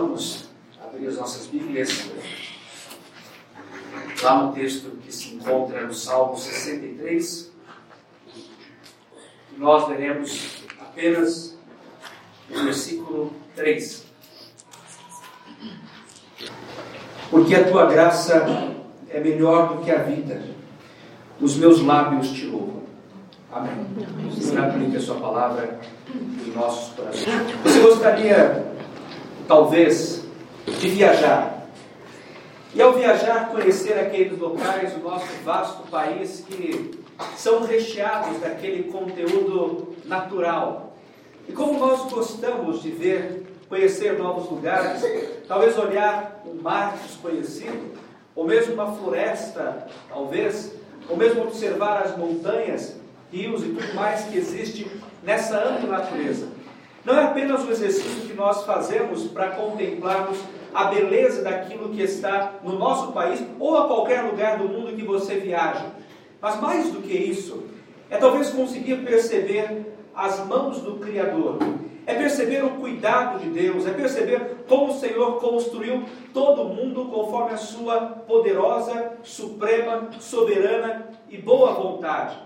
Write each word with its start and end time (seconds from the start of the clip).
vamos 0.00 0.48
abrir 0.80 1.08
as 1.08 1.16
nossas 1.16 1.46
Bíblias 1.48 2.10
lá 4.22 4.42
no 4.42 4.52
texto 4.52 4.90
que 5.04 5.12
se 5.12 5.34
encontra 5.34 5.86
no 5.86 5.94
Salmo 5.94 6.36
63. 6.36 7.50
Nós 9.56 9.88
leremos 9.88 10.64
apenas 10.80 11.58
o 12.48 12.62
versículo 12.62 13.32
3. 13.56 14.06
Porque 17.30 17.54
a 17.54 17.68
tua 17.68 17.86
graça 17.86 18.74
é 19.10 19.20
melhor 19.20 19.76
do 19.76 19.84
que 19.84 19.90
a 19.90 20.02
vida, 20.02 20.42
os 21.40 21.56
meus 21.56 21.82
lábios 21.82 22.30
te 22.30 22.46
louvam. 22.46 22.84
Amém. 23.50 23.72
Senhor, 24.40 24.64
aplique 24.64 24.96
a 24.96 25.00
sua 25.00 25.16
palavra 25.16 25.80
em 26.14 26.50
nossos 26.52 26.94
corações. 26.94 27.26
Você 27.64 27.80
gostaria, 27.80 28.77
talvez, 29.48 30.24
de 30.66 30.88
viajar. 30.90 31.66
E 32.74 32.82
ao 32.82 32.92
viajar, 32.92 33.48
conhecer 33.48 33.94
aqueles 33.94 34.38
locais 34.38 34.92
do 34.92 35.00
nosso 35.00 35.26
vasto 35.42 35.88
país 35.90 36.44
que 36.46 37.00
são 37.34 37.64
recheados 37.64 38.38
daquele 38.40 38.92
conteúdo 38.92 39.96
natural. 40.04 40.92
E 41.48 41.52
como 41.52 41.78
nós 41.78 42.12
gostamos 42.12 42.82
de 42.82 42.90
ver, 42.90 43.46
conhecer 43.70 44.18
novos 44.18 44.50
lugares, 44.50 45.02
talvez 45.48 45.76
olhar 45.78 46.42
um 46.46 46.60
mar 46.60 46.98
desconhecido, 46.98 47.96
ou 48.36 48.46
mesmo 48.46 48.74
uma 48.74 48.92
floresta, 48.92 49.88
talvez, 50.10 50.72
ou 51.08 51.16
mesmo 51.16 51.42
observar 51.42 52.02
as 52.02 52.16
montanhas, 52.16 52.96
rios 53.32 53.62
e 53.62 53.68
tudo 53.70 53.94
mais 53.94 54.26
que 54.26 54.36
existe 54.36 54.90
nessa 55.22 55.58
ampla 55.58 55.98
natureza. 55.98 56.57
Não 57.08 57.18
é 57.18 57.24
apenas 57.24 57.64
um 57.64 57.70
exercício 57.70 58.28
que 58.28 58.34
nós 58.34 58.66
fazemos 58.66 59.28
para 59.28 59.52
contemplarmos 59.52 60.38
a 60.74 60.84
beleza 60.84 61.40
daquilo 61.40 61.88
que 61.88 62.02
está 62.02 62.56
no 62.62 62.78
nosso 62.78 63.12
país 63.12 63.42
ou 63.58 63.78
a 63.78 63.86
qualquer 63.86 64.24
lugar 64.24 64.58
do 64.58 64.68
mundo 64.68 64.94
que 64.94 65.02
você 65.02 65.36
viaja. 65.36 65.86
Mas 66.38 66.60
mais 66.60 66.92
do 66.92 67.00
que 67.00 67.14
isso, 67.14 67.64
é 68.10 68.18
talvez 68.18 68.50
conseguir 68.50 69.06
perceber 69.06 69.90
as 70.14 70.46
mãos 70.46 70.82
do 70.82 70.96
Criador. 70.96 71.56
É 72.04 72.12
perceber 72.12 72.62
o 72.62 72.72
cuidado 72.72 73.38
de 73.38 73.48
Deus, 73.48 73.86
é 73.86 73.90
perceber 73.90 74.64
como 74.68 74.92
o 74.92 75.00
Senhor 75.00 75.40
construiu 75.40 76.04
todo 76.34 76.60
o 76.60 76.74
mundo 76.74 77.06
conforme 77.06 77.54
a 77.54 77.56
sua 77.56 78.00
poderosa, 78.02 79.12
suprema, 79.22 80.10
soberana 80.20 81.08
e 81.30 81.38
boa 81.38 81.72
vontade. 81.72 82.36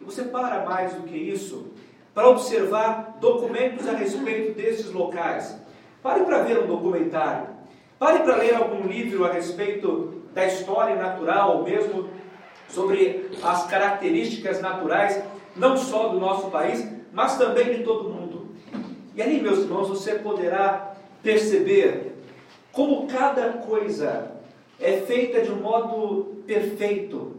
E 0.00 0.04
você 0.04 0.24
para 0.24 0.64
mais 0.64 0.92
do 0.92 1.02
que 1.04 1.16
isso 1.16 1.71
para 2.14 2.28
observar 2.28 3.16
documentos 3.20 3.88
a 3.88 3.92
respeito 3.92 4.56
desses 4.56 4.92
locais. 4.92 5.56
Pare 6.02 6.24
para 6.24 6.42
ver 6.42 6.58
um 6.58 6.66
documentário. 6.66 7.48
Pare 7.98 8.20
para 8.20 8.36
ler 8.36 8.54
algum 8.54 8.86
livro 8.86 9.24
a 9.24 9.32
respeito 9.32 10.22
da 10.34 10.46
história 10.46 10.96
natural, 10.96 11.58
ou 11.58 11.64
mesmo 11.64 12.08
sobre 12.68 13.30
as 13.42 13.66
características 13.66 14.60
naturais, 14.60 15.22
não 15.54 15.76
só 15.76 16.08
do 16.08 16.18
nosso 16.18 16.50
país, 16.50 16.86
mas 17.12 17.36
também 17.36 17.76
de 17.76 17.84
todo 17.84 18.08
mundo. 18.08 18.48
E 19.14 19.22
ali, 19.22 19.40
meus 19.40 19.60
irmãos, 19.60 19.88
você 19.88 20.14
poderá 20.14 20.94
perceber 21.22 22.12
como 22.72 23.06
cada 23.06 23.52
coisa 23.54 24.32
é 24.80 24.96
feita 25.02 25.42
de 25.42 25.52
um 25.52 25.60
modo 25.60 26.42
perfeito, 26.46 27.36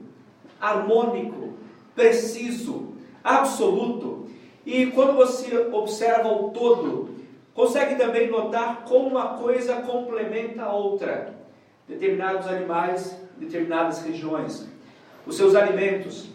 harmônico, 0.62 1.54
preciso, 1.96 2.94
absoluto. 3.24 4.28
E 4.66 4.88
quando 4.88 5.13
você 5.13 5.57
observa 5.72 6.29
o 6.29 6.50
todo, 6.51 7.16
consegue 7.53 7.96
também 7.96 8.29
notar 8.29 8.84
como 8.85 9.09
uma 9.09 9.38
coisa 9.38 9.81
complementa 9.81 10.63
a 10.63 10.74
outra. 10.74 11.34
Determinados 11.88 12.47
animais, 12.47 13.18
determinadas 13.38 14.02
regiões, 14.03 14.68
os 15.28 15.35
seus 15.35 15.53
alimentos, 15.53 16.29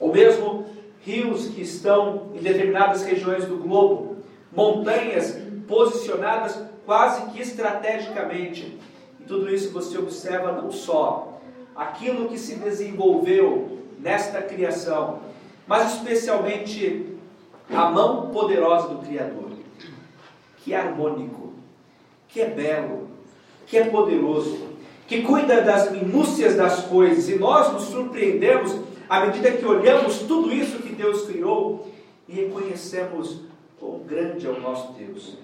ou 0.00 0.12
mesmo 0.12 0.66
rios 1.02 1.48
que 1.48 1.62
estão 1.62 2.30
em 2.34 2.40
determinadas 2.40 3.02
regiões 3.02 3.44
do 3.44 3.56
globo, 3.56 4.16
montanhas 4.52 5.38
posicionadas 5.68 6.60
quase 6.84 7.30
que 7.30 7.40
estrategicamente. 7.40 8.78
E 9.20 9.24
tudo 9.24 9.48
isso 9.48 9.72
você 9.72 9.96
observa 9.96 10.52
não 10.52 10.72
só 10.72 11.40
aquilo 11.76 12.28
que 12.28 12.36
se 12.38 12.56
desenvolveu 12.56 13.78
nesta 13.98 14.42
criação, 14.42 15.20
mas 15.66 15.94
especialmente 15.94 17.09
a 17.72 17.90
mão 17.90 18.30
poderosa 18.30 18.88
do 18.88 18.98
Criador, 18.98 19.50
que 20.58 20.74
é 20.74 20.76
harmônico, 20.76 21.52
que 22.28 22.40
é 22.40 22.46
belo, 22.46 23.08
que 23.66 23.78
é 23.78 23.84
poderoso, 23.84 24.70
que 25.06 25.22
cuida 25.22 25.60
das 25.62 25.90
minúcias 25.90 26.56
das 26.56 26.84
coisas, 26.84 27.28
e 27.28 27.38
nós 27.38 27.72
nos 27.72 27.84
surpreendemos 27.84 28.76
à 29.08 29.26
medida 29.26 29.50
que 29.52 29.64
olhamos 29.64 30.20
tudo 30.20 30.52
isso 30.52 30.78
que 30.78 30.94
Deus 30.94 31.22
criou 31.22 31.90
e 32.28 32.34
reconhecemos 32.34 33.40
quão 33.78 34.00
grande 34.00 34.46
é 34.46 34.50
o 34.50 34.60
nosso 34.60 34.92
Deus. 34.92 35.38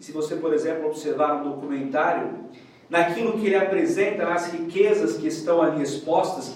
E 0.00 0.04
se 0.04 0.12
você, 0.12 0.36
por 0.36 0.54
exemplo, 0.54 0.86
observar 0.86 1.42
um 1.42 1.50
documentário, 1.50 2.30
naquilo 2.88 3.38
que 3.38 3.46
ele 3.46 3.56
apresenta, 3.56 4.24
nas 4.24 4.52
riquezas 4.52 5.16
que 5.16 5.26
estão 5.26 5.62
ali 5.62 5.82
expostas, 5.82 6.54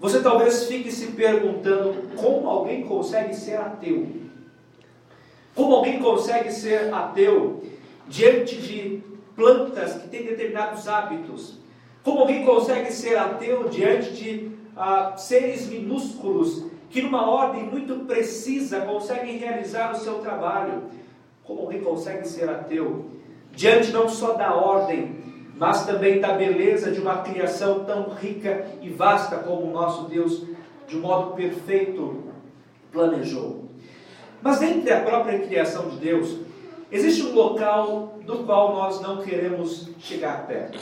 você 0.00 0.20
talvez 0.20 0.64
fique 0.64 0.92
se 0.92 1.08
perguntando 1.08 2.08
como 2.16 2.48
alguém 2.48 2.84
consegue 2.84 3.34
ser 3.34 3.56
ateu. 3.56 4.27
Como 5.58 5.74
alguém 5.74 5.98
consegue 5.98 6.52
ser 6.52 6.94
ateu 6.94 7.64
diante 8.06 8.54
de 8.62 9.02
plantas 9.34 9.94
que 9.94 10.06
têm 10.06 10.22
determinados 10.22 10.86
hábitos? 10.86 11.58
Como 12.04 12.20
alguém 12.20 12.46
consegue 12.46 12.92
ser 12.92 13.18
ateu 13.18 13.68
diante 13.68 14.12
de 14.12 14.52
ah, 14.76 15.16
seres 15.16 15.66
minúsculos 15.66 16.64
que, 16.88 17.02
numa 17.02 17.28
ordem 17.28 17.64
muito 17.64 18.06
precisa, 18.06 18.82
conseguem 18.82 19.38
realizar 19.38 19.90
o 19.90 19.98
seu 19.98 20.20
trabalho? 20.20 20.84
Como 21.42 21.62
alguém 21.62 21.80
consegue 21.80 22.28
ser 22.28 22.48
ateu 22.48 23.06
diante 23.50 23.90
não 23.90 24.08
só 24.08 24.34
da 24.34 24.54
ordem, 24.54 25.16
mas 25.56 25.84
também 25.84 26.20
da 26.20 26.34
beleza 26.34 26.92
de 26.92 27.00
uma 27.00 27.22
criação 27.22 27.84
tão 27.84 28.10
rica 28.10 28.64
e 28.80 28.90
vasta 28.90 29.38
como 29.38 29.66
o 29.66 29.72
nosso 29.72 30.04
Deus, 30.04 30.44
de 30.86 30.96
um 30.96 31.00
modo 31.00 31.34
perfeito, 31.34 32.26
planejou. 32.92 33.67
Mas 34.42 34.62
entre 34.62 34.92
a 34.92 35.00
própria 35.00 35.38
criação 35.40 35.88
de 35.88 35.96
Deus, 35.96 36.38
existe 36.90 37.22
um 37.22 37.34
local 37.34 38.18
do 38.24 38.44
qual 38.44 38.74
nós 38.74 39.00
não 39.00 39.18
queremos 39.18 39.88
chegar 39.98 40.46
perto. 40.46 40.78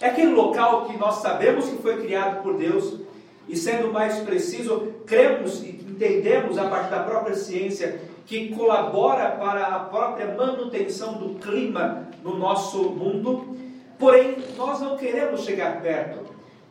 É 0.00 0.08
aquele 0.08 0.32
local 0.32 0.86
que 0.86 0.96
nós 0.96 1.16
sabemos 1.16 1.68
que 1.68 1.82
foi 1.82 2.00
criado 2.00 2.42
por 2.42 2.56
Deus, 2.56 3.00
e 3.48 3.56
sendo 3.56 3.92
mais 3.92 4.20
preciso, 4.20 4.92
cremos 5.06 5.62
e 5.62 5.70
entendemos 5.70 6.56
a 6.56 6.68
partir 6.68 6.90
da 6.90 7.02
própria 7.02 7.34
ciência 7.34 8.00
que 8.24 8.54
colabora 8.54 9.32
para 9.32 9.66
a 9.66 9.80
própria 9.80 10.34
manutenção 10.34 11.14
do 11.14 11.38
clima 11.40 12.08
no 12.22 12.38
nosso 12.38 12.84
mundo 12.90 13.58
Porém, 14.00 14.38
nós 14.56 14.80
não 14.80 14.96
queremos 14.96 15.44
chegar 15.44 15.82
perto, 15.82 16.20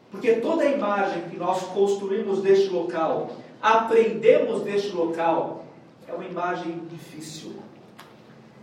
porque 0.09 0.33
toda 0.37 0.63
a 0.63 0.71
imagem 0.71 1.21
que 1.29 1.37
nós 1.37 1.61
construímos 1.61 2.41
deste 2.41 2.69
local, 2.69 3.29
aprendemos 3.61 4.63
deste 4.63 4.91
local, 4.91 5.63
é 6.09 6.13
uma 6.13 6.25
imagem 6.25 6.81
difícil, 6.89 7.51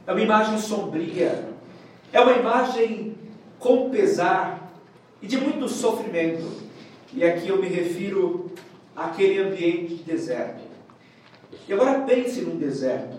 é 0.05 0.11
uma 0.11 0.21
imagem 0.21 0.59
sombria, 0.59 1.49
é 2.13 2.21
uma 2.21 2.33
imagem 2.33 3.15
com 3.59 3.89
pesar 3.89 4.73
e 5.23 5.27
de 5.27 5.39
muito 5.39 5.69
sofrimento. 5.69 6.45
E 7.13 7.25
aqui 7.25 7.49
eu 7.49 7.59
me 7.59 7.69
refiro 7.69 8.51
àquele 8.97 9.41
ambiente 9.41 9.95
de 9.95 10.03
deserto. 10.03 10.61
E 11.69 11.73
agora 11.73 12.01
pense 12.01 12.43
num 12.43 12.57
deserto. 12.57 13.17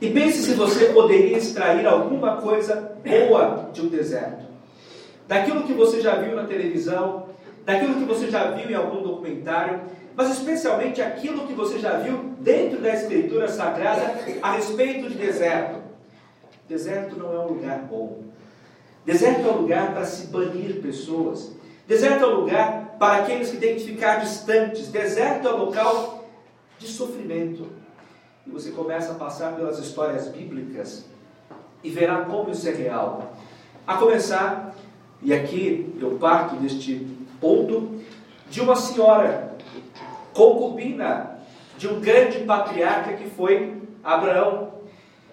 E 0.00 0.10
pense 0.10 0.42
se 0.42 0.54
você 0.54 0.86
poderia 0.86 1.38
extrair 1.38 1.86
alguma 1.86 2.38
coisa 2.38 2.98
boa 3.04 3.70
de 3.72 3.82
um 3.82 3.88
deserto. 3.88 4.44
Daquilo 5.28 5.62
que 5.62 5.72
você 5.72 6.00
já 6.00 6.16
viu 6.16 6.34
na 6.34 6.44
televisão, 6.44 7.28
daquilo 7.64 7.94
que 7.94 8.04
você 8.04 8.28
já 8.28 8.50
viu 8.50 8.68
em 8.68 8.74
algum 8.74 9.00
documentário, 9.00 9.80
mas 10.14 10.30
especialmente 10.30 11.00
aquilo 11.00 11.46
que 11.46 11.52
você 11.52 11.78
já 11.78 11.98
viu 11.98 12.34
dentro 12.38 12.80
da 12.80 12.94
Escritura 12.94 13.48
Sagrada 13.48 14.18
a 14.42 14.52
respeito 14.52 15.08
de 15.08 15.14
deserto. 15.14 15.80
Deserto 16.68 17.16
não 17.18 17.34
é 17.34 17.38
um 17.38 17.48
lugar 17.48 17.78
bom. 17.80 18.22
Deserto 19.04 19.46
é 19.46 19.50
um 19.50 19.62
lugar 19.62 19.92
para 19.92 20.04
se 20.04 20.26
banir 20.26 20.80
pessoas. 20.80 21.52
Deserto 21.86 22.24
é 22.24 22.26
um 22.26 22.40
lugar 22.40 22.96
para 22.98 23.22
aqueles 23.22 23.50
que 23.50 23.56
têm 23.56 23.76
que 23.76 23.84
ficar 23.84 24.16
distantes. 24.16 24.88
Deserto 24.88 25.48
é 25.48 25.54
um 25.54 25.64
local 25.64 26.28
de 26.78 26.86
sofrimento 26.86 27.66
e 28.46 28.50
você 28.50 28.70
começa 28.70 29.12
a 29.12 29.14
passar 29.14 29.54
pelas 29.54 29.78
histórias 29.78 30.28
bíblicas 30.28 31.04
e 31.82 31.90
verá 31.90 32.24
como 32.24 32.50
isso 32.50 32.68
é 32.68 32.72
real. 32.72 33.34
A 33.86 33.96
começar, 33.96 34.74
e 35.20 35.32
aqui 35.32 35.94
eu 36.00 36.12
parto 36.12 36.56
deste 36.56 37.06
ponto, 37.40 38.00
de 38.48 38.60
uma 38.60 38.76
senhora 38.76 39.56
concubina 40.34 41.38
de 41.76 41.88
um 41.88 42.00
grande 42.00 42.40
patriarca 42.40 43.14
que 43.14 43.28
foi 43.30 43.82
Abraão. 44.02 44.72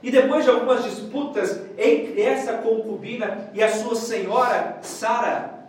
E 0.01 0.09
depois 0.09 0.45
de 0.45 0.49
algumas 0.49 0.83
disputas 0.83 1.61
entre 1.77 2.21
essa 2.21 2.53
concubina 2.53 3.49
e 3.53 3.61
a 3.61 3.69
sua 3.69 3.95
senhora 3.95 4.77
Sara, 4.81 5.67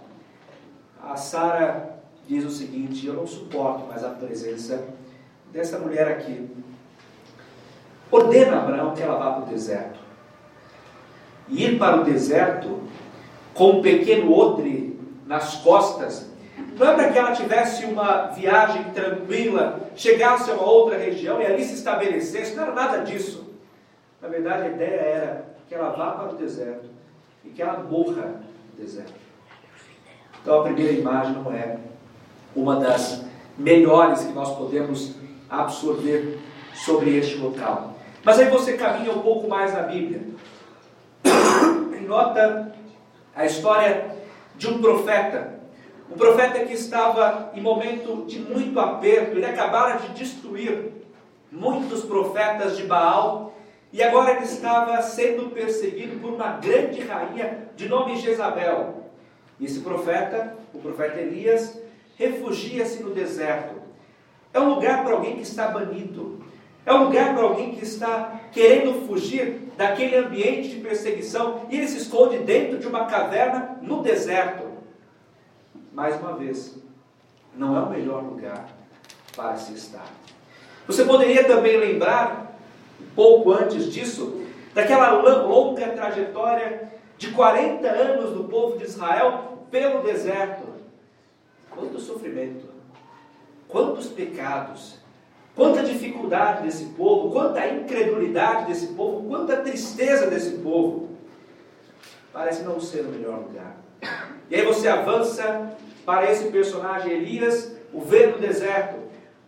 a 1.03 1.17
Sara 1.17 2.01
diz 2.29 2.45
o 2.45 2.51
seguinte: 2.51 3.07
Eu 3.07 3.15
não 3.15 3.27
suporto 3.27 3.87
mais 3.87 4.05
a 4.05 4.11
presença 4.11 4.87
dessa 5.53 5.79
mulher 5.79 6.07
aqui. 6.09 6.49
Ordena 8.11 8.59
Abraão 8.59 8.95
que 8.95 9.03
ela 9.03 9.19
vá 9.19 9.33
para 9.33 9.43
o 9.43 9.47
deserto. 9.47 9.99
E 11.49 11.65
ir 11.65 11.79
para 11.79 12.01
o 12.01 12.05
deserto 12.05 12.81
com 13.55 13.79
um 13.79 13.83
pequeno 13.83 14.33
odre 14.33 14.99
nas 15.27 15.57
costas, 15.57 16.30
não 16.77 16.91
é 16.91 16.95
para 16.95 17.11
que 17.11 17.19
ela 17.19 17.33
tivesse 17.33 17.85
uma 17.85 18.29
viagem 18.29 18.85
tranquila, 18.93 19.81
chegasse 19.95 20.51
a 20.51 20.55
uma 20.55 20.65
outra 20.65 20.99
região 20.99 21.41
e 21.41 21.47
ali 21.47 21.65
se 21.65 21.75
estabelecesse, 21.75 22.55
não 22.55 22.65
era 22.65 22.73
nada 22.73 22.99
disso. 22.99 23.55
Na 24.21 24.29
verdade, 24.29 24.63
a 24.63 24.69
ideia 24.69 25.01
era 25.01 25.45
que 25.69 25.75
ela 25.75 25.91
vá 25.91 26.13
para 26.13 26.33
o 26.33 26.37
deserto 26.37 26.89
e 27.45 27.51
que 27.51 27.63
ela 27.63 27.79
morra 27.79 28.43
no 28.73 28.83
deserto. 28.85 29.15
Então, 30.43 30.61
a 30.61 30.65
primeira 30.65 30.93
imagem 30.93 31.35
não 31.35 31.53
é 31.53 31.79
uma 32.57 32.77
das 32.77 33.25
melhores 33.57 34.25
que 34.25 34.33
nós 34.33 34.57
podemos 34.57 35.15
absorver 35.49 36.39
sobre 36.75 37.17
este 37.17 37.37
local. 37.37 37.95
Mas 38.25 38.39
aí 38.39 38.49
você 38.49 38.75
caminha 38.75 39.13
um 39.13 39.21
pouco 39.21 39.49
mais 39.49 39.73
na 39.73 39.83
Bíblia 39.83 40.23
e 41.99 42.01
nota 42.05 42.73
a 43.35 43.45
história 43.45 44.17
de 44.57 44.69
um 44.69 44.81
profeta. 44.81 45.60
Um 46.11 46.17
profeta 46.17 46.65
que 46.65 46.73
estava 46.73 47.53
em 47.55 47.61
momento 47.61 48.25
de 48.27 48.41
muito 48.41 48.79
aperto, 48.81 49.37
ele 49.37 49.47
acabara 49.47 49.99
de 49.99 50.09
destruir 50.09 50.91
muitos 51.53 52.05
profetas 52.05 52.77
de 52.77 52.83
Baal 52.83 53.55
e 53.93 54.03
agora 54.03 54.33
ele 54.33 54.45
estava 54.45 55.01
sendo 55.03 55.51
perseguido 55.51 56.19
por 56.21 56.33
uma 56.33 56.53
grande 56.53 57.01
rainha 57.01 57.71
de 57.77 57.89
nome 57.89 58.17
Jezabel. 58.17 59.05
E 59.59 59.67
esse 59.67 59.81
profeta, 59.81 60.57
o 60.75 60.79
profeta 60.79 61.21
Elias, 61.21 61.81
refugia-se 62.17 63.03
no 63.03 63.11
deserto. 63.11 63.77
É 64.53 64.59
um 64.59 64.75
lugar 64.75 65.05
para 65.05 65.15
alguém 65.15 65.37
que 65.37 65.43
está 65.43 65.69
banido. 65.69 66.45
É 66.85 66.93
um 66.93 67.05
lugar 67.05 67.35
para 67.35 67.45
alguém 67.45 67.73
que 67.73 67.85
está 67.85 68.41
querendo 68.53 69.07
fugir 69.07 69.61
daquele 69.77 70.17
ambiente 70.17 70.71
de 70.71 70.81
perseguição 70.81 71.67
e 71.71 71.77
ele 71.77 71.87
se 71.87 71.99
esconde 71.99 72.39
dentro 72.39 72.79
de 72.79 72.89
uma 72.89 73.05
caverna 73.05 73.79
no 73.81 74.03
deserto. 74.03 74.70
Mais 75.93 76.21
uma 76.21 76.35
vez, 76.37 76.79
não 77.55 77.77
é 77.77 77.81
o 77.81 77.91
melhor 77.91 78.23
lugar 78.23 78.69
para 79.35 79.57
se 79.57 79.75
estar. 79.75 80.07
Você 80.87 81.05
poderia 81.05 81.45
também 81.45 81.77
lembrar, 81.77 82.57
pouco 83.15 83.53
antes 83.53 83.93
disso, 83.93 84.45
daquela 84.75 85.11
longa 85.43 85.89
trajetória 85.89 86.93
de 87.19 87.31
40 87.33 87.87
anos 87.89 88.33
do 88.35 88.45
povo 88.45 88.79
de 88.79 88.85
Israel 88.85 89.67
pelo 89.71 90.03
deserto. 90.03 90.63
Quanto 91.71 92.01
sofrimento, 92.01 92.67
quantos 93.69 94.09
pecados, 94.09 94.97
quanta 95.55 95.83
dificuldade 95.83 96.63
desse 96.63 96.87
povo, 96.87 97.31
quanta 97.31 97.67
incredulidade 97.69 98.67
desse 98.67 98.89
povo, 98.89 99.29
quanta 99.29 99.59
tristeza 99.59 100.29
desse 100.29 100.59
povo. 100.59 101.11
Parece 102.33 102.63
não 102.63 102.81
ser 102.81 103.03
o 103.03 103.09
melhor 103.09 103.39
lugar. 103.39 103.77
E 104.51 104.57
aí 104.57 104.67
você 104.67 104.89
avança 104.89 105.77
para 106.05 106.31
esse 106.31 106.51
personagem 106.51 107.13
Elias, 107.13 107.77
o 107.93 108.01
ver 108.01 108.33
no 108.33 108.39
deserto, 108.39 108.99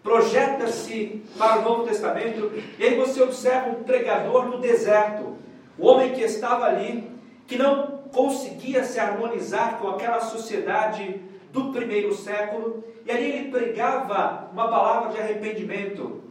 projeta-se 0.00 1.24
para 1.36 1.58
o 1.58 1.62
Novo 1.62 1.84
Testamento, 1.84 2.52
e 2.78 2.84
aí 2.84 2.96
você 2.96 3.20
observa 3.20 3.70
um 3.70 3.82
pregador 3.82 4.46
no 4.46 4.58
deserto, 4.58 5.36
o 5.76 5.86
homem 5.86 6.12
que 6.12 6.22
estava 6.22 6.66
ali, 6.66 7.10
que 7.46 7.56
não 7.56 8.02
conseguia 8.12 8.84
se 8.84 9.00
harmonizar 9.00 9.78
com 9.78 9.88
aquela 9.88 10.20
sociedade 10.20 11.20
do 11.52 11.72
primeiro 11.72 12.14
século, 12.14 12.84
e 13.04 13.10
ali 13.10 13.24
ele 13.24 13.50
pregava 13.50 14.48
uma 14.52 14.68
palavra 14.68 15.12
de 15.12 15.20
arrependimento, 15.20 16.22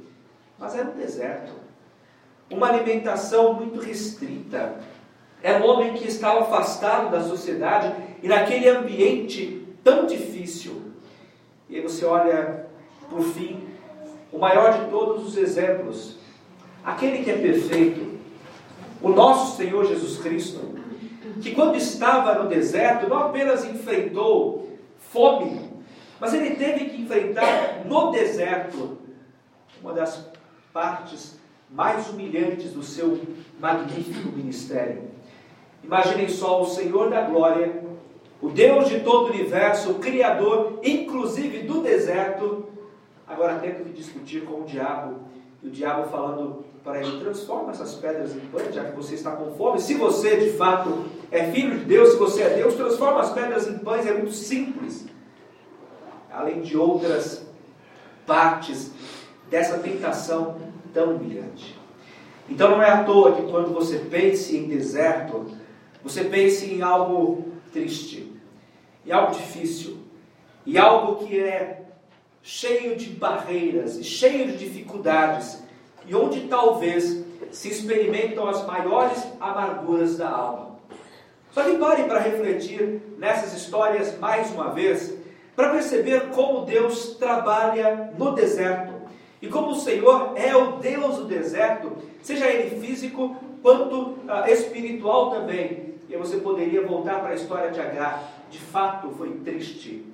mas 0.58 0.76
era 0.76 0.90
um 0.90 0.98
deserto, 0.98 1.52
uma 2.50 2.70
alimentação 2.70 3.54
muito 3.54 3.80
restrita. 3.80 4.80
Era 5.44 5.64
um 5.64 5.68
homem 5.68 5.94
que 5.94 6.08
estava 6.08 6.42
afastado 6.42 7.12
da 7.12 7.24
sociedade 7.24 7.94
e 8.22 8.28
naquele 8.28 8.70
ambiente 8.70 9.66
tão 9.84 10.06
difícil. 10.06 10.92
E 11.70 11.78
aí 11.78 11.82
você 11.82 12.06
olha, 12.06 12.68
por 13.10 13.24
fim, 13.24 13.64
o 14.32 14.38
maior 14.38 14.78
de 14.78 14.90
todos 14.90 15.26
os 15.26 15.38
exemplos, 15.38 16.18
aquele 16.84 17.24
que 17.24 17.32
é 17.32 17.38
perfeito, 17.38 18.20
o 19.02 19.10
nosso 19.10 19.58
Senhor 19.58 19.86
Jesus 19.86 20.20
Cristo, 20.20 20.80
que 21.42 21.56
quando 21.56 21.76
estava 21.76 22.36
no 22.36 22.48
deserto, 22.48 23.10
não 23.10 23.18
apenas 23.18 23.66
enfrentou 23.66 24.78
fome, 25.00 25.72
mas 26.20 26.34
ele 26.34 26.56
teve 26.56 26.86
que 26.86 27.02
enfrentar 27.02 27.84
no 27.86 28.12
deserto 28.12 29.00
uma 29.82 29.92
das 29.92 30.30
partes 30.72 31.40
mais 31.70 32.10
humilhantes 32.10 32.74
do 32.74 32.84
seu 32.84 33.20
magnífico 33.60 34.30
ministério. 34.30 35.10
Imaginem 35.84 36.30
só 36.30 36.62
o 36.62 36.66
Senhor 36.66 37.10
da 37.10 37.22
glória, 37.22 37.84
o 38.42 38.50
Deus 38.50 38.90
de 38.90 39.00
todo 39.02 39.26
o 39.26 39.30
universo, 39.30 39.92
o 39.92 39.96
Criador, 39.96 40.80
inclusive 40.84 41.60
do 41.60 41.82
deserto, 41.82 42.66
agora 43.28 43.60
tendo 43.60 43.84
que 43.84 43.94
discutir 43.94 44.44
com 44.46 44.62
o 44.62 44.66
diabo, 44.66 45.20
e 45.64 45.68
o 45.68 45.72
diabo 45.72 46.10
falando 46.10 46.66
para 46.84 47.00
ele: 47.00 47.20
transforma 47.20 47.72
essas 47.72 47.96
pedras 47.96 48.36
em 48.36 48.40
pães, 48.40 48.74
já 48.74 48.86
que 48.86 48.96
você 48.96 49.16
está 49.16 49.32
com 49.32 49.52
fome. 49.52 49.80
Se 49.80 49.94
você 49.94 50.38
de 50.38 50.52
fato 50.52 51.06
é 51.32 51.52
filho 51.52 51.80
de 51.80 51.86
Deus, 51.86 52.14
se 52.14 52.18
você 52.18 52.44
é 52.44 52.50
Deus, 52.50 52.76
transforma 52.76 53.22
as 53.22 53.32
pedras 53.32 53.68
em 53.68 53.78
pães, 53.78 54.06
é 54.06 54.14
muito 54.14 54.32
simples 54.32 55.12
além 56.32 56.62
de 56.62 56.78
outras 56.78 57.46
partes 58.26 58.92
dessa 59.50 59.78
tentação 59.80 60.58
tão 60.94 61.16
humilhante. 61.16 61.78
Então 62.50 62.72
não 62.72 62.82
é 62.82 62.90
à 62.90 63.04
toa 63.04 63.36
que 63.36 63.44
quando 63.44 63.74
você 63.74 64.00
pense 64.00 64.56
em 64.56 64.68
deserto, 64.68 65.46
você 66.04 66.24
pense 66.24 66.66
em 66.66 66.82
algo 66.82 67.52
triste, 67.72 68.32
em 69.06 69.12
algo 69.12 69.34
difícil, 69.34 69.98
e 70.66 70.78
algo 70.78 71.26
que 71.26 71.40
é 71.40 71.82
cheio 72.44 72.96
de 72.96 73.10
barreiras 73.10 73.98
e 73.98 74.04
cheio 74.04 74.48
de 74.48 74.58
dificuldades, 74.58 75.62
e 76.06 76.16
onde 76.16 76.48
talvez 76.48 77.24
se 77.52 77.70
experimentam 77.70 78.48
as 78.48 78.66
maiores 78.66 79.26
amarguras 79.40 80.18
da 80.18 80.30
alma. 80.30 80.72
Só 81.52 81.64
que 81.64 81.78
pare 81.78 82.04
para 82.04 82.20
refletir 82.20 83.02
nessas 83.18 83.54
histórias 83.54 84.18
mais 84.18 84.50
uma 84.52 84.70
vez 84.70 85.14
para 85.56 85.72
perceber 85.72 86.30
como 86.30 86.66
Deus 86.66 87.18
trabalha 87.18 88.14
no 88.18 88.34
deserto 88.34 88.94
e 89.42 89.48
como 89.48 89.72
o 89.72 89.76
Senhor 89.76 90.34
é 90.36 90.56
o 90.56 90.74
Deus 90.74 91.18
do 91.18 91.26
deserto, 91.26 91.92
seja 92.22 92.48
ele 92.48 92.80
físico 92.80 93.36
quanto 93.62 94.20
ah, 94.28 94.50
espiritual 94.50 95.32
também. 95.32 95.91
E 96.12 96.18
você 96.18 96.38
poderia 96.38 96.86
voltar 96.86 97.22
para 97.22 97.30
a 97.30 97.36
história 97.36 97.72
de 97.72 97.80
Agar. 97.80 98.22
De 98.50 98.60
fato, 98.60 99.10
foi 99.12 99.32
triste. 99.46 100.06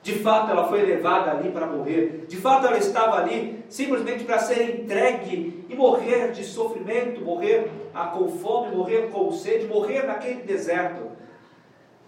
De 0.00 0.14
fato, 0.20 0.52
ela 0.52 0.68
foi 0.68 0.82
levada 0.82 1.32
ali 1.32 1.50
para 1.50 1.66
morrer. 1.66 2.24
De 2.28 2.36
fato, 2.36 2.68
ela 2.68 2.78
estava 2.78 3.16
ali 3.16 3.64
simplesmente 3.68 4.22
para 4.22 4.38
ser 4.38 4.80
entregue 4.80 5.66
e 5.68 5.74
morrer 5.74 6.30
de 6.30 6.44
sofrimento, 6.44 7.20
morrer 7.20 7.68
ah, 7.92 8.06
com 8.06 8.28
fome, 8.28 8.74
morrer 8.74 9.10
com 9.10 9.30
sede, 9.32 9.66
morrer 9.66 10.06
naquele 10.06 10.42
deserto. 10.42 11.10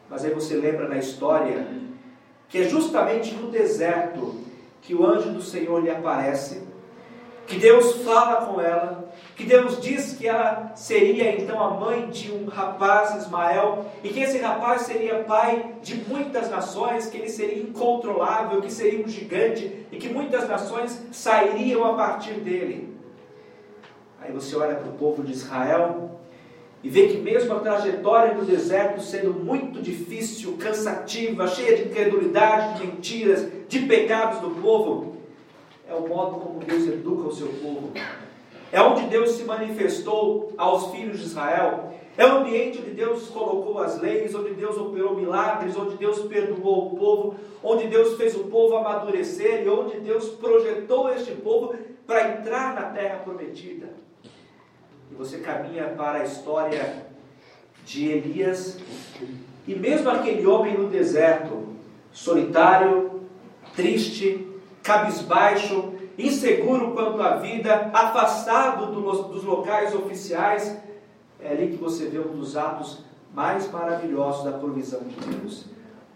Mas 0.09 0.25
aí 0.25 0.33
você 0.33 0.55
lembra 0.55 0.89
na 0.89 0.99
história 0.99 1.67
que 2.49 2.59
é 2.59 2.65
justamente 2.65 3.35
no 3.35 3.51
deserto 3.51 4.37
que 4.81 4.95
o 4.95 5.05
anjo 5.05 5.31
do 5.31 5.43
Senhor 5.43 5.83
lhe 5.83 5.91
aparece, 5.91 6.63
que 7.47 7.57
Deus 7.59 8.03
fala 8.03 8.47
com 8.47 8.61
ela, 8.61 9.13
que 9.37 9.45
Deus 9.45 9.81
diz 9.81 10.15
que 10.15 10.29
ela 10.29 10.73
seria 10.75 11.41
então 11.41 11.63
a 11.63 11.71
mãe 11.71 12.09
de 12.11 12.31
um 12.31 12.47
rapaz, 12.47 13.17
Ismael, 13.17 13.87
e 14.05 14.11
que 14.11 14.21
esse 14.21 14.39
rapaz 14.39 14.83
seria 14.83 15.25
pai 15.25 15.75
de 15.83 15.97
muitas 16.09 16.51
nações, 16.51 17.07
que 17.07 17.17
ele 17.17 17.29
seria 17.29 17.63
incontrolável, 17.63 18.61
que 18.61 18.73
seria 18.73 19.05
um 19.05 19.09
gigante 19.09 19.87
e 19.91 19.97
que 19.97 20.09
muitas 20.09 20.49
nações 20.49 21.03
sairiam 21.11 21.85
a 21.85 21.95
partir 21.95 22.35
dele. 22.35 22.95
Aí 24.21 24.33
você 24.33 24.55
olha 24.55 24.77
para 24.77 24.89
o 24.89 24.95
povo 24.95 25.23
de 25.23 25.33
Israel 25.33 26.21
e 26.83 26.89
vê 26.89 27.09
que 27.09 27.19
mesmo 27.19 27.55
a 27.55 27.61
trajetória 27.61 28.35
do 28.35 28.45
deserto 28.45 29.01
sendo 29.01 29.33
muito 29.33 29.81
difícil, 29.81 30.57
cansativa, 30.59 31.47
cheia 31.47 31.77
de 31.77 31.85
incredulidade, 31.85 32.81
de 32.81 32.87
mentiras, 32.87 33.47
de 33.69 33.81
pecados 33.81 34.41
do 34.41 34.51
povo, 34.61 35.17
é 35.89 35.95
o 35.95 36.07
modo 36.09 36.41
como 36.41 36.61
Deus 36.61 36.87
educa 36.87 37.29
o 37.29 37.35
seu 37.35 37.49
povo. 37.49 37.93
É 38.73 38.81
onde 38.81 39.03
Deus 39.03 39.33
se 39.33 39.45
manifestou 39.45 40.55
aos 40.57 40.91
filhos 40.91 41.19
de 41.19 41.27
Israel. 41.27 41.93
É 42.17 42.27
o 42.27 42.39
ambiente 42.39 42.79
onde 42.79 42.93
Deus 42.93 43.29
colocou 43.29 43.79
as 43.79 44.01
leis, 44.01 44.35
onde 44.35 44.55
Deus 44.55 44.79
operou 44.79 45.15
milagres, 45.15 45.77
onde 45.77 45.97
Deus 45.97 46.21
perdoou 46.21 46.87
o 46.87 46.97
povo, 46.97 47.35
onde 47.63 47.87
Deus 47.87 48.17
fez 48.17 48.35
o 48.35 48.45
povo 48.45 48.77
amadurecer 48.77 49.63
e 49.63 49.69
onde 49.69 50.01
Deus 50.01 50.31
projetou 50.31 51.13
este 51.13 51.33
povo 51.33 51.75
para 52.07 52.31
entrar 52.31 52.75
na 52.75 52.83
terra 52.91 53.19
prometida. 53.19 53.91
e 55.11 55.15
você 55.15 55.39
caminha 55.39 55.89
para 55.89 56.21
a 56.21 56.25
história 56.25 57.05
de 57.85 58.09
Elias, 58.09 58.79
e 59.69 59.75
mesmo 59.75 60.09
aquele 60.09 60.47
homem 60.47 60.79
no 60.79 60.89
deserto, 60.89 61.69
solitário, 62.11 63.21
triste, 63.77 64.49
cabisbaixo, 64.83 65.92
inseguro 66.19 66.93
quanto 66.93 67.21
à 67.21 67.37
vida, 67.37 67.91
afastado 67.93 68.87
dos 68.87 69.45
locais 69.45 69.95
oficiais, 69.95 70.77
é 71.41 71.51
ali 71.51 71.69
que 71.69 71.77
você 71.77 72.07
vê 72.07 72.19
um 72.19 72.37
dos 72.37 72.57
atos 72.57 73.05
mais 73.35 73.71
maravilhosos 73.71 74.45
da 74.45 74.53
provisão 74.53 75.01
de 75.01 75.17
Deus. 75.17 75.65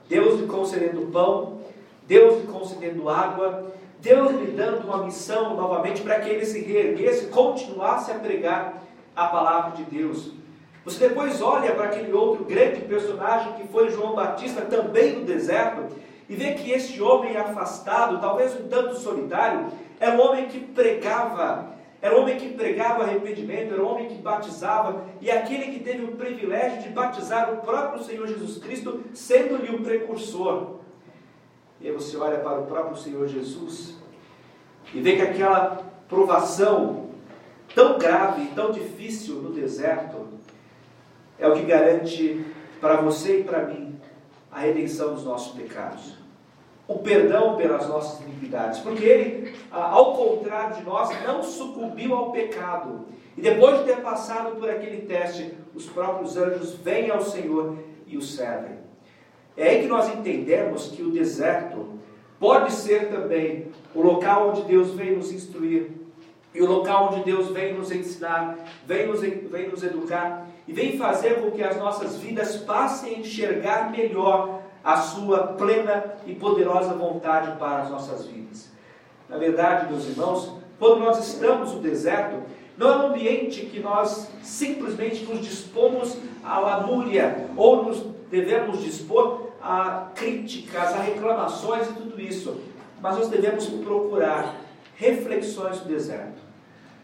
Deus 0.08 0.40
lhe 0.40 0.46
concedendo 0.46 1.10
pão, 1.10 1.58
Deus 2.06 2.40
lhe 2.40 2.46
concedendo 2.46 3.08
água, 3.08 3.72
Deus 4.00 4.30
lhe 4.32 4.52
dando 4.52 4.86
uma 4.86 5.04
missão 5.04 5.56
novamente 5.56 6.02
para 6.02 6.20
que 6.20 6.28
ele 6.28 6.44
se 6.44 6.60
reerguesse 6.60 7.26
continuasse 7.26 8.12
a 8.12 8.14
pregar 8.14 8.82
a 9.16 9.26
palavra 9.26 9.72
de 9.72 9.84
Deus. 9.84 10.32
Você 10.84 11.08
depois 11.08 11.42
olha 11.42 11.74
para 11.74 11.86
aquele 11.86 12.12
outro 12.12 12.44
grande 12.44 12.82
personagem 12.82 13.54
que 13.54 13.66
foi 13.66 13.90
João 13.90 14.14
Batista, 14.14 14.60
também 14.62 15.16
no 15.16 15.24
deserto, 15.24 15.96
e 16.28 16.36
vê 16.36 16.52
que 16.52 16.70
este 16.70 17.02
homem 17.02 17.36
afastado, 17.36 18.20
talvez 18.20 18.54
um 18.54 18.68
tanto 18.68 18.96
solitário, 18.96 19.66
era 19.98 20.16
um 20.16 20.20
homem 20.20 20.48
que 20.48 20.60
pregava, 20.60 21.74
era 22.00 22.16
um 22.16 22.22
homem 22.22 22.36
que 22.36 22.50
pregava 22.50 23.04
arrependimento, 23.04 23.72
era 23.72 23.82
um 23.82 23.88
homem 23.88 24.08
que 24.08 24.14
batizava, 24.16 25.04
e 25.20 25.30
aquele 25.30 25.72
que 25.72 25.80
teve 25.80 26.04
o 26.04 26.16
privilégio 26.16 26.82
de 26.82 26.88
batizar 26.90 27.52
o 27.52 27.58
próprio 27.58 28.02
Senhor 28.04 28.26
Jesus 28.26 28.58
Cristo, 28.58 29.00
sendo-lhe 29.14 29.74
o 29.74 29.82
precursor. 29.82 30.76
E 31.80 31.88
aí 31.88 31.92
você 31.92 32.16
olha 32.16 32.38
para 32.38 32.60
o 32.60 32.66
próprio 32.66 32.96
Senhor 32.96 33.26
Jesus 33.26 33.96
e 34.94 35.00
vê 35.00 35.16
que 35.16 35.22
aquela 35.22 35.82
provação 36.08 37.10
tão 37.74 37.98
grave 37.98 38.46
tão 38.54 38.70
difícil 38.70 39.36
no 39.36 39.50
deserto 39.50 40.26
é 41.38 41.46
o 41.46 41.54
que 41.54 41.62
garante 41.62 42.44
para 42.80 42.96
você 42.96 43.40
e 43.40 43.44
para 43.44 43.66
mim 43.66 44.00
a 44.50 44.60
redenção 44.60 45.14
dos 45.14 45.24
nossos 45.24 45.54
pecados. 45.54 46.25
O 46.88 46.98
perdão 47.00 47.56
pelas 47.56 47.88
nossas 47.88 48.20
iniquidades. 48.20 48.78
Porque 48.80 49.04
ele, 49.04 49.54
ao 49.70 50.14
contrário 50.14 50.76
de 50.76 50.82
nós, 50.84 51.10
não 51.24 51.42
sucumbiu 51.42 52.14
ao 52.14 52.30
pecado. 52.30 53.06
E 53.36 53.40
depois 53.40 53.78
de 53.78 53.84
ter 53.84 54.00
passado 54.02 54.56
por 54.56 54.70
aquele 54.70 55.06
teste, 55.06 55.52
os 55.74 55.86
próprios 55.86 56.36
anjos 56.36 56.74
vêm 56.74 57.10
ao 57.10 57.20
Senhor 57.20 57.76
e 58.06 58.16
o 58.16 58.22
servem. 58.22 58.76
É 59.56 59.68
aí 59.68 59.82
que 59.82 59.88
nós 59.88 60.08
entendemos 60.08 60.88
que 60.88 61.02
o 61.02 61.10
deserto 61.10 61.96
pode 62.38 62.72
ser 62.72 63.08
também 63.08 63.68
o 63.94 64.02
local 64.02 64.50
onde 64.50 64.62
Deus 64.62 64.90
vem 64.90 65.16
nos 65.16 65.32
instruir, 65.32 65.90
e 66.54 66.62
o 66.62 66.66
local 66.66 67.10
onde 67.10 67.24
Deus 67.24 67.48
vem 67.48 67.74
nos 67.74 67.90
ensinar, 67.90 68.58
vem 68.86 69.06
nos, 69.06 69.20
vem 69.20 69.68
nos 69.68 69.82
educar, 69.82 70.46
e 70.66 70.72
vem 70.72 70.98
fazer 70.98 71.40
com 71.40 71.50
que 71.50 71.62
as 71.62 71.76
nossas 71.76 72.16
vidas 72.16 72.56
passem 72.56 73.16
a 73.16 73.18
enxergar 73.18 73.90
melhor 73.90 74.62
a 74.86 74.98
sua 74.98 75.38
plena 75.48 76.14
e 76.24 76.32
poderosa 76.36 76.94
vontade 76.94 77.58
para 77.58 77.82
as 77.82 77.90
nossas 77.90 78.24
vidas. 78.24 78.70
Na 79.28 79.36
verdade, 79.36 79.90
meus 79.90 80.06
irmãos, 80.06 80.52
quando 80.78 81.00
nós 81.00 81.26
estamos 81.26 81.72
no 81.72 81.80
deserto, 81.80 82.40
não 82.78 82.92
é 82.92 82.96
um 82.98 83.06
ambiente 83.08 83.66
que 83.66 83.80
nós 83.80 84.30
simplesmente 84.44 85.24
nos 85.24 85.44
dispomos 85.44 86.16
à 86.44 86.60
lamúria 86.60 87.48
ou 87.56 87.84
nos 87.84 88.00
devemos 88.30 88.80
dispor 88.80 89.48
a 89.60 90.06
críticas, 90.14 90.94
a 90.94 91.00
reclamações 91.00 91.88
e 91.88 91.94
tudo 91.94 92.20
isso, 92.20 92.56
mas 93.02 93.16
nós 93.16 93.28
devemos 93.28 93.66
procurar 93.66 94.54
reflexões 94.94 95.80
no 95.80 95.86
deserto. 95.86 96.40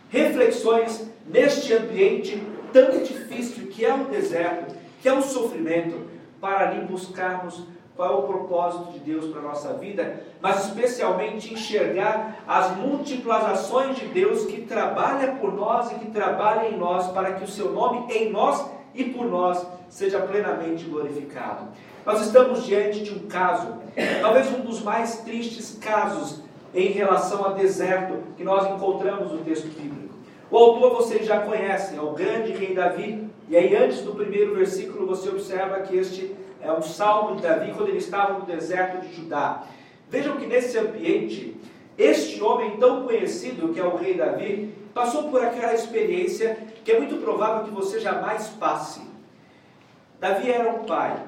Reflexões 0.09 1.09
neste 1.27 1.73
ambiente 1.73 2.41
tão 2.73 3.03
difícil 3.03 3.67
que 3.67 3.85
é 3.85 3.93
o 3.93 4.05
deserto, 4.05 4.73
que 5.01 5.09
é 5.09 5.13
o 5.13 5.23
sofrimento, 5.23 6.12
para 6.43 6.71
ali 6.71 6.85
buscarmos 6.85 7.63
qual 7.95 8.11
é 8.11 8.17
o 8.17 8.23
propósito 8.23 8.91
de 8.91 8.99
Deus 8.99 9.27
para 9.27 9.39
a 9.39 9.45
nossa 9.45 9.75
vida, 9.75 10.25
mas 10.41 10.67
especialmente 10.67 11.55
enxergar 11.55 12.39
as 12.49 12.77
múltiplas 12.77 13.45
ações 13.45 13.97
de 13.97 14.07
Deus 14.07 14.45
que 14.47 14.63
trabalha 14.63 15.37
por 15.37 15.55
nós 15.55 15.93
e 15.93 15.95
que 15.97 16.11
trabalha 16.11 16.69
em 16.69 16.77
nós 16.77 17.07
para 17.13 17.35
que 17.35 17.45
o 17.45 17.49
seu 17.49 17.71
nome 17.71 18.13
em 18.13 18.33
nós 18.33 18.69
e 18.93 19.05
por 19.05 19.27
nós 19.27 19.65
seja 19.89 20.19
plenamente 20.19 20.85
glorificado. 20.85 21.69
Nós 22.05 22.21
estamos 22.23 22.65
diante 22.65 23.05
de 23.05 23.15
um 23.15 23.29
caso, 23.29 23.77
talvez 24.21 24.51
um 24.53 24.63
dos 24.63 24.83
mais 24.83 25.21
tristes 25.21 25.79
casos 25.81 26.43
em 26.75 26.89
relação 26.89 27.45
a 27.45 27.51
deserto 27.51 28.19
que 28.37 28.43
nós 28.43 28.69
encontramos 28.69 29.31
no 29.31 29.39
texto 29.45 29.69
bíblico. 29.69 30.13
O 30.51 30.57
autor 30.57 30.97
vocês 30.97 31.25
já 31.25 31.41
conhecem, 31.41 31.99
é 31.99 32.03
o 32.03 32.15
grande 32.15 32.51
rei 32.53 32.75
Davi, 32.75 33.31
e 33.49 33.57
aí 33.57 33.75
antes 33.77 34.01
do 34.03 34.15
primeiro 34.15 34.55
versículo 34.55 35.07
você 35.07 35.29
observa 35.29 35.81
que 35.81 35.97
este 35.97 36.35
é 36.61 36.73
um 36.73 36.83
salmo 36.83 37.37
de 37.37 37.43
Davi 37.43 37.73
quando 37.73 37.89
ele 37.89 37.99
estava 37.99 38.39
no 38.39 38.47
deserto 38.47 39.01
de 39.01 39.15
Judá. 39.15 39.65
Vejam 40.09 40.37
que 40.37 40.47
nesse 40.47 40.79
ambiente, 40.79 41.57
este 41.99 42.43
homem 42.43 42.77
tão 42.77 43.05
conhecido 43.05 43.73
que 43.73 43.81
é 43.81 43.85
o 43.85 43.97
rei 43.97 44.15
Davi, 44.15 44.73
passou 44.95 45.25
por 45.31 45.43
aquela 45.43 45.75
experiência 45.75 46.59
que 46.85 46.93
é 46.93 46.99
muito 46.99 47.17
provável 47.17 47.65
que 47.65 47.71
você 47.71 47.99
jamais 47.99 48.49
passe. 48.49 49.01
Davi 50.21 50.51
era 50.51 50.71
um 50.71 50.85
pai, 50.85 51.21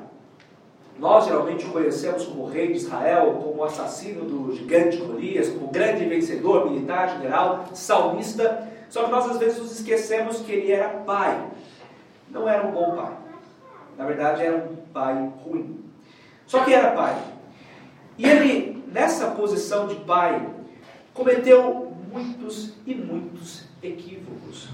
nós 0.98 1.24
geralmente 1.24 1.66
o 1.66 1.70
conhecemos 1.70 2.24
como 2.24 2.46
rei 2.46 2.68
de 2.68 2.78
Israel, 2.78 3.40
como 3.42 3.64
assassino 3.64 4.24
do 4.24 4.54
gigante 4.54 4.96
Golias, 4.98 5.48
como 5.48 5.68
grande 5.68 6.04
vencedor, 6.04 6.70
militar, 6.70 7.16
general, 7.16 7.64
salmista. 7.72 8.68
Só 8.88 9.04
que 9.04 9.10
nós 9.10 9.28
às 9.28 9.38
vezes 9.38 9.58
nos 9.58 9.80
esquecemos 9.80 10.38
que 10.38 10.52
ele 10.52 10.70
era 10.70 10.88
pai. 10.88 11.48
Não 12.34 12.48
era 12.48 12.66
um 12.66 12.72
bom 12.72 12.96
pai. 12.96 13.12
Na 13.96 14.04
verdade, 14.04 14.42
era 14.42 14.56
um 14.56 14.76
pai 14.92 15.32
ruim. 15.44 15.84
Só 16.46 16.64
que 16.64 16.74
era 16.74 16.90
pai. 16.90 17.16
E 18.18 18.26
ele, 18.26 18.84
nessa 18.92 19.30
posição 19.30 19.86
de 19.86 19.94
pai, 19.94 20.44
cometeu 21.14 21.92
muitos 22.12 22.74
e 22.84 22.92
muitos 22.94 23.64
equívocos. 23.80 24.68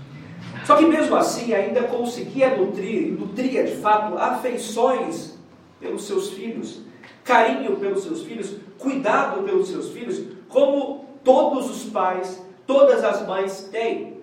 Só 0.65 0.77
que 0.77 0.87
mesmo 0.87 1.15
assim 1.15 1.53
ainda 1.53 1.83
conseguia 1.83 2.57
nutrir, 2.57 3.13
nutria 3.13 3.65
de 3.65 3.77
fato 3.77 4.17
afeições 4.17 5.39
pelos 5.79 6.07
seus 6.07 6.31
filhos, 6.31 6.81
carinho 7.23 7.77
pelos 7.77 8.03
seus 8.03 8.23
filhos, 8.23 8.57
cuidado 8.79 9.43
pelos 9.43 9.69
seus 9.69 9.91
filhos, 9.91 10.23
como 10.49 11.05
todos 11.23 11.71
os 11.71 11.91
pais, 11.91 12.43
todas 12.67 13.05
as 13.05 13.27
mães 13.27 13.69
têm. 13.71 14.19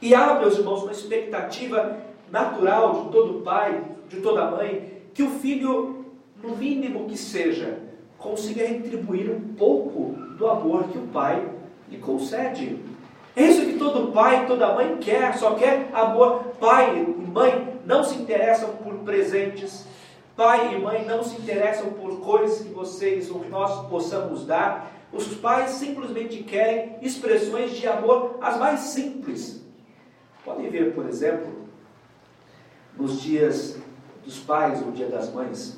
E 0.00 0.14
há, 0.14 0.38
meus 0.38 0.58
irmãos, 0.58 0.82
uma 0.82 0.92
expectativa 0.92 1.96
natural 2.34 3.04
de 3.04 3.12
todo 3.12 3.42
pai, 3.42 3.80
de 4.08 4.20
toda 4.20 4.50
mãe, 4.50 4.92
que 5.14 5.22
o 5.22 5.30
filho, 5.30 6.04
no 6.42 6.56
mínimo 6.56 7.06
que 7.06 7.16
seja, 7.16 7.78
consiga 8.18 8.66
retribuir 8.66 9.30
um 9.30 9.54
pouco 9.54 10.16
do 10.36 10.48
amor 10.48 10.88
que 10.88 10.98
o 10.98 11.06
pai 11.06 11.48
lhe 11.88 11.98
concede. 11.98 12.80
É 13.36 13.44
isso 13.44 13.64
que 13.64 13.78
todo 13.78 14.12
pai, 14.12 14.46
toda 14.48 14.74
mãe 14.74 14.96
quer, 15.00 15.38
só 15.38 15.54
quer 15.54 15.88
amor. 15.92 16.40
Pai 16.58 16.98
e 16.98 17.30
mãe 17.30 17.78
não 17.86 18.02
se 18.02 18.16
interessam 18.16 18.70
por 18.82 18.94
presentes, 19.04 19.86
Pai 20.36 20.74
e 20.74 20.80
mãe 20.80 21.04
não 21.04 21.22
se 21.22 21.36
interessam 21.36 21.92
por 21.92 22.18
coisas 22.18 22.58
que 22.58 22.68
vocês 22.70 23.30
ou 23.30 23.44
nós 23.48 23.88
possamos 23.88 24.44
dar. 24.44 24.92
Os 25.12 25.28
pais 25.28 25.70
simplesmente 25.70 26.42
querem 26.42 26.96
expressões 27.00 27.70
de 27.70 27.86
amor 27.86 28.36
as 28.40 28.58
mais 28.58 28.80
simples. 28.80 29.64
Podem 30.44 30.68
ver, 30.68 30.92
por 30.92 31.06
exemplo, 31.06 31.63
nos 32.98 33.20
dias 33.20 33.76
dos 34.24 34.38
pais 34.38 34.82
ou 34.82 34.92
dia 34.92 35.06
das 35.06 35.32
mães. 35.32 35.76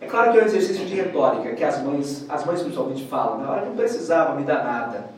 É 0.00 0.06
claro 0.06 0.32
que 0.32 0.38
é 0.38 0.42
um 0.42 0.46
exercício 0.46 0.86
de 0.86 0.94
retórica 0.94 1.54
que 1.54 1.64
as 1.64 1.82
mães, 1.82 2.24
as 2.28 2.44
mães 2.44 2.62
principalmente 2.62 3.06
falam. 3.06 3.38
Na 3.38 3.50
hora 3.50 3.66
não 3.66 3.74
precisava 3.74 4.34
me 4.34 4.44
dar 4.44 4.62
nada. 4.64 5.10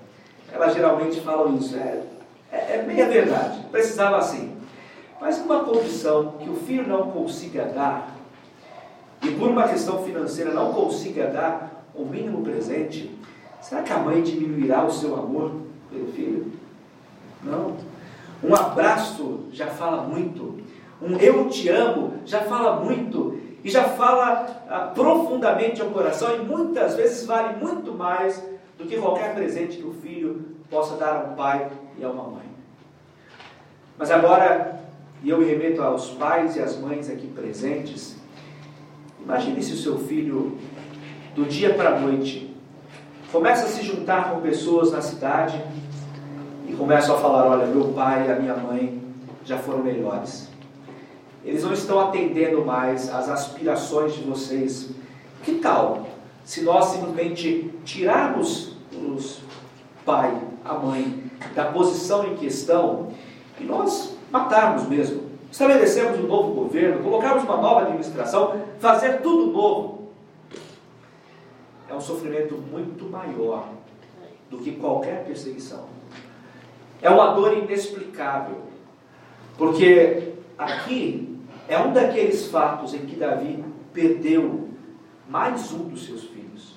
Elas 0.53 0.75
geralmente 0.75 1.21
falam 1.21 1.57
isso. 1.57 1.77
É, 1.77 2.03
é, 2.51 2.77
é 2.77 2.83
meia 2.83 3.07
verdade. 3.09 3.61
Precisava 3.71 4.17
assim. 4.17 4.57
Mas 5.21 5.39
uma 5.39 5.65
condição 5.65 6.33
que 6.39 6.49
o 6.49 6.57
filho 6.57 6.89
não 6.89 7.11
consiga 7.11 7.67
dar 7.67 8.21
e 9.23 9.31
por 9.33 9.51
uma 9.51 9.69
questão 9.69 10.03
financeira 10.03 10.51
não 10.53 10.73
consiga 10.73 11.27
dar 11.27 11.85
o 11.95 12.05
mínimo 12.05 12.43
presente, 12.43 13.15
será 13.61 13.83
que 13.83 13.93
a 13.93 13.99
mãe 13.99 14.23
diminuirá 14.23 14.85
o 14.85 14.91
seu 14.91 15.15
amor 15.15 15.53
pelo 15.91 16.11
filho? 16.13 16.51
Não. 17.43 17.77
Um 18.43 18.55
abraço 18.55 19.41
já 19.53 19.67
fala 19.67 20.03
muito. 20.05 20.60
Um 21.03 21.17
eu 21.17 21.49
te 21.49 21.69
amo 21.69 22.15
já 22.25 22.43
fala 22.43 22.77
muito. 22.81 23.39
E 23.63 23.71
já 23.71 23.85
fala 23.85 24.65
ah, 24.69 24.91
profundamente 24.95 25.83
ao 25.83 25.89
coração 25.89 26.35
e 26.35 26.39
muitas 26.39 26.95
vezes 26.95 27.27
vale 27.27 27.63
muito 27.63 27.93
mais 27.93 28.43
do 28.79 28.87
que 28.87 28.97
qualquer 28.97 29.35
presente 29.35 29.77
que 29.77 29.87
o 29.87 29.93
filho 29.93 30.57
possa 30.71 30.97
dar 30.97 31.17
a 31.17 31.31
um 31.31 31.35
pai 31.35 31.71
e 31.99 32.05
a 32.05 32.09
uma 32.09 32.25
mãe. 32.25 32.47
Mas 33.99 34.11
agora, 34.11 34.81
e 35.23 35.29
eu 35.29 35.37
me 35.37 35.45
remeto 35.45 35.83
aos 35.83 36.09
pais 36.11 36.57
e 36.57 36.61
às 36.61 36.79
mães 36.79 37.11
aqui 37.11 37.27
presentes, 37.27 38.19
Imagine 39.25 39.63
se 39.63 39.75
o 39.75 39.77
seu 39.77 39.99
filho, 39.99 40.59
do 41.35 41.45
dia 41.45 41.75
para 41.75 41.91
a 41.91 42.01
noite, 42.01 42.55
começa 43.31 43.67
a 43.67 43.69
se 43.69 43.83
juntar 43.83 44.31
com 44.31 44.41
pessoas 44.41 44.91
na 44.91 45.01
cidade 45.01 45.63
e 46.67 46.73
começam 46.73 47.15
a 47.15 47.19
falar: 47.19 47.47
olha, 47.47 47.67
meu 47.67 47.93
pai 47.93 48.27
e 48.27 48.33
a 48.33 48.37
minha 48.37 48.57
mãe 48.57 49.01
já 49.45 49.59
foram 49.59 49.83
melhores. 49.83 50.50
Eles 51.45 51.65
não 51.65 51.73
estão 51.73 52.01
atendendo 52.01 52.65
mais 52.65 53.13
às 53.13 53.29
aspirações 53.29 54.15
de 54.15 54.23
vocês. 54.23 54.91
Que 55.43 55.55
tal 55.55 56.07
se 56.45 56.63
nós 56.63 56.87
simplesmente 56.87 57.73
tirarmos 57.85 58.77
os 58.93 59.41
pai, 60.05 60.37
a 60.65 60.75
mãe, 60.75 61.25
da 61.55 61.67
posição 61.67 62.27
em 62.27 62.37
questão 62.37 63.13
e 63.59 63.65
nós 63.65 64.17
matarmos 64.31 64.87
mesmo? 64.89 65.31
Estabelecemos 65.51 66.19
um 66.21 66.27
novo 66.27 66.53
governo, 66.55 67.03
colocarmos 67.03 67.43
uma 67.45 67.57
nova 67.57 67.83
administração, 67.83 68.61
fazer 68.79 69.21
tudo 69.21 69.51
novo. 69.51 70.11
É 71.89 71.95
um 71.95 72.01
sofrimento 72.01 72.55
muito 72.55 73.05
maior 73.07 73.69
do 74.49 74.59
que 74.59 74.73
qualquer 74.73 75.25
perseguição. 75.25 75.87
É 77.03 77.09
uma 77.11 77.33
dor 77.33 77.57
inexplicável, 77.57 78.59
porque 79.57 80.35
aqui 80.57 81.30
é 81.71 81.79
um 81.79 81.93
daqueles 81.93 82.49
fatos 82.49 82.93
em 82.95 83.07
que 83.07 83.15
Davi 83.15 83.65
perdeu 83.95 84.71
mais 85.29 85.71
um 85.73 85.85
dos 85.85 86.05
seus 86.05 86.25
filhos, 86.25 86.77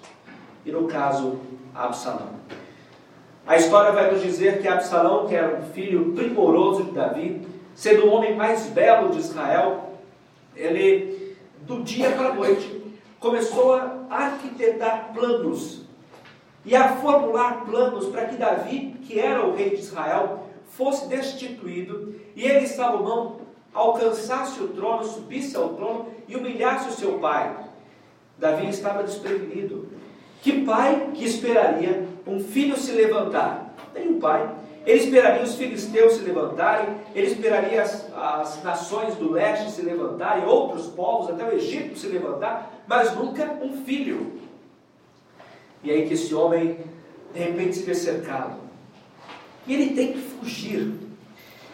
e 0.64 0.72
no 0.72 0.88
caso, 0.88 1.40
Absalão. 1.74 2.30
A 3.48 3.58
história 3.58 3.92
vai 3.92 4.12
nos 4.12 4.22
dizer 4.22 4.62
que 4.62 4.68
Absalão, 4.68 5.28
que 5.28 5.34
era 5.34 5.58
um 5.58 5.64
filho 5.72 6.14
primoroso 6.14 6.84
de 6.84 6.92
Davi, 6.92 7.42
sendo 7.74 8.06
o 8.06 8.12
homem 8.12 8.36
mais 8.36 8.68
belo 8.68 9.10
de 9.10 9.18
Israel, 9.18 9.98
ele, 10.56 11.36
do 11.62 11.82
dia 11.82 12.12
para 12.12 12.28
a 12.28 12.36
noite, 12.36 12.84
começou 13.20 13.74
a 13.74 14.06
arquitetar 14.12 15.12
planos 15.12 15.88
e 16.64 16.76
a 16.76 16.98
formular 16.98 17.66
planos 17.66 18.06
para 18.10 18.26
que 18.26 18.36
Davi, 18.36 18.96
que 19.02 19.20
era 19.20 19.44
o 19.44 19.56
rei 19.56 19.72
de 19.72 19.82
Israel, 19.82 20.50
fosse 20.68 21.08
destituído 21.08 22.14
e 22.36 22.46
ele, 22.46 22.68
Salomão, 22.68 23.43
alcançasse 23.74 24.62
o 24.62 24.68
trono, 24.70 25.04
subisse 25.04 25.56
ao 25.56 25.70
trono 25.70 26.08
e 26.28 26.36
humilhasse 26.36 26.90
o 26.90 26.94
seu 26.94 27.20
pai. 27.20 27.56
Davi 28.38 28.70
estava 28.70 29.04
desprevenido. 29.04 29.88
Que 30.42 30.64
pai 30.64 31.12
que 31.14 31.26
esperaria 31.26 32.06
um 32.28 32.40
filho 32.40 32.78
se 32.78 32.92
levantar? 32.92 33.74
Nenhum 33.94 34.20
pai. 34.20 34.50
Ele 34.86 35.00
esperaria 35.00 35.42
os 35.42 35.56
filisteus 35.56 36.14
se 36.14 36.24
levantarem, 36.24 36.98
ele 37.16 37.28
esperaria 37.28 37.82
as, 37.82 38.12
as 38.14 38.62
nações 38.64 39.16
do 39.16 39.32
leste 39.32 39.72
se 39.72 39.82
levantarem, 39.82 40.46
outros 40.46 40.88
povos, 40.88 41.30
até 41.30 41.46
o 41.46 41.54
Egito 41.54 41.98
se 41.98 42.08
levantar, 42.08 42.84
mas 42.86 43.16
nunca 43.16 43.46
um 43.62 43.86
filho. 43.86 44.34
E 45.82 45.90
aí 45.90 46.06
que 46.06 46.14
esse 46.14 46.36
homem, 46.36 46.80
de 47.34 47.40
repente, 47.40 47.78
se 47.78 47.84
vê 47.84 47.96
cercado. 47.96 48.58
E 49.66 49.74
ele 49.74 49.96
tem 49.96 50.12
que 50.12 50.20
fugir. 50.20 51.03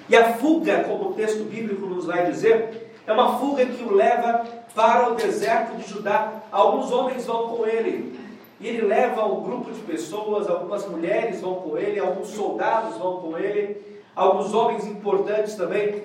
E 0.10 0.16
a 0.16 0.34
fuga, 0.34 0.84
como 0.84 1.10
o 1.10 1.14
texto 1.14 1.44
bíblico 1.44 1.86
nos 1.86 2.06
vai 2.06 2.26
dizer, 2.32 2.92
é 3.06 3.14
uma 3.14 3.38
fuga 3.38 3.66
que 3.66 3.84
o 3.84 3.94
leva 3.94 4.46
para 4.74 5.12
o 5.12 5.16
deserto 5.16 5.78
de 5.78 5.88
Judá. 5.88 6.34
Alguns 6.52 6.92
homens 6.92 7.26
vão 7.26 7.50
com 7.50 7.66
ele. 7.66 8.20
E 8.60 8.68
ele 8.68 8.82
leva 8.82 9.26
um 9.26 9.44
grupo 9.44 9.72
de 9.72 9.80
pessoas, 9.82 10.50
algumas 10.50 10.86
mulheres 10.88 11.40
vão 11.40 11.56
com 11.56 11.78
ele, 11.78 12.00
alguns 12.00 12.30
soldados 12.30 12.98
vão 12.98 13.22
com 13.22 13.38
ele, 13.38 13.82
alguns 14.14 14.54
homens 14.54 14.86
importantes 14.86 15.56
também 15.56 16.04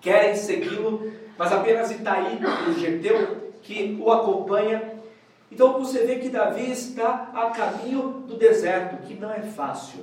querem 0.00 0.36
segui-lo, 0.36 1.10
mas 1.36 1.52
apenas 1.52 1.90
Itaí, 1.90 2.38
o 2.68 2.78
Geteu, 2.78 3.52
que 3.62 3.98
o 4.00 4.12
acompanha, 4.12 4.92
então 5.52 5.78
você 5.78 6.06
vê 6.06 6.16
que 6.16 6.30
Davi 6.30 6.70
está 6.70 7.30
a 7.34 7.50
caminho 7.50 8.24
do 8.26 8.38
deserto, 8.38 9.06
que 9.06 9.12
não 9.12 9.30
é 9.30 9.42
fácil. 9.42 10.02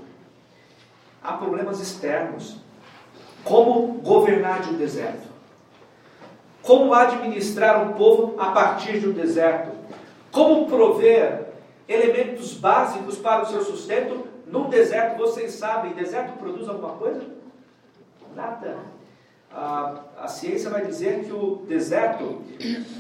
Há 1.24 1.34
problemas 1.34 1.80
externos. 1.80 2.58
Como 3.44 4.00
governar 4.02 4.62
de 4.62 4.70
um 4.70 4.78
deserto? 4.78 5.28
Como 6.62 6.94
administrar 6.94 7.84
um 7.84 7.94
povo 7.94 8.40
a 8.40 8.52
partir 8.52 9.00
de 9.00 9.08
um 9.08 9.14
deserto? 9.14 9.72
Como 10.32 10.68
prover 10.68 11.48
elementos 11.88 12.54
básicos 12.54 13.18
para 13.18 13.44
o 13.44 13.46
seu 13.48 13.64
sustento 13.64 14.28
num 14.46 14.70
deserto? 14.70 15.18
Vocês 15.18 15.54
sabem, 15.54 15.94
deserto 15.94 16.38
produz 16.38 16.68
alguma 16.68 16.94
coisa? 16.94 17.22
Nada. 18.36 18.78
A, 19.52 19.96
a 20.22 20.28
ciência 20.28 20.70
vai 20.70 20.86
dizer 20.86 21.24
que 21.24 21.34
o 21.34 21.64
deserto 21.68 22.42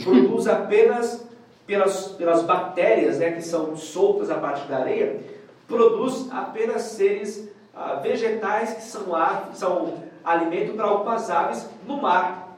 produz 0.04 0.48
apenas 0.48 1.28
pelas, 1.68 2.08
pelas 2.08 2.42
bactérias 2.42 3.20
né, 3.20 3.34
que 3.34 3.44
são 3.44 3.78
soltas 3.78 4.32
a 4.32 4.36
partir 4.36 4.68
da 4.68 4.78
areia, 4.78 5.20
produz 5.68 6.28
apenas 6.32 6.82
seres 6.82 7.48
ah, 7.76 8.00
vegetais 8.02 8.74
que 8.74 8.82
são, 8.82 9.06
são 9.54 10.09
alimento 10.24 10.74
para 10.74 10.86
algumas 10.86 11.30
aves 11.30 11.70
no 11.86 12.02
mar. 12.02 12.58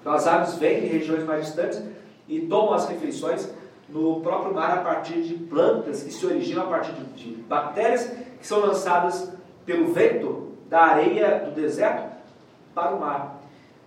Então, 0.00 0.12
as 0.12 0.26
aves 0.26 0.54
vêm 0.54 0.80
de 0.80 0.86
regiões 0.86 1.24
mais 1.24 1.46
distantes 1.46 1.82
e 2.28 2.40
tomam 2.40 2.74
as 2.74 2.88
refeições 2.88 3.52
no 3.88 4.20
próprio 4.20 4.54
mar 4.54 4.78
a 4.78 4.82
partir 4.82 5.22
de 5.22 5.34
plantas 5.34 6.02
que 6.02 6.12
se 6.12 6.24
originam 6.24 6.62
a 6.62 6.66
partir 6.66 6.92
de, 6.92 7.04
de 7.12 7.42
bactérias 7.42 8.10
que 8.38 8.46
são 8.46 8.60
lançadas 8.60 9.32
pelo 9.66 9.92
vento 9.92 10.52
da 10.68 10.82
areia 10.82 11.40
do 11.44 11.50
deserto 11.50 12.10
para 12.74 12.94
o 12.94 13.00
mar. 13.00 13.40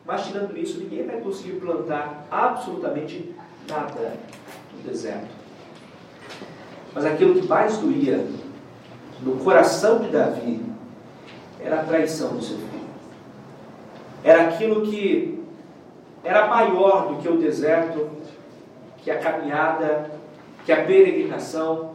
Mas 0.05 0.25
tirando 0.25 0.57
isso, 0.57 0.79
ninguém 0.79 1.05
vai 1.07 1.21
conseguir 1.21 1.53
plantar 1.53 2.25
absolutamente 2.29 3.33
nada 3.69 4.17
no 4.73 4.83
deserto. 4.83 5.29
Mas 6.93 7.05
aquilo 7.05 7.39
que 7.39 7.47
mais 7.47 7.77
doía 7.77 8.27
no 9.21 9.37
coração 9.37 9.99
de 9.99 10.09
Davi 10.09 10.61
era 11.59 11.79
a 11.79 11.83
traição 11.83 12.35
do 12.35 12.43
seu 12.43 12.57
filho. 12.57 12.72
Era 14.23 14.49
aquilo 14.49 14.81
que 14.83 15.43
era 16.23 16.47
maior 16.47 17.09
do 17.09 17.21
que 17.21 17.27
o 17.27 17.37
deserto, 17.37 18.09
que 18.97 19.11
a 19.11 19.19
caminhada, 19.19 20.11
que 20.65 20.71
a 20.71 20.83
peregrinação. 20.85 21.93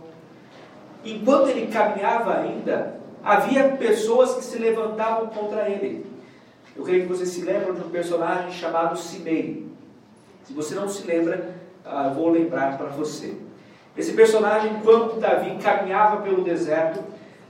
Enquanto 1.04 1.48
ele 1.48 1.68
caminhava 1.68 2.38
ainda, 2.38 3.00
havia 3.24 3.70
pessoas 3.70 4.34
que 4.34 4.44
se 4.44 4.58
levantavam 4.58 5.28
contra 5.28 5.68
ele. 5.68 6.06
Eu 6.76 6.84
creio 6.84 7.02
que 7.02 7.08
vocês 7.08 7.30
se 7.30 7.42
lembram 7.42 7.74
de 7.74 7.80
um 7.80 7.88
personagem 7.88 8.52
chamado 8.52 8.96
Simei. 8.96 9.66
Se 10.44 10.52
você 10.52 10.74
não 10.74 10.88
se 10.88 11.06
lembra, 11.06 11.56
ah, 11.84 12.12
vou 12.14 12.28
lembrar 12.28 12.76
para 12.76 12.88
você. 12.88 13.36
Esse 13.96 14.12
personagem, 14.12 14.74
enquanto 14.74 15.18
Davi 15.18 15.58
caminhava 15.60 16.18
pelo 16.22 16.44
deserto, 16.44 17.02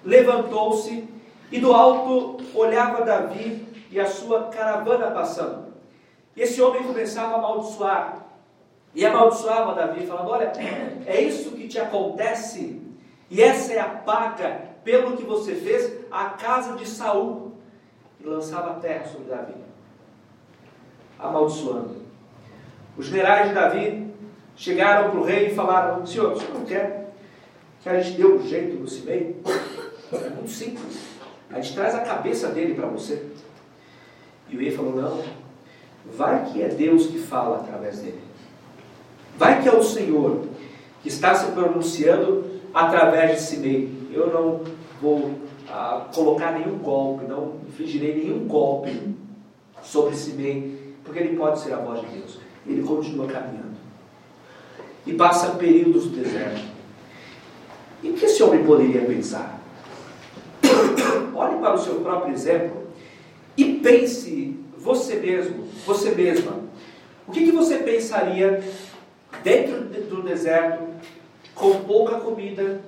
levantou-se 0.04 1.06
e 1.50 1.60
do 1.60 1.72
alto 1.72 2.42
olhava 2.54 3.04
Davi 3.04 3.67
e 3.90 3.98
a 3.98 4.06
sua 4.06 4.48
caravana 4.48 5.10
passando. 5.10 5.68
E 6.36 6.42
esse 6.42 6.60
homem 6.60 6.82
começava 6.82 7.34
a 7.34 7.38
amaldiçoar. 7.38 8.26
E 8.94 9.04
amaldiçoava 9.04 9.74
Davi, 9.74 10.06
falando: 10.06 10.30
Olha, 10.30 10.52
é 11.06 11.20
isso 11.20 11.52
que 11.52 11.68
te 11.68 11.78
acontece, 11.78 12.80
e 13.30 13.42
essa 13.42 13.72
é 13.72 13.80
a 13.80 13.88
paga 13.88 14.68
pelo 14.84 15.16
que 15.16 15.24
você 15.24 15.54
fez 15.54 15.92
à 16.10 16.30
casa 16.30 16.76
de 16.76 16.86
Saul. 16.86 17.52
E 18.20 18.26
lançava 18.26 18.80
terra 18.80 19.04
sobre 19.06 19.28
Davi, 19.28 19.54
amaldiçoando. 21.18 22.02
Os 22.96 23.06
generais 23.06 23.48
de 23.48 23.54
Davi 23.54 24.14
chegaram 24.56 25.10
para 25.10 25.20
o 25.20 25.24
rei 25.24 25.48
e 25.48 25.54
falaram: 25.54 26.04
Senhor, 26.04 26.32
o 26.32 26.40
senhor 26.40 26.54
não 26.54 26.64
quer 26.64 27.12
que 27.80 27.88
a 27.88 28.00
gente 28.00 28.16
dê 28.16 28.26
um 28.26 28.42
jeito 28.46 28.76
no 28.76 28.88
Simei? 28.88 29.40
É 30.12 30.30
muito 30.30 30.50
simples. 30.50 30.98
A 31.50 31.60
gente 31.60 31.74
traz 31.74 31.94
a 31.94 32.00
cabeça 32.00 32.48
dele 32.48 32.74
para 32.74 32.86
você. 32.86 33.30
E 34.48 34.56
o 34.56 34.60
rei 34.60 34.70
falou: 34.70 34.94
Não, 34.94 35.22
vai 36.16 36.44
que 36.46 36.62
é 36.62 36.68
Deus 36.68 37.06
que 37.06 37.18
fala 37.18 37.58
através 37.58 38.00
dele. 38.00 38.20
Vai 39.36 39.62
que 39.62 39.68
é 39.68 39.72
o 39.72 39.82
Senhor 39.82 40.46
que 41.02 41.08
está 41.08 41.34
se 41.34 41.52
pronunciando 41.52 42.44
através 42.74 43.32
de 43.32 43.42
Simei. 43.42 43.92
Eu 44.12 44.32
não 44.32 44.60
vou 45.00 45.32
ah, 45.68 46.06
colocar 46.12 46.52
nenhum 46.52 46.78
golpe, 46.78 47.24
não 47.24 47.54
infligirei 47.68 48.16
nenhum 48.16 48.48
golpe 48.48 49.14
sobre 49.82 50.16
Simei, 50.16 50.94
porque 51.04 51.20
ele 51.20 51.36
pode 51.36 51.60
ser 51.60 51.72
a 51.72 51.76
voz 51.76 52.00
de 52.00 52.06
Deus. 52.06 52.38
Ele 52.66 52.82
continua 52.82 53.26
caminhando 53.26 53.78
e 55.06 55.12
passa 55.14 55.50
períodos 55.52 56.06
no 56.06 56.22
deserto. 56.22 56.60
E 58.02 58.10
o 58.10 58.14
que 58.14 58.26
esse 58.26 58.42
homem 58.42 58.64
poderia 58.64 59.02
pensar? 59.02 59.58
Olhe 61.34 61.58
para 61.58 61.74
o 61.74 61.78
seu 61.78 61.96
próprio 61.96 62.34
exemplo 62.34 62.87
e 63.58 63.80
pense 63.80 64.56
você 64.76 65.16
mesmo, 65.16 65.64
você 65.84 66.12
mesma. 66.12 66.60
O 67.26 67.32
que, 67.32 67.44
que 67.44 67.50
você 67.50 67.78
pensaria 67.78 68.62
dentro 69.42 69.80
do 69.80 70.22
deserto, 70.22 70.84
com 71.56 71.82
pouca 71.82 72.20
comida, 72.20 72.80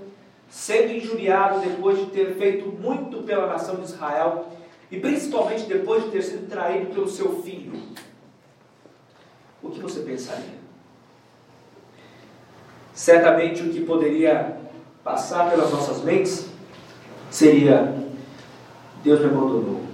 sendo 0.49 0.93
injuriado 0.93 1.59
depois 1.61 1.99
de 1.99 2.07
ter 2.07 2.37
feito 2.37 2.69
muito 2.69 3.25
pela 3.25 3.49
nação 3.49 3.77
de 3.77 3.87
Israel 3.87 4.47
e 4.93 5.01
principalmente 5.01 5.65
depois 5.65 6.05
de 6.05 6.11
ter 6.11 6.23
sido 6.23 6.49
traído 6.49 6.95
pelo 6.95 7.09
seu 7.09 7.43
filho? 7.43 7.73
O 9.61 9.71
que 9.71 9.81
você 9.81 10.01
pensaria? 10.01 10.61
Certamente 12.95 13.63
o 13.63 13.71
que 13.71 13.85
poderia 13.85 14.57
passar 15.03 15.51
pelas 15.51 15.73
nossas 15.73 16.03
mentes 16.05 16.47
seria: 17.29 17.93
Deus 19.03 19.21
me 19.21 19.27
abandonou. 19.27 19.91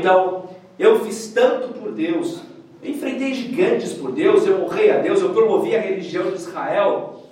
Então, 0.00 0.48
eu 0.78 1.04
fiz 1.04 1.28
tanto 1.28 1.68
por 1.74 1.92
Deus, 1.92 2.40
eu 2.82 2.90
enfrentei 2.90 3.34
gigantes 3.34 3.92
por 3.92 4.12
Deus, 4.12 4.46
eu 4.46 4.64
honrei 4.64 4.90
a 4.90 4.98
Deus, 4.98 5.20
eu 5.20 5.34
promovi 5.34 5.76
a 5.76 5.80
religião 5.80 6.30
de 6.30 6.36
Israel. 6.36 7.22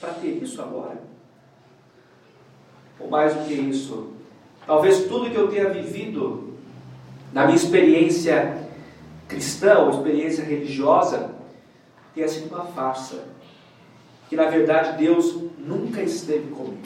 Para 0.00 0.14
ter 0.14 0.42
isso 0.42 0.60
agora? 0.62 1.02
Ou 2.98 3.10
mais 3.10 3.34
do 3.34 3.44
que 3.44 3.52
isso, 3.52 4.14
talvez 4.66 5.04
tudo 5.04 5.30
que 5.30 5.36
eu 5.36 5.48
tenha 5.48 5.68
vivido 5.68 6.54
na 7.30 7.44
minha 7.44 7.56
experiência 7.56 8.66
cristã 9.28 9.80
ou 9.80 9.90
experiência 9.90 10.44
religiosa 10.44 11.34
tenha 12.14 12.28
sido 12.28 12.54
uma 12.54 12.64
farsa. 12.64 13.24
Que 14.30 14.36
na 14.36 14.48
verdade 14.48 14.96
Deus 14.96 15.36
nunca 15.58 16.00
esteve 16.00 16.50
comigo. 16.50 16.80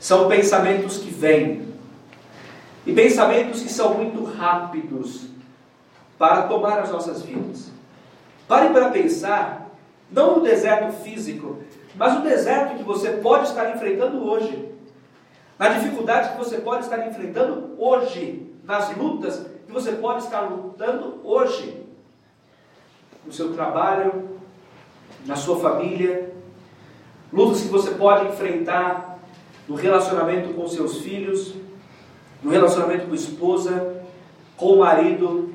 São 0.00 0.28
pensamentos 0.28 0.98
que 0.98 1.10
vêm, 1.10 1.65
e 2.86 2.94
pensamentos 2.94 3.62
que 3.62 3.68
são 3.68 3.94
muito 3.94 4.22
rápidos 4.22 5.26
para 6.16 6.42
tomar 6.42 6.78
as 6.78 6.90
nossas 6.90 7.22
vidas. 7.22 7.70
Pare 8.46 8.72
para 8.72 8.90
pensar, 8.90 9.70
não 10.10 10.36
no 10.36 10.42
deserto 10.42 10.92
físico, 11.02 11.58
mas 11.96 12.14
no 12.14 12.22
deserto 12.22 12.76
que 12.76 12.84
você 12.84 13.10
pode 13.10 13.48
estar 13.48 13.74
enfrentando 13.74 14.24
hoje. 14.24 14.72
Na 15.58 15.68
dificuldade 15.68 16.32
que 16.32 16.38
você 16.38 16.58
pode 16.58 16.84
estar 16.84 17.06
enfrentando 17.08 17.74
hoje. 17.78 18.54
Nas 18.62 18.94
lutas 18.96 19.46
que 19.66 19.72
você 19.72 19.92
pode 19.92 20.22
estar 20.22 20.42
lutando 20.42 21.20
hoje. 21.24 21.84
No 23.24 23.32
seu 23.32 23.52
trabalho, 23.52 24.38
na 25.24 25.34
sua 25.34 25.58
família. 25.58 26.32
Lutas 27.32 27.62
que 27.62 27.68
você 27.68 27.90
pode 27.92 28.28
enfrentar 28.28 29.18
no 29.66 29.74
relacionamento 29.74 30.54
com 30.54 30.68
seus 30.68 30.98
filhos, 30.98 31.54
no 32.46 32.52
relacionamento 32.52 33.06
com 33.06 33.12
a 33.12 33.16
esposa, 33.16 34.02
com 34.56 34.66
o 34.74 34.78
marido, 34.78 35.52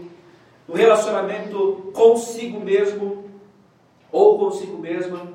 no 0.68 0.76
relacionamento 0.76 1.90
consigo 1.94 2.60
mesmo 2.60 3.24
ou 4.12 4.38
consigo 4.38 4.78
mesma. 4.78 5.32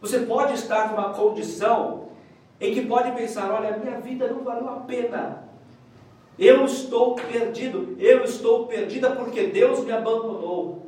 Você 0.00 0.20
pode 0.20 0.54
estar 0.54 0.92
numa 0.92 1.12
condição 1.12 2.10
em 2.60 2.72
que 2.72 2.86
pode 2.86 3.10
pensar: 3.16 3.50
olha, 3.50 3.78
minha 3.78 4.00
vida 4.00 4.28
não 4.28 4.44
valeu 4.44 4.68
a 4.68 4.76
pena. 4.76 5.42
Eu 6.38 6.64
estou 6.64 7.16
perdido, 7.16 7.96
eu 7.98 8.22
estou 8.22 8.68
perdida 8.68 9.10
porque 9.10 9.48
Deus 9.48 9.84
me 9.84 9.90
abandonou. 9.90 10.86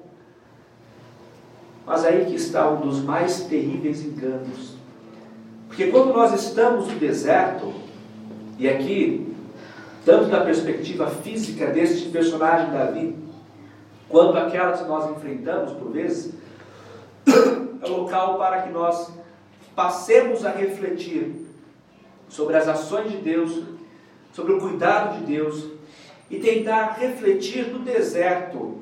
Mas 1.84 2.04
aí 2.04 2.26
que 2.26 2.36
está 2.36 2.70
um 2.70 2.82
dos 2.82 3.02
mais 3.02 3.46
terríveis 3.46 4.04
enganos. 4.04 4.76
Porque 5.66 5.88
quando 5.88 6.12
nós 6.12 6.32
estamos 6.32 6.86
no 6.86 7.00
deserto, 7.00 7.72
e 8.58 8.68
aqui, 8.68 9.31
tanto 10.04 10.28
da 10.28 10.44
perspectiva 10.44 11.06
física 11.08 11.66
deste 11.68 12.08
personagem 12.08 12.72
Davi, 12.72 13.16
quanto 14.08 14.36
aquela 14.36 14.76
que 14.76 14.84
nós 14.84 15.10
enfrentamos 15.10 15.72
por 15.72 15.90
vezes, 15.90 16.34
é 17.82 17.86
local 17.88 18.36
para 18.36 18.62
que 18.62 18.70
nós 18.70 19.12
passemos 19.74 20.44
a 20.44 20.50
refletir 20.50 21.46
sobre 22.28 22.56
as 22.56 22.68
ações 22.68 23.10
de 23.10 23.18
Deus, 23.18 23.62
sobre 24.32 24.52
o 24.52 24.60
cuidado 24.60 25.18
de 25.18 25.26
Deus 25.26 25.66
e 26.30 26.38
tentar 26.38 26.96
refletir 26.98 27.68
no 27.68 27.80
deserto 27.80 28.80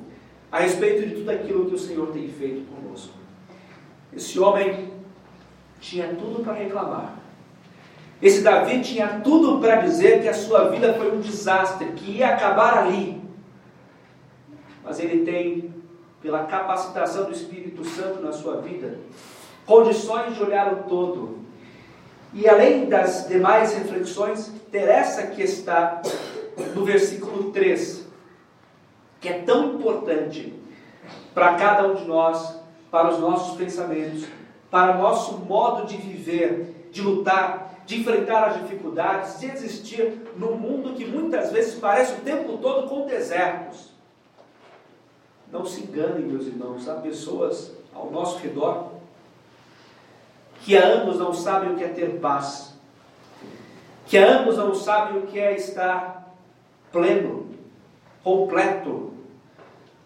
a 0.51 0.59
respeito 0.59 1.07
de 1.07 1.15
tudo 1.15 1.29
aquilo 1.29 1.65
que 1.65 1.75
o 1.75 1.79
Senhor 1.79 2.07
tem 2.11 2.27
feito 2.27 2.65
conosco. 2.69 3.13
Esse 4.13 4.39
homem 4.39 4.91
tinha 5.79 6.09
tudo 6.09 6.43
para 6.43 6.53
reclamar. 6.53 7.20
Esse 8.21 8.41
Davi 8.41 8.81
tinha 8.81 9.21
tudo 9.23 9.59
para 9.59 9.77
dizer 9.77 10.21
que 10.21 10.27
a 10.27 10.33
sua 10.33 10.69
vida 10.69 10.93
foi 10.93 11.11
um 11.11 11.19
desastre, 11.19 11.87
que 11.93 12.11
ia 12.11 12.27
acabar 12.35 12.77
ali. 12.77 13.19
Mas 14.83 14.99
ele 14.99 15.25
tem, 15.25 15.73
pela 16.21 16.43
capacitação 16.43 17.25
do 17.25 17.31
Espírito 17.31 17.83
Santo 17.83 18.21
na 18.21 18.31
sua 18.31 18.61
vida, 18.61 18.99
condições 19.65 20.35
de 20.35 20.43
olhar 20.43 20.71
o 20.71 20.83
todo. 20.83 21.39
E 22.33 22.47
além 22.47 22.87
das 22.87 23.27
demais 23.27 23.73
reflexões, 23.73 24.53
ter 24.71 24.87
essa 24.87 25.27
que 25.27 25.41
está 25.41 26.01
no 26.75 26.85
versículo 26.85 27.51
3, 27.51 28.07
que 29.19 29.29
é 29.29 29.39
tão 29.39 29.75
importante 29.75 30.53
para 31.33 31.55
cada 31.55 31.87
um 31.87 31.95
de 31.95 32.05
nós, 32.05 32.59
para 32.91 33.09
os 33.09 33.19
nossos 33.19 33.57
pensamentos, 33.57 34.25
para 34.69 34.95
o 34.95 35.01
nosso 35.01 35.37
modo 35.39 35.87
de 35.87 35.97
viver, 35.97 36.87
de 36.91 37.01
lutar, 37.01 37.70
de 37.85 37.99
enfrentar 37.99 38.49
as 38.49 38.61
dificuldades, 38.61 39.39
de 39.39 39.47
existir 39.47 40.21
num 40.37 40.55
mundo 40.55 40.93
que 40.93 41.05
muitas 41.05 41.51
vezes 41.51 41.75
parece 41.75 42.13
o 42.13 42.21
tempo 42.21 42.57
todo 42.57 42.87
com 42.87 43.05
desertos. 43.05 43.91
Não 45.51 45.65
se 45.65 45.81
enganem, 45.81 46.25
meus 46.25 46.47
irmãos, 46.47 46.87
há 46.87 46.95
pessoas 46.95 47.73
ao 47.93 48.09
nosso 48.09 48.37
redor 48.39 48.91
que 50.61 50.77
há 50.77 50.83
anos 50.83 51.17
não 51.17 51.33
sabem 51.33 51.73
o 51.73 51.75
que 51.75 51.83
é 51.83 51.87
ter 51.87 52.19
paz, 52.19 52.75
que 54.05 54.17
há 54.17 54.25
anos 54.25 54.57
não 54.57 54.75
sabem 54.75 55.17
o 55.21 55.27
que 55.27 55.39
é 55.39 55.55
estar 55.55 56.31
pleno, 56.91 57.49
completo, 58.23 59.13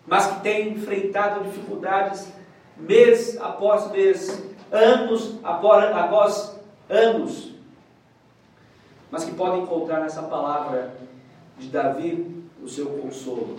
mas 0.08 0.28
que 0.28 0.42
têm 0.42 0.70
enfrentado 0.70 1.44
dificuldades 1.44 2.28
mês 2.78 3.38
após 3.42 3.92
mês, 3.92 4.44
anos 4.72 5.40
após, 5.44 5.84
após 5.96 6.60
anos, 6.90 7.55
mas 9.16 9.24
que 9.24 9.32
podem 9.32 9.62
encontrar 9.62 10.02
nessa 10.02 10.24
palavra 10.24 10.94
de 11.58 11.70
Davi 11.70 12.44
o 12.62 12.68
seu 12.68 12.86
consolo. 12.88 13.56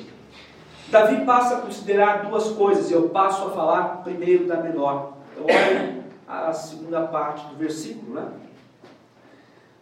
Davi 0.89 1.25
passa 1.25 1.57
a 1.57 1.61
considerar 1.63 2.27
duas 2.27 2.51
coisas, 2.51 2.91
e 2.91 2.93
eu 2.93 3.09
passo 3.09 3.47
a 3.47 3.51
falar 3.53 4.03
primeiro 4.05 4.47
da 4.47 4.59
menor. 4.59 5.15
Então, 5.33 5.47
olha 5.47 6.05
a 6.29 6.53
segunda 6.53 7.01
parte 7.07 7.47
do 7.47 7.57
versículo, 7.57 8.17
né? 8.17 8.29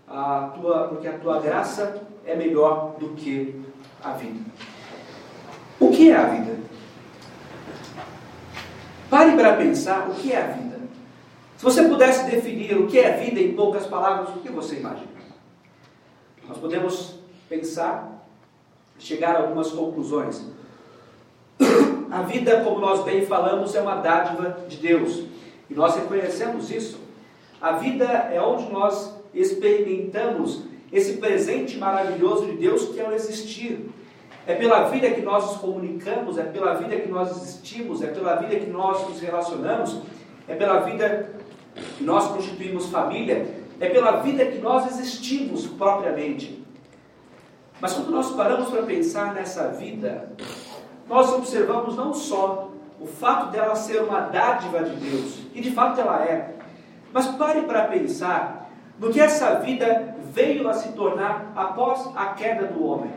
A 0.06 0.52
tua, 0.54 0.86
porque 0.86 1.08
a 1.08 1.18
tua 1.18 1.40
graça 1.40 2.02
é 2.24 2.36
melhor 2.36 2.94
do 3.00 3.08
que 3.08 3.60
a 4.00 4.12
vida. 4.12 4.44
O 5.80 5.90
que 5.90 6.08
é 6.08 6.16
a 6.16 6.26
vida? 6.26 6.56
Pare 9.10 9.32
para 9.32 9.56
pensar 9.56 10.08
o 10.08 10.14
que 10.14 10.32
é 10.32 10.40
a 10.40 10.46
vida. 10.46 10.78
Se 11.56 11.64
você 11.64 11.82
pudesse 11.88 12.30
definir 12.30 12.78
o 12.78 12.86
que 12.86 12.96
é 12.96 13.12
a 13.12 13.16
vida 13.16 13.40
em 13.40 13.54
poucas 13.54 13.88
palavras, 13.88 14.28
o 14.36 14.38
que 14.38 14.52
você 14.52 14.76
imagina? 14.76 15.13
Nós 16.48 16.58
podemos 16.58 17.14
pensar, 17.48 18.26
chegar 18.98 19.36
a 19.36 19.42
algumas 19.42 19.70
conclusões. 19.70 20.44
A 22.10 22.22
vida, 22.22 22.60
como 22.62 22.78
nós 22.78 23.02
bem 23.02 23.26
falamos, 23.26 23.74
é 23.74 23.80
uma 23.80 23.96
dádiva 23.96 24.58
de 24.68 24.76
Deus. 24.76 25.24
E 25.68 25.74
nós 25.74 25.96
reconhecemos 25.96 26.70
isso. 26.70 27.00
A 27.60 27.72
vida 27.72 28.04
é 28.04 28.40
onde 28.40 28.70
nós 28.70 29.14
experimentamos 29.32 30.62
esse 30.92 31.14
presente 31.14 31.76
maravilhoso 31.78 32.46
de 32.46 32.52
Deus 32.52 32.88
que 32.88 33.00
é 33.00 33.08
o 33.08 33.12
existir. 33.12 33.90
É 34.46 34.54
pela 34.54 34.84
vida 34.88 35.10
que 35.10 35.22
nós 35.22 35.46
nos 35.46 35.56
comunicamos, 35.56 36.36
é 36.36 36.44
pela 36.44 36.74
vida 36.74 36.96
que 36.96 37.08
nós 37.08 37.30
existimos, 37.30 38.02
é 38.02 38.08
pela 38.08 38.36
vida 38.36 38.56
que 38.56 38.70
nós 38.70 39.08
nos 39.08 39.18
relacionamos, 39.18 40.02
é 40.46 40.54
pela 40.54 40.80
vida 40.80 41.30
que 41.96 42.04
nós 42.04 42.28
constituímos 42.28 42.90
família, 42.90 43.63
é 43.80 43.88
pela 43.88 44.20
vida 44.20 44.46
que 44.46 44.58
nós 44.58 44.86
existimos 44.86 45.66
propriamente. 45.66 46.64
Mas 47.80 47.94
quando 47.94 48.10
nós 48.10 48.30
paramos 48.32 48.70
para 48.70 48.82
pensar 48.82 49.34
nessa 49.34 49.68
vida, 49.68 50.32
nós 51.08 51.32
observamos 51.32 51.96
não 51.96 52.14
só 52.14 52.70
o 53.00 53.06
fato 53.06 53.50
dela 53.50 53.74
ser 53.74 54.02
uma 54.02 54.20
dádiva 54.20 54.82
de 54.82 54.96
Deus, 54.96 55.38
e 55.54 55.60
de 55.60 55.70
fato 55.72 56.00
ela 56.00 56.24
é, 56.24 56.54
mas 57.12 57.26
pare 57.26 57.62
para 57.62 57.84
pensar 57.88 58.70
no 58.98 59.12
que 59.12 59.20
essa 59.20 59.56
vida 59.56 60.16
veio 60.32 60.68
a 60.68 60.74
se 60.74 60.92
tornar 60.92 61.52
após 61.54 62.10
a 62.16 62.26
queda 62.26 62.66
do 62.66 62.84
homem. 62.84 63.10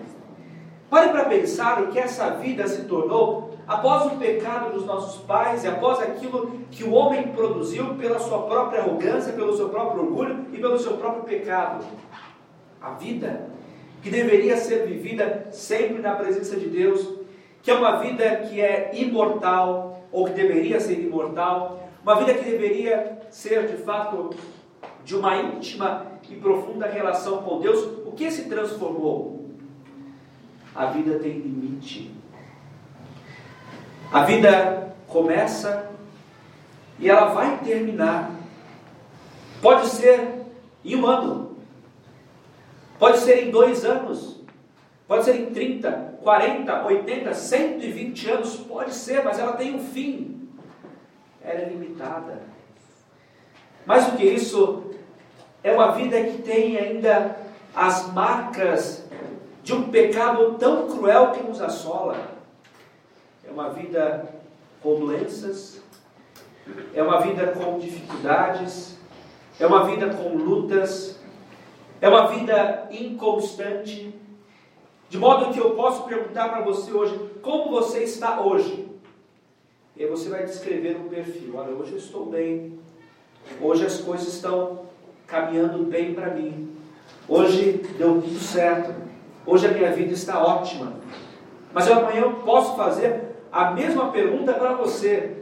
Pare 0.90 1.10
para 1.10 1.26
pensar 1.26 1.82
o 1.82 1.88
que 1.88 2.00
essa 2.00 2.32
vida 2.32 2.68
se 2.68 2.84
tornou 2.84 3.57
após 3.68 4.06
o 4.06 4.16
pecado 4.18 4.72
dos 4.72 4.86
nossos 4.86 5.22
pais 5.24 5.64
e 5.64 5.68
após 5.68 6.00
aquilo 6.00 6.62
que 6.72 6.84
o 6.84 6.94
homem 6.94 7.28
produziu 7.30 7.96
pela 7.96 8.18
sua 8.18 8.44
própria 8.44 8.82
arrogância, 8.82 9.34
pelo 9.34 9.56
seu 9.56 9.70
próprio 9.70 10.04
orgulho 10.04 10.46
e 10.54 10.58
pelo 10.58 10.80
seu 10.80 10.94
próprio 10.94 11.24
pecado. 11.24 11.86
A 12.82 12.92
vida 12.92 13.50
que 14.02 14.10
deveria 14.10 14.56
ser 14.56 14.88
vivida 14.88 15.48
sempre 15.52 16.02
na 16.02 16.16
presença 16.16 16.56
de 16.56 16.68
Deus, 16.68 17.06
que 17.62 17.70
é 17.70 17.74
uma 17.74 17.98
vida 17.98 18.38
que 18.38 18.62
é 18.62 18.92
imortal, 18.94 20.02
ou 20.12 20.26
que 20.26 20.32
deveria 20.32 20.80
ser 20.80 21.00
imortal, 21.00 21.90
uma 22.02 22.16
vida 22.16 22.34
que 22.34 22.46
deveria 22.50 23.20
ser 23.30 23.68
de 23.68 23.78
fato 23.84 24.30
de 25.04 25.16
uma 25.16 25.36
íntima 25.36 26.06
e 26.30 26.36
profunda 26.36 26.88
relação 26.88 27.42
com 27.44 27.60
Deus, 27.60 27.84
o 28.06 28.12
que 28.12 28.30
se 28.32 28.44
transformou? 28.50 29.50
A 30.76 30.86
vida 30.88 31.20
tem 31.20 31.34
limite. 31.34 32.17
A 34.12 34.24
vida 34.24 34.96
começa 35.08 35.90
e 37.00 37.10
ela 37.10 37.26
vai 37.34 37.58
terminar. 37.60 38.32
Pode 39.62 39.88
ser 39.88 40.46
em 40.84 40.96
um 40.96 41.06
ano, 41.06 41.48
Pode 43.00 43.20
ser 43.20 43.48
em 43.48 43.52
dois 43.52 43.86
anos, 43.86 44.42
pode 45.08 45.24
ser 45.24 45.36
em 45.36 45.46
30, 45.48 46.16
40, 46.24 46.86
80, 46.86 47.34
120 47.34 48.30
anos, 48.30 48.56
pode 48.56 48.94
ser, 48.94 49.24
mas 49.24 49.38
ela 49.38 49.54
tem 49.54 49.76
um 49.76 49.80
fim. 49.80 50.50
Ela 51.44 51.62
é 51.62 51.66
limitada. 51.66 52.42
Mais 53.86 54.06
do 54.06 54.18
que 54.18 54.26
isso, 54.26 54.92
é 55.64 55.72
uma 55.72 55.92
vida 55.92 56.22
que 56.24 56.42
tem 56.42 56.78
ainda 56.78 57.38
as 57.76 58.12
marcas 58.12 59.08
de 59.64 59.74
um 59.74 59.84
pecado 59.84 60.56
tão 60.56 60.88
cruel 60.88 61.32
que 61.32 61.44
nos 61.44 61.62
assola. 61.62 62.37
É 63.48 63.52
uma 63.52 63.70
vida 63.70 64.28
com 64.84 65.00
doenças, 65.00 65.82
é 66.94 67.02
uma 67.02 67.22
vida 67.22 67.48
com 67.48 67.80
dificuldades, 67.80 68.98
é 69.58 69.66
uma 69.66 69.86
vida 69.86 70.10
com 70.10 70.36
lutas, 70.36 71.18
é 72.02 72.10
uma 72.10 72.28
vida 72.28 72.88
inconstante. 72.92 74.14
De 75.10 75.18
modo 75.18 75.54
que 75.54 75.60
eu 75.60 75.72
posso 75.72 76.04
perguntar 76.04 76.50
para 76.50 76.62
você 76.62 76.92
hoje, 76.92 77.18
como 77.42 77.72
você 77.72 78.04
está 78.04 78.42
hoje? 78.42 78.90
E 79.96 80.04
aí 80.04 80.10
você 80.10 80.30
vai 80.30 80.46
descrever 80.46 80.98
um 80.98 81.08
perfil. 81.08 81.56
Olha, 81.56 81.74
hoje 81.74 81.94
eu 81.94 81.98
estou 81.98 82.26
bem. 82.26 82.78
Hoje 83.62 83.86
as 83.86 84.02
coisas 84.02 84.28
estão 84.28 84.82
caminhando 85.26 85.86
bem 85.86 86.14
para 86.14 86.32
mim. 86.32 86.76
Hoje 87.28 87.82
deu 87.98 88.22
tudo 88.22 88.40
certo. 88.40 88.94
Hoje 89.46 89.66
a 89.66 89.72
minha 89.72 89.92
vida 89.94 90.14
está 90.14 90.44
ótima. 90.44 90.94
Mas 91.74 91.90
amanhã 91.90 92.22
eu 92.22 92.34
posso 92.34 92.76
fazer 92.76 93.27
a 93.52 93.72
mesma 93.72 94.12
pergunta 94.12 94.54
para 94.54 94.74
você. 94.74 95.38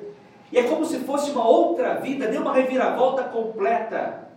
E 0.51 0.57
é 0.57 0.63
como 0.63 0.85
se 0.85 0.99
fosse 0.99 1.31
uma 1.31 1.47
outra 1.47 1.95
vida, 1.95 2.27
deu 2.27 2.41
uma 2.41 2.53
reviravolta 2.53 3.23
completa. 3.23 4.29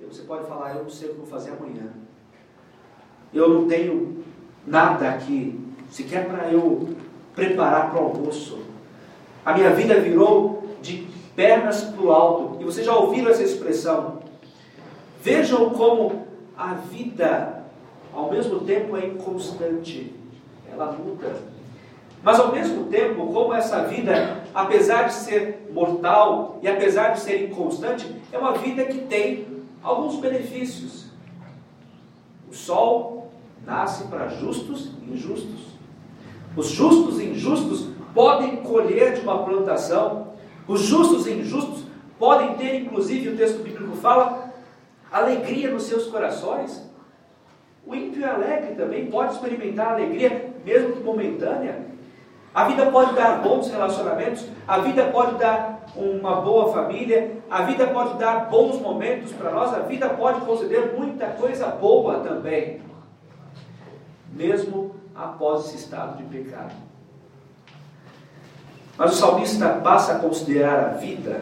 E 0.00 0.04
você 0.04 0.22
pode 0.22 0.46
falar, 0.46 0.74
eu 0.74 0.82
não 0.82 0.90
sei 0.90 1.08
o 1.08 1.12
que 1.12 1.18
vou 1.18 1.26
fazer 1.26 1.52
amanhã. 1.52 1.92
Eu 3.32 3.48
não 3.48 3.68
tenho 3.68 4.24
nada 4.66 5.10
aqui, 5.10 5.58
sequer 5.90 6.26
para 6.28 6.50
eu 6.52 6.96
preparar 7.34 7.90
para 7.90 8.02
o 8.02 8.06
almoço. 8.06 8.60
A 9.44 9.54
minha 9.54 9.70
vida 9.70 10.00
virou 10.00 10.62
de 10.82 11.06
pernas 11.34 11.82
para 11.84 12.02
o 12.02 12.12
alto. 12.12 12.60
E 12.60 12.64
vocês 12.64 12.84
já 12.84 12.94
ouviram 12.94 13.30
essa 13.30 13.42
expressão? 13.42 14.18
Vejam 15.22 15.70
como 15.70 16.26
a 16.56 16.74
vida, 16.74 17.64
ao 18.12 18.30
mesmo 18.30 18.60
tempo, 18.60 18.96
é 18.96 19.06
inconstante. 19.06 20.14
Ela 20.70 20.92
muda. 20.92 21.47
Mas 22.22 22.40
ao 22.40 22.52
mesmo 22.52 22.84
tempo, 22.86 23.32
como 23.32 23.54
essa 23.54 23.84
vida, 23.84 24.42
apesar 24.54 25.04
de 25.04 25.14
ser 25.14 25.70
mortal 25.72 26.58
e 26.62 26.68
apesar 26.68 27.10
de 27.10 27.20
ser 27.20 27.44
inconstante, 27.44 28.10
é 28.32 28.38
uma 28.38 28.52
vida 28.52 28.84
que 28.84 28.98
tem 28.98 29.46
alguns 29.82 30.16
benefícios. 30.16 31.06
O 32.50 32.54
sol 32.54 33.30
nasce 33.64 34.04
para 34.04 34.28
justos 34.28 34.90
e 35.02 35.12
injustos. 35.12 35.68
Os 36.56 36.68
justos 36.68 37.20
e 37.20 37.26
injustos 37.26 37.88
podem 38.14 38.56
colher 38.56 39.14
de 39.14 39.20
uma 39.20 39.44
plantação. 39.44 40.28
Os 40.66 40.80
justos 40.80 41.26
e 41.26 41.32
injustos 41.32 41.84
podem 42.18 42.54
ter, 42.54 42.80
inclusive, 42.80 43.28
o 43.28 43.36
texto 43.36 43.62
bíblico 43.62 43.94
fala, 43.96 44.52
alegria 45.10 45.70
nos 45.70 45.84
seus 45.84 46.06
corações. 46.06 46.84
O 47.86 47.94
ímpio 47.94 48.28
alegre 48.28 48.74
também 48.74 49.06
pode 49.06 49.34
experimentar 49.34 49.92
alegria, 49.92 50.52
mesmo 50.64 50.94
que 50.94 51.02
momentânea. 51.02 51.86
A 52.58 52.64
vida 52.64 52.86
pode 52.86 53.14
dar 53.14 53.40
bons 53.40 53.70
relacionamentos, 53.70 54.44
a 54.66 54.78
vida 54.78 55.04
pode 55.12 55.36
dar 55.36 55.86
uma 55.94 56.40
boa 56.40 56.72
família, 56.72 57.36
a 57.48 57.62
vida 57.62 57.86
pode 57.86 58.18
dar 58.18 58.50
bons 58.50 58.80
momentos 58.80 59.30
para 59.30 59.52
nós, 59.52 59.72
a 59.72 59.78
vida 59.78 60.08
pode 60.08 60.40
conceder 60.40 60.92
muita 60.98 61.26
coisa 61.26 61.68
boa 61.68 62.18
também, 62.18 62.80
mesmo 64.32 64.92
após 65.14 65.66
esse 65.66 65.76
estado 65.76 66.16
de 66.16 66.24
pecado. 66.24 66.74
Mas 68.96 69.12
o 69.12 69.16
salmista 69.16 69.74
passa 69.74 70.14
a 70.14 70.18
considerar 70.18 70.80
a 70.80 70.88
vida, 70.94 71.40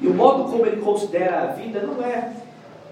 e 0.00 0.06
o 0.06 0.14
modo 0.14 0.44
como 0.44 0.64
ele 0.64 0.80
considera 0.80 1.42
a 1.42 1.46
vida 1.46 1.80
não 1.80 2.00
é 2.04 2.34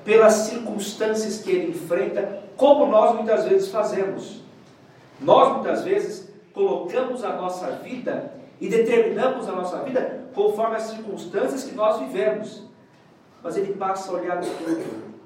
pelas 0.04 0.32
circunstâncias 0.32 1.40
que 1.40 1.52
ele 1.52 1.70
enfrenta, 1.70 2.42
como 2.56 2.84
nós 2.86 3.14
muitas 3.14 3.44
vezes 3.44 3.70
fazemos. 3.70 4.42
Nós 5.20 5.52
muitas 5.52 5.84
vezes 5.84 6.34
colocamos 6.56 7.22
a 7.22 7.36
nossa 7.36 7.70
vida 7.72 8.32
e 8.58 8.66
determinamos 8.66 9.46
a 9.46 9.52
nossa 9.52 9.82
vida 9.82 10.24
conforme 10.34 10.76
as 10.76 10.84
circunstâncias 10.84 11.64
que 11.64 11.74
nós 11.74 12.00
vivemos. 12.00 12.62
Mas 13.42 13.58
ele 13.58 13.74
passa 13.74 14.10
a 14.10 14.14
olhar 14.14 14.38
o 14.38 14.40
todo. 14.40 15.16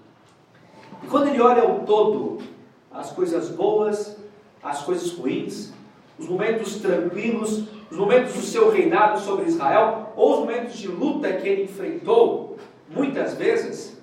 E 1.05 1.07
quando 1.07 1.29
ele 1.29 1.41
olha 1.41 1.65
o 1.65 1.85
todo, 1.85 2.43
as 2.91 3.13
coisas 3.13 3.49
boas, 3.49 4.17
as 4.61 4.83
coisas 4.83 5.13
ruins, 5.13 5.73
os 6.19 6.27
momentos 6.27 6.81
tranquilos, 6.81 7.69
os 7.89 7.97
momentos 7.97 8.35
do 8.35 8.43
seu 8.43 8.69
reinado 8.69 9.21
sobre 9.21 9.47
Israel, 9.47 10.13
ou 10.17 10.33
os 10.33 10.39
momentos 10.41 10.77
de 10.77 10.89
luta 10.89 11.33
que 11.35 11.49
ele 11.49 11.63
enfrentou, 11.63 12.57
muitas 12.89 13.35
vezes, 13.35 13.97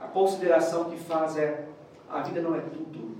a 0.00 0.06
consideração 0.06 0.84
que 0.84 0.96
faz 0.96 1.36
é: 1.36 1.66
a 2.08 2.22
vida 2.22 2.40
não 2.40 2.54
é 2.54 2.60
tudo, 2.60 3.18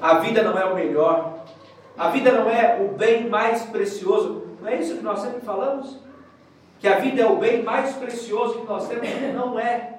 a 0.00 0.18
vida 0.20 0.44
não 0.44 0.56
é 0.56 0.64
o 0.64 0.76
melhor, 0.76 1.41
a 1.96 2.08
vida 2.08 2.32
não 2.32 2.48
é 2.48 2.80
o 2.80 2.96
bem 2.96 3.28
mais 3.28 3.62
precioso. 3.62 4.42
Não 4.60 4.68
é 4.68 4.80
isso 4.80 4.96
que 4.96 5.02
nós 5.02 5.20
sempre 5.20 5.40
falamos? 5.40 5.98
Que 6.80 6.88
a 6.88 6.98
vida 6.98 7.22
é 7.22 7.26
o 7.26 7.36
bem 7.36 7.62
mais 7.62 7.94
precioso 7.94 8.60
que 8.60 8.66
nós 8.66 8.88
temos? 8.88 9.08
Não 9.34 9.58
é. 9.58 9.98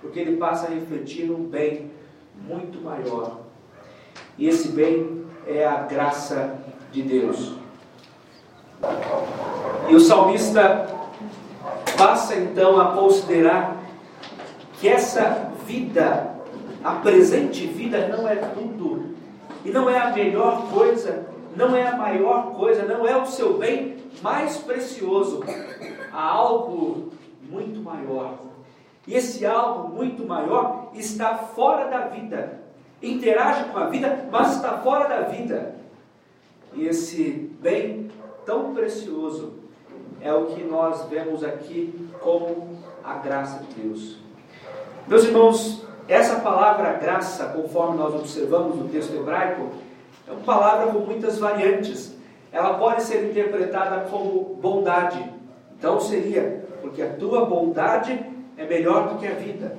Porque 0.00 0.20
ele 0.20 0.36
passa 0.36 0.66
a 0.66 0.70
refletir 0.70 1.30
um 1.30 1.44
bem 1.44 1.90
muito 2.34 2.80
maior. 2.80 3.40
E 4.38 4.48
esse 4.48 4.68
bem 4.68 5.24
é 5.46 5.64
a 5.64 5.82
graça 5.82 6.56
de 6.92 7.02
Deus. 7.02 7.54
E 9.88 9.94
o 9.94 10.00
salmista 10.00 10.86
passa 11.96 12.36
então 12.36 12.78
a 12.78 12.92
considerar 12.92 13.76
que 14.74 14.86
essa 14.86 15.50
vida, 15.66 16.34
a 16.84 16.92
presente 16.96 17.66
vida, 17.66 18.08
não 18.08 18.28
é 18.28 18.36
tudo 18.36 19.05
e 19.66 19.70
não 19.72 19.90
é 19.90 19.98
a 19.98 20.12
melhor 20.12 20.70
coisa, 20.70 21.26
não 21.56 21.74
é 21.74 21.88
a 21.88 21.96
maior 21.96 22.54
coisa, 22.54 22.84
não 22.84 23.04
é 23.04 23.16
o 23.20 23.26
seu 23.26 23.58
bem 23.58 23.96
mais 24.22 24.58
precioso. 24.58 25.42
Há 26.12 26.22
algo 26.22 27.10
muito 27.50 27.80
maior. 27.80 28.38
E 29.08 29.14
esse 29.14 29.44
algo 29.44 29.88
muito 29.88 30.24
maior 30.24 30.92
está 30.94 31.36
fora 31.36 31.90
da 31.90 32.06
vida. 32.06 32.60
Interage 33.02 33.64
com 33.70 33.78
a 33.78 33.88
vida, 33.88 34.28
mas 34.30 34.54
está 34.54 34.78
fora 34.78 35.08
da 35.08 35.22
vida. 35.22 35.74
E 36.72 36.86
esse 36.86 37.50
bem 37.60 38.08
tão 38.44 38.72
precioso 38.72 39.54
é 40.20 40.32
o 40.32 40.46
que 40.46 40.62
nós 40.62 41.08
vemos 41.08 41.42
aqui 41.42 42.08
como 42.20 42.78
a 43.02 43.14
graça 43.14 43.64
de 43.64 43.82
Deus. 43.82 44.16
Meus 45.08 45.24
irmãos, 45.24 45.84
essa 46.08 46.40
palavra 46.40 46.92
graça, 46.94 47.46
conforme 47.46 47.98
nós 47.98 48.14
observamos 48.14 48.76
no 48.76 48.88
texto 48.88 49.14
hebraico, 49.14 49.70
é 50.26 50.32
uma 50.32 50.42
palavra 50.42 50.92
com 50.92 51.00
muitas 51.00 51.38
variantes. 51.38 52.14
Ela 52.52 52.74
pode 52.74 53.02
ser 53.02 53.28
interpretada 53.28 54.06
como 54.08 54.56
bondade. 54.60 55.22
Então 55.78 56.00
seria, 56.00 56.64
porque 56.80 57.02
a 57.02 57.14
tua 57.14 57.44
bondade 57.44 58.18
é 58.56 58.64
melhor 58.64 59.08
do 59.08 59.18
que 59.18 59.26
a 59.26 59.34
vida. 59.34 59.76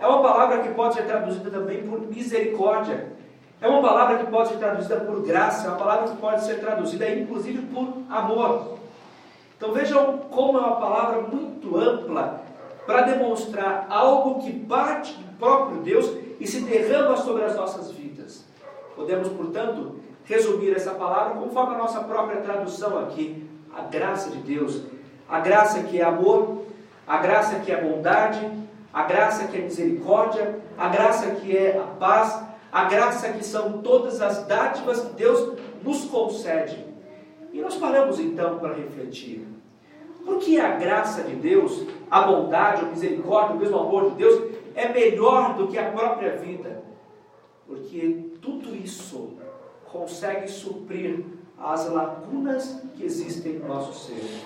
É 0.00 0.06
uma 0.06 0.20
palavra 0.20 0.58
que 0.58 0.68
pode 0.70 0.94
ser 0.94 1.04
traduzida 1.04 1.50
também 1.50 1.82
por 1.82 2.00
misericórdia. 2.00 3.12
É 3.60 3.66
uma 3.66 3.82
palavra 3.82 4.18
que 4.18 4.30
pode 4.30 4.50
ser 4.50 4.56
traduzida 4.58 4.96
por 5.00 5.22
graça, 5.22 5.66
é 5.66 5.70
uma 5.70 5.78
palavra 5.78 6.08
que 6.08 6.16
pode 6.16 6.44
ser 6.44 6.60
traduzida 6.60 7.08
inclusive 7.10 7.62
por 7.66 8.02
amor. 8.08 8.78
Então 9.56 9.72
vejam 9.72 10.18
como 10.30 10.58
é 10.58 10.60
uma 10.60 10.76
palavra 10.76 11.22
muito 11.22 11.76
ampla 11.76 12.47
para 12.88 13.02
demonstrar 13.02 13.86
algo 13.90 14.40
que 14.40 14.50
parte 14.60 15.12
do 15.12 15.36
próprio 15.36 15.82
Deus 15.82 16.10
e 16.40 16.46
se 16.46 16.62
derrama 16.62 17.18
sobre 17.18 17.44
as 17.44 17.54
nossas 17.54 17.90
vidas. 17.90 18.46
Podemos, 18.96 19.28
portanto, 19.28 19.96
resumir 20.24 20.74
essa 20.74 20.92
palavra 20.92 21.38
conforme 21.38 21.74
a 21.74 21.78
nossa 21.78 22.00
própria 22.00 22.40
tradução 22.40 22.98
aqui: 23.00 23.46
a 23.76 23.82
graça 23.82 24.30
de 24.30 24.38
Deus, 24.38 24.84
a 25.28 25.38
graça 25.38 25.82
que 25.82 26.00
é 26.00 26.02
amor, 26.02 26.62
a 27.06 27.18
graça 27.18 27.58
que 27.58 27.70
é 27.70 27.78
bondade, 27.78 28.40
a 28.90 29.02
graça 29.02 29.48
que 29.48 29.58
é 29.58 29.60
misericórdia, 29.60 30.58
a 30.78 30.88
graça 30.88 31.32
que 31.32 31.54
é 31.54 31.78
a 31.78 31.94
paz, 31.98 32.42
a 32.72 32.84
graça 32.84 33.28
que 33.34 33.44
são 33.44 33.82
todas 33.82 34.22
as 34.22 34.46
dádivas 34.46 35.00
que 35.00 35.12
Deus 35.12 35.58
nos 35.84 36.06
concede. 36.06 36.86
E 37.52 37.60
nós 37.60 37.76
paramos 37.76 38.18
então 38.18 38.58
para 38.58 38.72
refletir. 38.72 39.57
Porque 40.28 40.60
a 40.60 40.76
graça 40.76 41.22
de 41.22 41.34
Deus, 41.36 41.86
a 42.10 42.20
bondade, 42.20 42.82
a 42.82 42.88
misericórdia, 42.88 43.56
o 43.56 43.58
mesmo 43.58 43.78
amor 43.78 44.10
de 44.10 44.16
Deus 44.16 44.52
é 44.74 44.86
melhor 44.92 45.54
do 45.54 45.68
que 45.68 45.78
a 45.78 45.90
própria 45.90 46.36
vida. 46.36 46.82
Porque 47.66 48.26
tudo 48.42 48.76
isso 48.76 49.30
consegue 49.90 50.46
suprir 50.46 51.24
as 51.58 51.88
lacunas 51.88 52.82
que 52.94 53.04
existem 53.04 53.54
no 53.54 53.68
nosso 53.68 54.06
ser. 54.06 54.44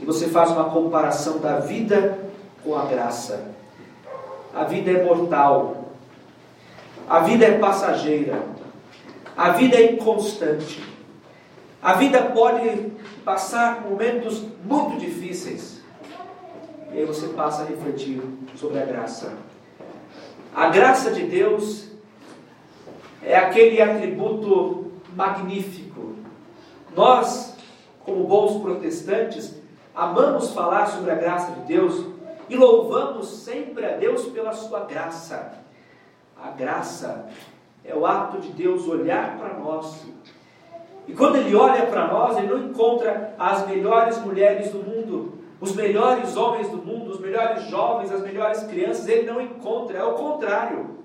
E 0.00 0.04
você 0.06 0.28
faz 0.28 0.50
uma 0.50 0.70
comparação 0.70 1.40
da 1.40 1.58
vida 1.58 2.18
com 2.64 2.74
a 2.74 2.86
graça. 2.86 3.52
A 4.54 4.64
vida 4.64 4.90
é 4.90 5.04
mortal, 5.04 5.84
A 7.06 7.20
vida 7.20 7.44
é 7.44 7.58
passageira. 7.58 8.42
A 9.36 9.50
vida 9.50 9.76
é 9.76 9.92
inconstante. 9.92 10.95
A 11.86 11.92
vida 11.92 12.20
pode 12.20 12.90
passar 13.24 13.82
momentos 13.82 14.42
muito 14.64 14.98
difíceis. 14.98 15.80
E 16.92 16.98
aí 16.98 17.04
você 17.04 17.28
passa 17.28 17.62
a 17.62 17.66
refletir 17.66 18.20
sobre 18.56 18.82
a 18.82 18.84
graça. 18.84 19.34
A 20.52 20.68
graça 20.68 21.12
de 21.12 21.22
Deus 21.22 21.86
é 23.22 23.36
aquele 23.36 23.80
atributo 23.80 24.94
magnífico. 25.14 26.16
Nós, 26.92 27.56
como 28.04 28.24
bons 28.24 28.60
protestantes, 28.60 29.54
amamos 29.94 30.50
falar 30.50 30.86
sobre 30.86 31.12
a 31.12 31.14
graça 31.14 31.52
de 31.52 31.60
Deus 31.72 32.04
e 32.48 32.56
louvamos 32.56 33.28
sempre 33.28 33.86
a 33.86 33.96
Deus 33.96 34.24
pela 34.24 34.52
sua 34.52 34.80
graça. 34.86 35.52
A 36.36 36.50
graça 36.50 37.28
é 37.84 37.94
o 37.94 38.04
ato 38.04 38.40
de 38.40 38.48
Deus 38.48 38.88
olhar 38.88 39.38
para 39.38 39.54
nós. 39.54 40.04
E 41.06 41.12
quando 41.12 41.36
Ele 41.36 41.54
olha 41.54 41.86
para 41.86 42.08
nós, 42.08 42.36
Ele 42.36 42.48
não 42.48 42.58
encontra 42.58 43.34
as 43.38 43.66
melhores 43.66 44.18
mulheres 44.18 44.70
do 44.70 44.78
mundo, 44.78 45.34
os 45.60 45.74
melhores 45.74 46.36
homens 46.36 46.68
do 46.68 46.78
mundo, 46.78 47.10
os 47.10 47.20
melhores 47.20 47.64
jovens, 47.68 48.10
as 48.10 48.22
melhores 48.22 48.62
crianças. 48.64 49.08
Ele 49.08 49.30
não 49.30 49.40
encontra, 49.40 49.98
é 49.98 50.04
o 50.04 50.14
contrário. 50.14 50.96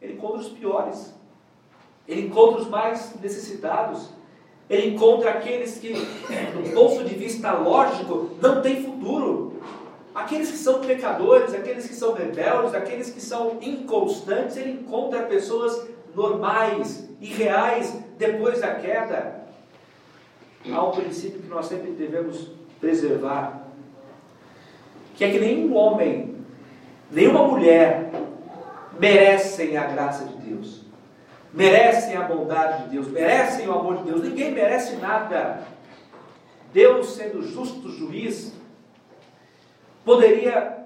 Ele 0.00 0.14
encontra 0.14 0.40
os 0.40 0.48
piores. 0.48 1.14
Ele 2.06 2.26
encontra 2.26 2.62
os 2.62 2.68
mais 2.68 3.14
necessitados. 3.20 4.10
Ele 4.70 4.94
encontra 4.94 5.30
aqueles 5.30 5.78
que, 5.78 5.92
do 5.92 6.74
ponto 6.74 7.04
de 7.04 7.14
vista 7.14 7.52
lógico, 7.52 8.30
não 8.40 8.62
têm 8.62 8.82
futuro. 8.82 9.60
Aqueles 10.14 10.50
que 10.50 10.58
são 10.58 10.80
pecadores, 10.80 11.52
aqueles 11.52 11.86
que 11.86 11.94
são 11.94 12.12
rebeldes, 12.12 12.74
aqueles 12.74 13.10
que 13.10 13.20
são 13.20 13.58
inconstantes, 13.60 14.56
ele 14.56 14.72
encontra 14.72 15.22
pessoas 15.22 15.88
normais 16.14 17.11
e 17.22 17.26
reais 17.26 17.96
depois 18.18 18.60
da 18.60 18.74
queda. 18.74 19.42
Há 20.70 20.84
um 20.84 20.90
princípio 20.90 21.40
que 21.40 21.48
nós 21.48 21.66
sempre 21.66 21.92
devemos 21.92 22.50
preservar, 22.80 23.62
que 25.14 25.24
é 25.24 25.30
que 25.30 25.38
nenhum 25.38 25.74
homem, 25.74 26.36
nenhuma 27.10 27.46
mulher 27.46 28.10
merecem 28.98 29.76
a 29.76 29.84
graça 29.84 30.24
de 30.24 30.34
Deus, 30.34 30.82
merecem 31.54 32.16
a 32.16 32.22
bondade 32.22 32.84
de 32.84 32.90
Deus, 32.90 33.06
merecem 33.06 33.68
o 33.68 33.72
amor 33.72 33.98
de 33.98 34.04
Deus, 34.04 34.22
ninguém 34.22 34.50
merece 34.50 34.96
nada. 34.96 35.62
Deus, 36.72 37.14
sendo 37.14 37.42
justo 37.42 37.88
juiz, 37.88 38.52
poderia 40.04 40.76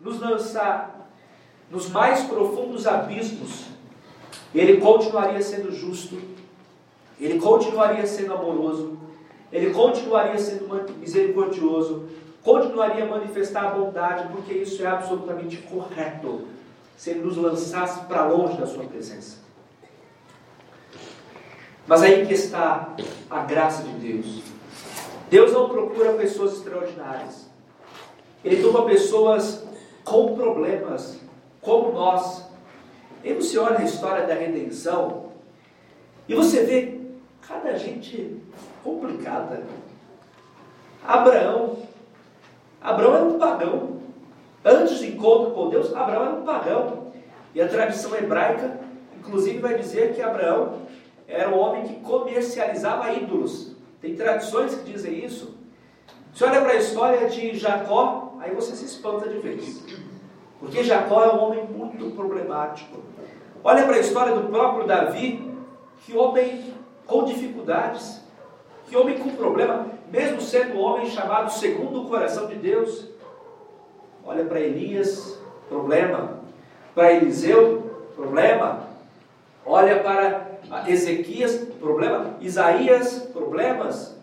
nos 0.00 0.20
lançar 0.20 1.08
nos 1.70 1.88
mais 1.90 2.22
profundos 2.24 2.86
abismos, 2.86 3.75
ele 4.60 4.80
continuaria 4.80 5.42
sendo 5.42 5.72
justo, 5.72 6.18
ele 7.20 7.38
continuaria 7.40 8.06
sendo 8.06 8.34
amoroso, 8.34 8.98
ele 9.52 9.72
continuaria 9.72 10.38
sendo 10.38 10.68
misericordioso, 10.98 12.08
continuaria 12.42 13.04
a 13.04 13.08
manifestar 13.08 13.66
a 13.66 13.70
bondade, 13.70 14.28
porque 14.32 14.54
isso 14.54 14.82
é 14.82 14.86
absolutamente 14.86 15.56
correto, 15.58 16.46
se 16.96 17.10
ele 17.10 17.20
nos 17.20 17.36
lançasse 17.36 18.06
para 18.06 18.26
longe 18.26 18.56
da 18.56 18.66
sua 18.66 18.84
presença. 18.84 19.38
Mas 21.86 22.02
aí 22.02 22.26
que 22.26 22.34
está 22.34 22.96
a 23.30 23.40
graça 23.40 23.82
de 23.84 23.92
Deus. 23.92 24.42
Deus 25.30 25.52
não 25.52 25.68
procura 25.68 26.12
pessoas 26.14 26.54
extraordinárias. 26.54 27.46
Ele 28.44 28.62
toma 28.62 28.84
pessoas 28.84 29.64
com 30.04 30.34
problemas, 30.34 31.18
como 31.60 31.92
nós. 31.92 32.45
E 33.26 33.34
você 33.34 33.58
olha 33.58 33.80
a 33.80 33.82
história 33.82 34.24
da 34.24 34.34
redenção 34.34 35.32
e 36.28 36.34
você 36.36 36.62
vê 36.62 37.00
cada 37.40 37.76
gente 37.76 38.40
complicada. 38.84 39.64
Abraão. 41.04 41.76
Abraão 42.80 43.14
era 43.16 43.24
um 43.24 43.36
pagão. 43.36 43.96
Antes 44.64 45.00
do 45.00 45.06
encontro 45.06 45.50
com 45.54 45.68
Deus, 45.70 45.92
Abraão 45.92 46.22
era 46.22 46.34
um 46.36 46.44
pagão. 46.44 47.06
E 47.52 47.60
a 47.60 47.66
tradição 47.66 48.14
hebraica, 48.14 48.78
inclusive, 49.18 49.58
vai 49.58 49.76
dizer 49.76 50.14
que 50.14 50.22
Abraão 50.22 50.82
era 51.26 51.50
um 51.50 51.58
homem 51.58 51.82
que 51.82 51.94
comercializava 51.94 53.12
ídolos. 53.12 53.74
Tem 54.00 54.14
tradições 54.14 54.72
que 54.72 54.92
dizem 54.92 55.24
isso. 55.24 55.58
Você 56.32 56.44
olha 56.44 56.60
para 56.60 56.74
a 56.74 56.76
história 56.76 57.28
de 57.28 57.56
Jacó, 57.56 58.36
aí 58.38 58.54
você 58.54 58.76
se 58.76 58.84
espanta 58.84 59.28
de 59.28 59.38
vez. 59.38 59.84
Porque 60.60 60.84
Jacó 60.84 61.24
é 61.24 61.34
um 61.34 61.42
homem 61.42 61.64
muito 61.64 62.14
problemático. 62.14 63.05
Olha 63.68 63.84
para 63.84 63.96
a 63.96 63.98
história 63.98 64.32
do 64.32 64.48
próprio 64.48 64.86
Davi, 64.86 65.52
que 66.04 66.16
homem 66.16 66.72
com 67.04 67.24
dificuldades, 67.24 68.22
que 68.88 68.96
homem 68.96 69.18
com 69.18 69.30
problema, 69.30 69.86
mesmo 70.08 70.40
sendo 70.40 70.76
um 70.76 70.82
homem 70.82 71.10
chamado 71.10 71.50
segundo 71.50 72.02
o 72.02 72.08
coração 72.08 72.46
de 72.46 72.54
Deus. 72.54 73.08
Olha 74.24 74.44
para 74.44 74.60
Elias, 74.60 75.36
problema. 75.68 76.38
Para 76.94 77.14
Eliseu, 77.14 77.90
problema. 78.14 78.86
Olha 79.66 80.00
para 80.00 80.46
Ezequias, 80.86 81.56
problema. 81.80 82.36
Isaías, 82.40 83.18
problemas. 83.32 84.16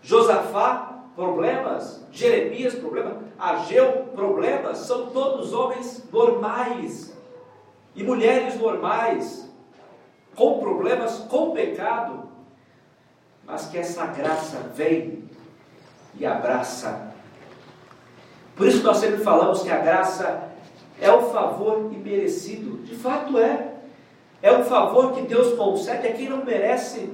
Josafá, 0.00 1.00
problemas, 1.16 2.06
Jeremias, 2.12 2.72
problemas, 2.76 3.14
Ageu, 3.36 4.10
problemas, 4.14 4.78
são 4.78 5.06
todos 5.06 5.52
homens 5.52 6.08
normais 6.12 7.13
e 7.94 8.02
mulheres 8.02 8.58
normais, 8.58 9.48
com 10.34 10.58
problemas, 10.58 11.18
com 11.28 11.52
pecado, 11.52 12.28
mas 13.46 13.66
que 13.66 13.78
essa 13.78 14.06
graça 14.06 14.58
vem 14.74 15.24
e 16.18 16.26
abraça. 16.26 17.12
Por 18.56 18.66
isso 18.66 18.82
nós 18.82 18.98
sempre 18.98 19.22
falamos 19.22 19.62
que 19.62 19.70
a 19.70 19.78
graça 19.78 20.48
é 21.00 21.10
o 21.12 21.30
favor 21.30 21.92
imerecido, 21.92 22.82
de 22.84 22.94
fato 22.94 23.38
é. 23.38 23.74
É 24.42 24.52
um 24.52 24.64
favor 24.64 25.12
que 25.12 25.22
Deus 25.22 25.54
concede 25.54 26.06
a 26.06 26.12
quem 26.12 26.28
não 26.28 26.44
merece, 26.44 27.10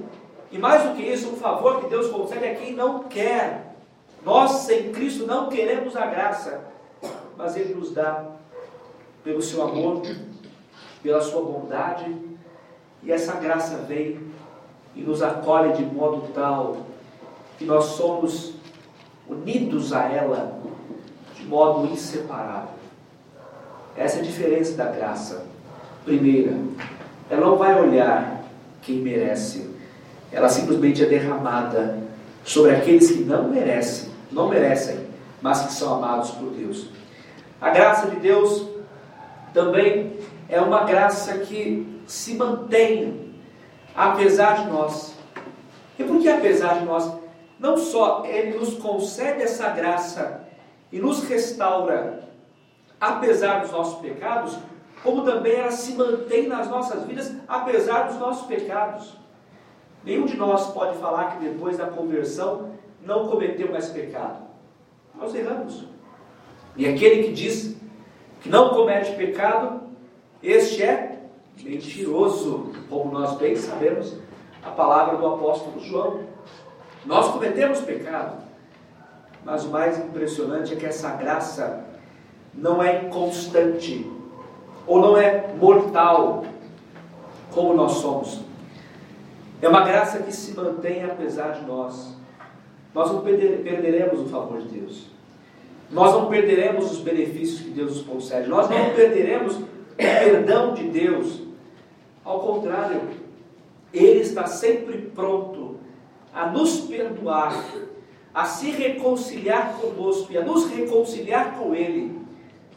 e 0.51 0.57
mais 0.57 0.83
do 0.83 0.95
que 0.95 1.01
isso, 1.01 1.29
um 1.29 1.37
favor 1.37 1.79
que 1.79 1.87
Deus 1.87 2.07
concede 2.07 2.45
a 2.45 2.55
quem 2.55 2.73
não 2.73 3.03
quer. 3.03 3.73
Nós, 4.23 4.51
sem 4.51 4.91
Cristo, 4.91 5.25
não 5.25 5.47
queremos 5.47 5.95
a 5.95 6.05
graça, 6.07 6.61
mas 7.37 7.55
Ele 7.55 7.73
nos 7.73 7.91
dá 7.91 8.25
pelo 9.23 9.41
seu 9.41 9.63
amor, 9.63 10.01
pela 11.01 11.21
sua 11.21 11.41
bondade, 11.41 12.15
e 13.03 13.11
essa 13.11 13.33
graça 13.33 13.77
vem 13.87 14.19
e 14.95 15.01
nos 15.01 15.21
acolhe 15.21 15.73
de 15.73 15.83
modo 15.83 16.31
tal 16.33 16.77
que 17.57 17.65
nós 17.65 17.85
somos 17.85 18.53
unidos 19.27 19.93
a 19.93 20.03
ela 20.03 20.59
de 21.35 21.45
modo 21.45 21.91
inseparável. 21.91 22.69
Essa 23.95 24.17
é 24.17 24.19
a 24.19 24.23
diferença 24.23 24.75
da 24.75 24.85
graça. 24.85 25.45
Primeira, 26.05 26.57
ela 27.29 27.45
não 27.45 27.57
vai 27.57 27.79
olhar 27.79 28.43
quem 28.81 28.97
merece, 28.97 29.69
ela 30.31 30.49
simplesmente 30.49 31.03
é 31.03 31.05
derramada 31.05 31.99
sobre 32.43 32.75
aqueles 32.75 33.11
que 33.11 33.23
não 33.23 33.49
merecem 33.49 34.11
não 34.31 34.47
merecem, 34.47 35.07
mas 35.41 35.61
que 35.63 35.73
são 35.73 35.95
amados 35.95 36.31
por 36.31 36.51
Deus. 36.51 36.87
A 37.59 37.69
graça 37.69 38.07
de 38.07 38.15
Deus 38.17 38.65
também 39.53 40.17
é 40.51 40.59
uma 40.59 40.83
graça 40.83 41.37
que 41.39 42.03
se 42.05 42.35
mantém 42.35 43.33
apesar 43.95 44.63
de 44.63 44.69
nós. 44.69 45.15
E 45.97 46.03
por 46.03 46.19
que 46.19 46.27
apesar 46.27 46.79
de 46.79 46.85
nós? 46.85 47.09
Não 47.57 47.77
só 47.77 48.25
Ele 48.25 48.57
nos 48.57 48.75
concede 48.75 49.43
essa 49.43 49.69
graça 49.69 50.43
e 50.91 50.99
nos 50.99 51.23
restaura 51.23 52.27
apesar 52.99 53.61
dos 53.61 53.71
nossos 53.71 54.01
pecados, 54.01 54.57
como 55.01 55.23
também 55.23 55.53
ela 55.53 55.71
se 55.71 55.93
mantém 55.93 56.47
nas 56.47 56.67
nossas 56.69 57.05
vidas 57.05 57.33
apesar 57.47 58.09
dos 58.09 58.17
nossos 58.17 58.45
pecados. 58.45 59.17
Nenhum 60.03 60.25
de 60.25 60.35
nós 60.35 60.67
pode 60.71 60.97
falar 60.97 61.31
que 61.31 61.45
depois 61.45 61.77
da 61.77 61.85
conversão 61.85 62.71
não 63.01 63.27
cometeu 63.27 63.71
mais 63.71 63.87
pecado. 63.87 64.43
Nós 65.15 65.33
erramos. 65.33 65.85
E 66.75 66.85
aquele 66.87 67.23
que 67.23 67.33
diz 67.33 67.77
que 68.41 68.49
não 68.49 68.69
comete 68.69 69.15
pecado, 69.15 69.90
este 70.41 70.83
é 70.83 71.19
mentiroso, 71.63 72.71
como 72.89 73.11
nós 73.11 73.37
bem 73.37 73.55
sabemos 73.55 74.15
a 74.63 74.69
palavra 74.71 75.17
do 75.17 75.27
apóstolo 75.27 75.79
João. 75.79 76.21
Nós 77.05 77.31
cometemos 77.31 77.79
pecado, 77.81 78.43
mas 79.43 79.65
o 79.65 79.69
mais 79.69 79.97
impressionante 79.97 80.73
é 80.73 80.75
que 80.75 80.85
essa 80.85 81.11
graça 81.11 81.85
não 82.53 82.81
é 82.81 83.03
inconstante, 83.03 84.09
ou 84.85 84.99
não 84.99 85.17
é 85.17 85.53
mortal, 85.59 86.43
como 87.51 87.73
nós 87.73 87.93
somos. 87.93 88.41
É 89.61 89.69
uma 89.69 89.83
graça 89.83 90.19
que 90.19 90.31
se 90.31 90.55
mantém 90.55 91.03
apesar 91.03 91.51
de 91.51 91.65
nós 91.65 92.21
nós 92.93 93.11
não 93.11 93.21
perderemos 93.21 94.19
o 94.19 94.25
favor 94.25 94.61
de 94.61 94.79
Deus. 94.79 95.07
Nós 95.89 96.13
não 96.13 96.27
perderemos 96.27 96.91
os 96.91 96.99
benefícios 96.99 97.61
que 97.61 97.69
Deus 97.69 97.97
nos 97.97 98.05
concede. 98.05 98.49
Nós 98.49 98.69
não 98.69 98.93
perderemos 98.93 99.57
perdão 99.95 100.73
de 100.73 100.83
Deus. 100.83 101.41
Ao 102.23 102.39
contrário, 102.39 103.01
Ele 103.93 104.19
está 104.19 104.47
sempre 104.47 104.97
pronto 105.13 105.77
a 106.33 106.45
nos 106.47 106.81
perdoar, 106.81 107.53
a 108.33 108.45
se 108.45 108.71
reconciliar 108.71 109.73
conosco 109.73 110.31
e 110.31 110.37
a 110.37 110.43
nos 110.43 110.69
reconciliar 110.69 111.55
com 111.55 111.75
Ele, 111.75 112.19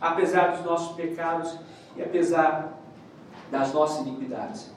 apesar 0.00 0.52
dos 0.52 0.64
nossos 0.64 0.96
pecados 0.96 1.56
e 1.96 2.02
apesar 2.02 2.80
das 3.50 3.72
nossas 3.72 4.06
iniquidades. 4.06 4.72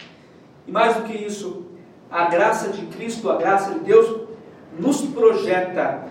E 0.67 0.71
mais 0.71 0.95
do 0.95 1.03
que 1.03 1.13
isso, 1.13 1.65
a 2.11 2.25
graça 2.25 2.69
de 2.69 2.85
Cristo, 2.87 3.29
a 3.29 3.37
graça 3.37 3.73
de 3.73 3.79
Deus, 3.79 4.27
nos 4.77 5.01
projeta 5.01 6.05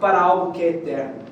para 0.00 0.20
algo 0.20 0.52
que 0.52 0.62
é 0.62 0.70
eterno. 0.70 1.22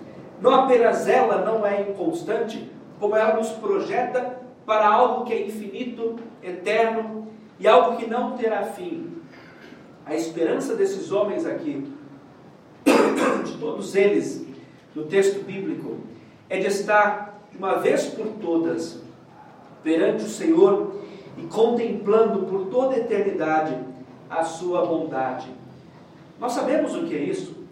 Não 0.40 0.54
apenas 0.54 1.08
ela 1.08 1.44
não 1.44 1.66
é 1.66 1.82
inconstante, 1.82 2.70
como 3.02 3.16
ela 3.16 3.34
nos 3.34 3.48
projeta 3.48 4.38
para 4.64 4.86
algo 4.86 5.24
que 5.24 5.32
é 5.32 5.44
infinito, 5.44 6.20
eterno 6.40 7.26
e 7.58 7.66
algo 7.66 7.96
que 7.96 8.06
não 8.06 8.36
terá 8.36 8.62
fim. 8.62 9.10
A 10.06 10.14
esperança 10.14 10.76
desses 10.76 11.10
homens 11.10 11.44
aqui, 11.44 11.84
de 13.44 13.58
todos 13.58 13.96
eles, 13.96 14.46
no 14.94 15.06
texto 15.06 15.44
bíblico, 15.44 15.96
é 16.48 16.60
de 16.60 16.68
estar 16.68 17.42
de 17.50 17.58
uma 17.58 17.74
vez 17.74 18.06
por 18.06 18.24
todas 18.40 19.02
perante 19.82 20.22
o 20.22 20.28
Senhor 20.28 21.02
e 21.36 21.42
contemplando 21.48 22.46
por 22.46 22.66
toda 22.66 22.94
a 22.94 22.98
eternidade 22.98 23.76
a 24.30 24.44
sua 24.44 24.86
bondade. 24.86 25.48
Nós 26.38 26.52
sabemos 26.52 26.94
o 26.94 27.04
que 27.04 27.16
é 27.16 27.24
isso. 27.24 27.66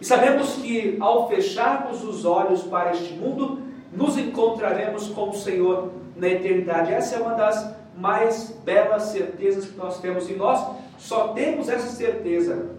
E 0.00 0.06
sabemos 0.06 0.54
que 0.54 0.96
ao 0.98 1.28
fecharmos 1.28 2.02
os 2.02 2.24
olhos 2.24 2.62
para 2.62 2.92
este 2.92 3.12
mundo, 3.12 3.59
nos 3.92 4.16
encontraremos 4.16 5.08
com 5.08 5.30
o 5.30 5.34
Senhor 5.34 5.92
na 6.16 6.28
eternidade. 6.28 6.92
Essa 6.92 7.16
é 7.16 7.20
uma 7.20 7.34
das 7.34 7.74
mais 7.96 8.50
belas 8.64 9.04
certezas 9.04 9.66
que 9.66 9.76
nós 9.76 10.00
temos. 10.00 10.28
E 10.28 10.34
nós 10.34 10.64
só 10.98 11.28
temos 11.28 11.68
essa 11.68 11.88
certeza 11.88 12.70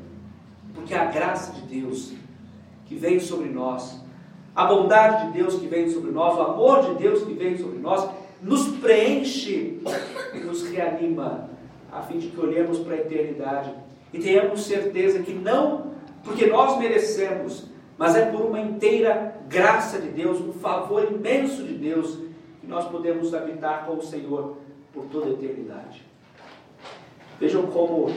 porque 0.73 0.93
a 0.93 1.05
graça 1.05 1.53
de 1.53 1.81
Deus 1.81 2.13
que 2.85 2.95
vem 2.95 3.19
sobre 3.19 3.49
nós, 3.49 4.01
a 4.55 4.65
bondade 4.65 5.27
de 5.27 5.33
Deus 5.33 5.55
que 5.55 5.67
vem 5.67 5.89
sobre 5.89 6.11
nós, 6.11 6.37
o 6.37 6.41
amor 6.41 6.83
de 6.83 6.95
Deus 6.95 7.23
que 7.23 7.33
vem 7.33 7.57
sobre 7.57 7.79
nós, 7.79 8.09
nos 8.41 8.67
preenche 8.77 9.81
e 10.33 10.39
nos 10.39 10.67
reanima, 10.67 11.49
a 11.91 12.01
fim 12.01 12.17
de 12.17 12.27
que 12.27 12.39
olhemos 12.39 12.79
para 12.79 12.95
a 12.95 12.97
eternidade 12.97 13.71
e 14.13 14.19
tenhamos 14.19 14.65
certeza 14.65 15.19
que 15.19 15.33
não 15.33 15.91
porque 16.23 16.47
nós 16.47 16.77
merecemos, 16.77 17.65
mas 17.97 18.15
é 18.15 18.25
por 18.25 18.41
uma 18.41 18.59
inteira 18.59 19.40
graça 19.51 19.99
de 19.99 20.07
Deus, 20.07 20.39
um 20.39 20.53
favor 20.53 21.03
imenso 21.11 21.63
de 21.63 21.73
Deus, 21.73 22.17
que 22.61 22.67
nós 22.67 22.87
podemos 22.87 23.33
habitar 23.33 23.85
com 23.85 23.97
o 23.97 24.01
Senhor 24.01 24.57
por 24.93 25.05
toda 25.11 25.27
a 25.27 25.31
eternidade. 25.31 26.05
Vejam 27.39 27.63
como 27.67 28.09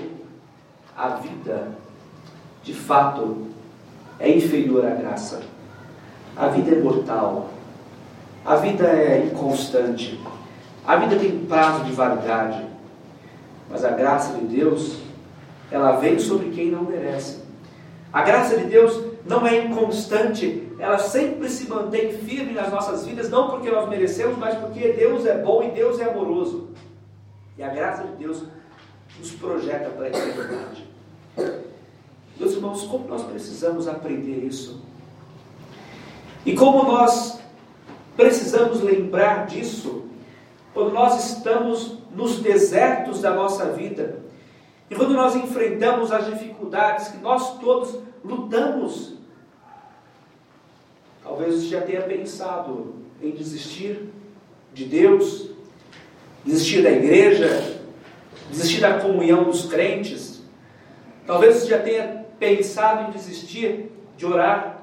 a 0.97 1.09
vida, 1.09 1.73
de 2.63 2.73
fato, 2.73 3.49
é 4.21 4.31
inferior 4.31 4.87
à 4.87 4.91
graça. 4.91 5.43
A 6.37 6.49
vida 6.49 6.77
é 6.77 6.81
mortal. 6.81 7.51
A 8.45 8.57
vida 8.57 8.87
é 8.87 9.27
inconstante. 9.27 10.21
A 10.87 10.97
vida 10.97 11.17
tem 11.17 11.47
prazo 11.47 11.85
de 11.85 11.93
validade. 11.93 12.65
Mas 13.69 13.85
a 13.85 13.91
graça 13.91 14.35
de 14.35 14.45
Deus, 14.45 14.99
ela 15.71 15.93
vem 15.93 16.19
sobre 16.19 16.51
quem 16.51 16.71
não 16.71 16.85
merece. 16.85 17.43
A 18.13 18.23
graça 18.23 18.57
de 18.57 18.67
Deus 18.67 19.14
não 19.25 19.47
é 19.47 19.65
inconstante, 19.65 20.69
ela 20.79 20.99
sempre 20.99 21.49
se 21.49 21.69
mantém 21.69 22.13
firme 22.13 22.53
nas 22.53 22.71
nossas 22.71 23.07
vidas, 23.07 23.31
não 23.31 23.51
porque 23.51 23.71
nós 23.71 23.89
merecemos, 23.89 24.37
mas 24.37 24.59
porque 24.59 24.93
Deus 24.93 25.25
é 25.25 25.39
bom 25.39 25.63
e 25.63 25.71
Deus 25.71 25.99
é 25.99 26.05
amoroso. 26.05 26.69
E 27.57 27.63
a 27.63 27.69
graça 27.69 28.05
de 28.05 28.17
Deus 28.17 28.43
nos 29.19 29.31
projeta 29.33 29.91
para 29.91 30.07
a 30.07 30.09
eternidade. 30.09 30.89
Meus 32.39 32.53
irmãos, 32.53 32.83
como 32.83 33.09
nós 33.09 33.23
precisamos 33.23 33.89
aprender 33.89 34.45
isso? 34.45 34.83
E 36.45 36.55
como 36.55 36.83
nós 36.83 37.39
precisamos 38.17 38.83
lembrar 38.83 39.47
disso 39.47 40.05
quando 40.75 40.93
nós 40.93 41.33
estamos 41.33 41.99
nos 42.15 42.41
desertos 42.41 43.21
da 43.21 43.31
nossa 43.31 43.67
vida 43.71 44.19
e 44.91 44.95
quando 44.95 45.15
nós 45.15 45.35
enfrentamos 45.35 46.13
as 46.13 46.27
dificuldades 46.27 47.09
que 47.09 47.19
nós 47.19 47.59
todos 47.59 47.99
lutamos. 48.25 49.15
Talvez 51.23 51.55
você 51.55 51.69
já 51.69 51.81
tenha 51.83 52.03
pensado 52.03 52.95
em 53.23 53.31
desistir 53.31 54.09
de 54.73 54.85
Deus, 54.85 55.51
desistir 56.45 56.83
da 56.83 56.91
igreja, 56.91 57.79
desistir 58.51 58.81
da 58.81 58.99
comunhão 58.99 59.45
dos 59.45 59.67
crentes. 59.67 60.43
Talvez 61.27 61.57
você 61.57 61.69
já 61.69 61.79
tenha 61.79 62.25
pensado 62.39 63.09
em 63.09 63.13
desistir 63.13 63.91
de 64.17 64.27
orar, 64.27 64.83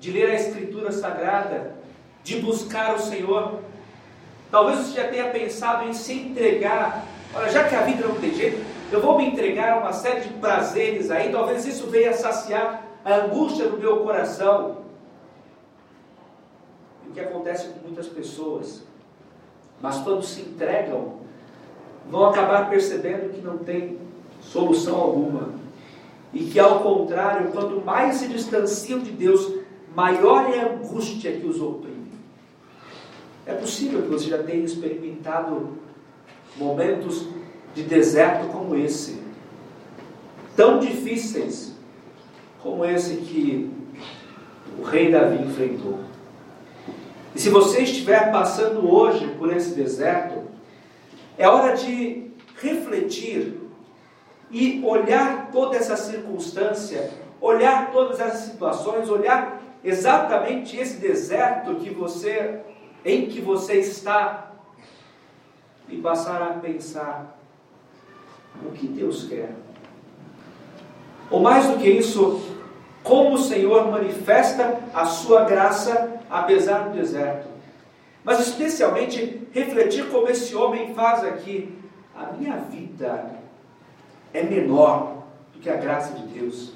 de 0.00 0.10
ler 0.10 0.30
a 0.30 0.34
Escritura 0.34 0.90
Sagrada, 0.90 1.76
de 2.24 2.40
buscar 2.40 2.94
o 2.94 2.98
Senhor. 2.98 3.60
Talvez 4.50 4.80
você 4.80 5.00
já 5.00 5.08
tenha 5.08 5.30
pensado 5.30 5.88
em 5.88 5.92
se 5.92 6.12
entregar. 6.12 7.06
Olha, 7.34 7.50
já 7.50 7.64
que 7.64 7.74
a 7.74 7.82
vida 7.82 8.06
não 8.06 8.16
tem 8.16 8.34
jeito, 8.34 8.60
eu 8.94 9.00
vou 9.00 9.16
me 9.16 9.26
entregar 9.26 9.72
a 9.72 9.80
uma 9.80 9.92
série 9.92 10.20
de 10.20 10.34
prazeres 10.34 11.10
aí, 11.10 11.32
talvez 11.32 11.64
isso 11.64 11.86
venha 11.86 12.12
saciar 12.12 12.86
a 13.04 13.14
angústia 13.16 13.68
do 13.68 13.78
meu 13.78 14.00
coração. 14.00 14.78
E 17.06 17.08
o 17.08 17.12
que 17.12 17.20
acontece 17.20 17.68
com 17.68 17.80
muitas 17.80 18.06
pessoas, 18.06 18.82
mas 19.80 19.98
quando 19.98 20.22
se 20.22 20.42
entregam, 20.42 21.20
vão 22.10 22.26
acabar 22.26 22.68
percebendo 22.68 23.32
que 23.32 23.40
não 23.40 23.58
tem 23.58 23.98
solução 24.40 25.00
alguma. 25.00 25.50
E 26.32 26.44
que 26.44 26.58
ao 26.58 26.80
contrário, 26.80 27.50
quanto 27.50 27.80
mais 27.84 28.16
se 28.16 28.28
distanciam 28.28 28.98
de 28.98 29.10
Deus, 29.10 29.54
maior 29.94 30.50
é 30.50 30.60
a 30.60 30.72
angústia 30.72 31.32
que 31.32 31.46
os 31.46 31.60
oprime. 31.60 32.12
É 33.44 33.54
possível 33.54 34.02
que 34.02 34.08
você 34.08 34.28
já 34.28 34.42
tenha 34.42 34.64
experimentado 34.64 35.78
momentos 36.56 37.26
de 37.74 37.82
deserto 37.82 38.48
como 38.48 38.76
esse, 38.76 39.22
tão 40.56 40.78
difíceis 40.78 41.72
como 42.62 42.84
esse 42.84 43.16
que 43.16 43.70
o 44.78 44.82
rei 44.82 45.10
Davi 45.10 45.42
enfrentou. 45.42 45.98
E 47.34 47.40
se 47.40 47.48
você 47.50 47.82
estiver 47.82 48.30
passando 48.30 48.88
hoje 48.88 49.26
por 49.38 49.54
esse 49.54 49.74
deserto, 49.74 50.44
é 51.36 51.48
hora 51.48 51.74
de 51.74 52.30
refletir 52.60 53.58
e 54.50 54.82
olhar 54.84 55.50
toda 55.50 55.76
essa 55.76 55.96
circunstância, 55.96 57.10
olhar 57.40 57.90
todas 57.90 58.20
essas 58.20 58.50
situações, 58.50 59.08
olhar 59.08 59.60
exatamente 59.82 60.76
esse 60.76 60.98
deserto 60.98 61.76
que 61.76 61.90
você 61.90 62.60
em 63.04 63.26
que 63.26 63.40
você 63.40 63.74
está 63.80 64.52
e 65.88 65.96
passar 65.96 66.40
a 66.42 66.52
pensar 66.60 67.41
o 68.64 68.70
que 68.72 68.86
Deus 68.86 69.28
quer. 69.28 69.54
Ou 71.30 71.40
mais 71.40 71.66
do 71.66 71.78
que 71.78 71.88
isso, 71.88 72.42
como 73.02 73.34
o 73.34 73.38
Senhor 73.38 73.90
manifesta 73.90 74.80
a 74.94 75.04
sua 75.04 75.44
graça 75.44 76.20
apesar 76.30 76.88
do 76.88 76.96
deserto. 76.96 77.48
Mas 78.24 78.40
especialmente 78.40 79.48
refletir 79.52 80.08
como 80.08 80.28
esse 80.28 80.54
homem 80.54 80.94
faz 80.94 81.24
aqui. 81.24 81.76
A 82.14 82.32
minha 82.32 82.56
vida 82.56 83.30
é 84.32 84.42
menor 84.42 85.24
do 85.52 85.58
que 85.58 85.68
a 85.68 85.76
graça 85.76 86.14
de 86.14 86.26
Deus. 86.28 86.72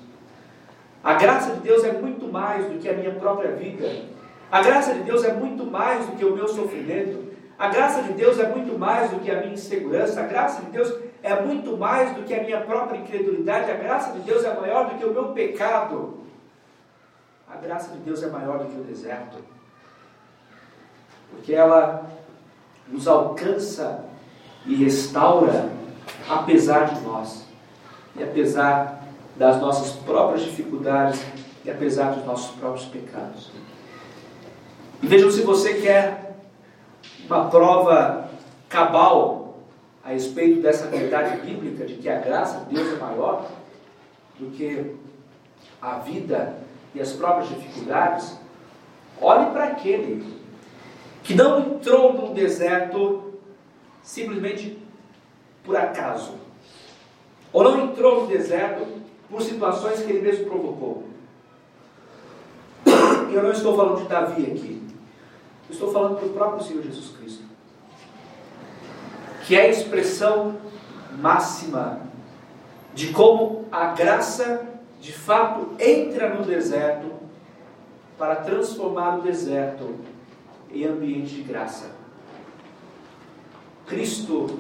A 1.05 1.15
graça 1.15 1.55
de 1.55 1.61
Deus 1.61 1.85
é 1.85 1.93
muito 1.93 2.27
mais 2.27 2.67
do 2.67 2.79
que 2.79 2.89
a 2.89 2.95
minha 2.95 3.13
própria 3.13 3.53
vida. 3.53 3.89
A 4.51 4.61
graça 4.63 4.95
de 4.95 5.01
Deus 5.01 5.25
é 5.25 5.33
muito 5.33 5.65
mais 5.65 6.05
do 6.07 6.17
que 6.17 6.25
o 6.25 6.35
meu 6.35 6.49
sofrimento. 6.49 7.27
A 7.59 7.69
graça 7.69 8.03
de 8.03 8.13
Deus 8.13 8.39
é 8.39 8.49
muito 8.49 8.79
mais 8.79 9.11
do 9.11 9.21
que 9.21 9.31
a 9.31 9.41
minha 9.41 9.53
insegurança. 9.53 10.21
A 10.21 10.25
graça 10.27 10.63
de 10.63 10.71
Deus 10.71 10.93
é 11.27 11.43
muito 11.43 11.77
mais 11.77 12.15
do 12.15 12.23
que 12.23 12.33
a 12.33 12.43
minha 12.43 12.61
própria 12.61 12.99
incredulidade, 12.99 13.69
a 13.69 13.75
graça 13.75 14.13
de 14.13 14.21
Deus 14.21 14.45
é 14.45 14.55
maior 14.55 14.89
do 14.89 14.95
que 14.97 15.05
o 15.05 15.13
meu 15.13 15.27
pecado. 15.31 16.21
A 17.51 17.57
graça 17.57 17.91
de 17.91 17.99
Deus 17.99 18.23
é 18.23 18.29
maior 18.29 18.59
do 18.59 18.67
que 18.67 18.79
o 18.79 18.85
deserto, 18.85 19.39
porque 21.31 21.53
ela 21.53 22.07
nos 22.89 23.09
alcança 23.09 24.05
e 24.65 24.77
restaura 24.77 25.71
apesar 26.29 26.95
de 26.95 27.01
nós, 27.01 27.45
e 28.15 28.23
apesar 28.23 29.03
das 29.35 29.61
nossas 29.61 29.93
próprias 29.93 30.43
dificuldades, 30.43 31.21
e 31.65 31.71
apesar 31.71 32.13
dos 32.13 32.25
nossos 32.25 32.55
próprios 32.57 32.87
pecados. 32.87 33.51
E 35.03 35.07
vejam 35.07 35.31
se 35.31 35.43
você 35.43 35.75
quer 35.75 36.37
uma 37.27 37.51
prova 37.51 38.29
cabal 38.69 39.46
a 40.07 40.11
respeito 40.11 40.63
dessa 40.63 40.87
verdade 40.87 41.39
bíblica 41.39 41.85
de 41.85 41.95
que 41.95 42.09
a 42.09 42.21
graça 42.21 42.61
de 42.61 42.77
Deus 42.77 42.93
é 42.93 42.97
maior 42.97 43.51
do 44.39 44.53
que 44.53 44.95
a 45.83 45.99
vida 45.99 46.59
e 46.95 47.01
as 47.01 47.13
próprias 47.13 47.49
dificuldades, 47.49 48.39
olhe 49.21 49.51
para 49.51 49.65
aquele 49.65 50.33
que 51.25 51.35
não 51.35 51.59
entrou 51.59 52.13
num 52.13 52.33
deserto 52.33 53.33
simplesmente 54.01 54.79
por 55.65 55.77
acaso. 55.77 56.35
Ou 57.53 57.65
não 57.65 57.87
entrou 57.87 58.23
no 58.23 58.29
deserto 58.29 58.87
por 59.29 59.43
situações 59.43 60.03
que 60.03 60.13
ele 60.13 60.21
mesmo 60.21 60.45
provocou. 60.47 61.09
E 63.29 63.35
eu 63.35 63.43
não 63.43 63.51
estou 63.51 63.75
falando 63.75 64.03
de 64.03 64.09
Davi 64.09 64.45
aqui. 64.45 64.83
estou 65.69 65.93
falando 65.93 66.21
do 66.21 66.33
próprio 66.33 66.65
Senhor 66.65 66.85
Jesus 66.85 67.09
Cristo. 67.19 67.46
Que 69.47 69.57
é 69.57 69.63
a 69.63 69.69
expressão 69.69 70.57
máxima 71.19 72.01
de 72.95 73.09
como 73.09 73.65
a 73.71 73.87
graça 73.87 74.67
de 75.01 75.13
fato 75.13 75.69
entra 75.79 76.35
no 76.35 76.45
deserto 76.45 77.13
para 78.19 78.37
transformar 78.37 79.19
o 79.19 79.23
deserto 79.23 79.95
em 80.73 80.85
ambiente 80.85 81.35
de 81.35 81.43
graça. 81.43 81.91
Cristo, 83.87 84.59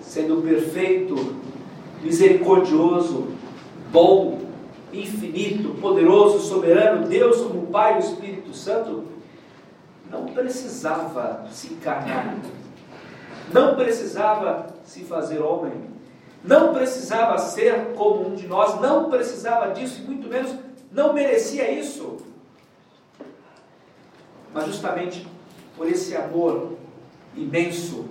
sendo 0.00 0.42
perfeito, 0.42 1.36
misericordioso, 2.02 3.28
bom, 3.92 4.40
infinito, 4.92 5.74
poderoso, 5.80 6.40
soberano, 6.40 7.06
Deus 7.06 7.42
como 7.42 7.66
Pai 7.66 7.96
e 7.96 8.00
Espírito 8.00 8.52
Santo, 8.54 9.04
não 10.10 10.26
precisava 10.26 11.46
se 11.52 11.74
encarnar, 11.74 12.36
não 13.52 13.74
precisava 13.74 14.66
se 14.84 15.04
fazer 15.04 15.40
homem, 15.40 15.72
não 16.44 16.72
precisava 16.72 17.38
ser 17.38 17.92
como 17.94 18.28
um 18.28 18.34
de 18.34 18.46
nós, 18.46 18.80
não 18.80 19.10
precisava 19.10 19.72
disso 19.72 20.00
e 20.00 20.04
muito 20.04 20.28
menos 20.28 20.54
não 20.90 21.12
merecia 21.12 21.70
isso. 21.70 22.18
Mas 24.52 24.66
justamente 24.66 25.26
por 25.76 25.88
esse 25.88 26.16
amor 26.16 26.76
imenso, 27.36 28.06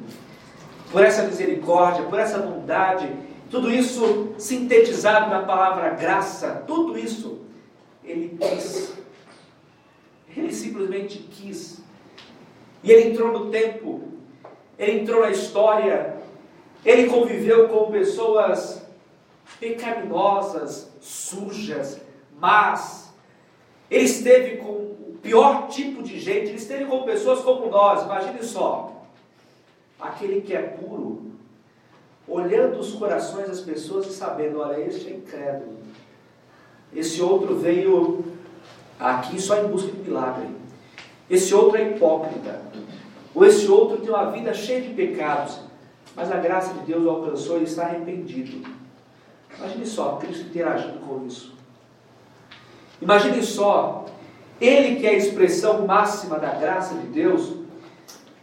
por 0.92 1.04
essa 1.04 1.24
misericórdia, 1.24 2.06
por 2.06 2.20
essa 2.20 2.40
bondade, 2.40 3.12
tudo 3.50 3.70
isso 3.72 4.34
sintetizado 4.38 5.30
na 5.30 5.44
palavra 5.44 5.90
graça, 5.90 6.64
tudo 6.68 6.98
isso 6.98 7.40
ele 8.04 8.38
quis. 8.40 8.94
Ele 10.36 10.54
simplesmente 10.54 11.18
quis. 11.18 11.82
E 12.84 12.92
ele 12.92 13.10
entrou 13.10 13.32
no 13.32 13.52
tempo, 13.52 14.09
ele 14.80 15.02
entrou 15.02 15.20
na 15.22 15.30
história, 15.30 16.16
ele 16.86 17.10
conviveu 17.10 17.68
com 17.68 17.92
pessoas 17.92 18.82
pecaminosas, 19.60 20.90
sujas, 21.02 22.00
más. 22.40 23.14
Ele 23.92 24.06
esteve 24.06 24.58
com 24.58 24.72
o 24.72 25.20
pior 25.22 25.68
tipo 25.68 26.02
de 26.02 26.18
gente, 26.18 26.48
ele 26.48 26.56
esteve 26.58 26.86
com 26.86 27.04
pessoas 27.04 27.42
como 27.42 27.70
nós, 27.70 28.04
imagine 28.04 28.42
só. 28.42 29.04
Aquele 30.00 30.40
que 30.40 30.56
é 30.56 30.62
puro, 30.62 31.34
olhando 32.26 32.80
os 32.80 32.94
corações 32.94 33.48
das 33.48 33.60
pessoas 33.60 34.06
e 34.08 34.14
sabendo, 34.14 34.62
olha, 34.62 34.80
este 34.80 35.10
é 35.10 35.12
incrédulo. 35.12 35.78
Esse 36.96 37.22
outro 37.22 37.58
veio 37.58 38.24
aqui 38.98 39.42
só 39.42 39.58
em 39.62 39.68
busca 39.68 39.92
de 39.92 39.98
milagre. 39.98 40.48
Esse 41.30 41.54
outro 41.54 41.78
é 41.78 41.90
hipócrita. 41.90 42.62
Ou 43.34 43.46
esse 43.46 43.68
outro 43.68 43.98
tem 43.98 44.10
uma 44.10 44.32
vida 44.32 44.54
cheia 44.54 44.82
de 44.82 44.94
pecados. 44.94 45.60
Mas 46.16 46.32
a 46.32 46.38
graça 46.38 46.74
de 46.74 46.80
Deus 46.82 47.04
o 47.04 47.10
alcançou 47.10 47.60
e 47.60 47.64
está 47.64 47.84
arrependido. 47.84 48.68
Imagine 49.58 49.86
só 49.86 50.18
Cristo 50.18 50.48
interagindo 50.48 51.00
com 51.00 51.26
isso. 51.26 51.54
Imagine 53.02 53.42
só, 53.44 54.06
ele 54.60 55.00
que 55.00 55.08
é 55.08 55.12
a 55.12 55.18
expressão 55.18 55.86
máxima 55.86 56.38
da 56.38 56.50
graça 56.54 56.96
de 56.96 57.08
Deus, 57.08 57.54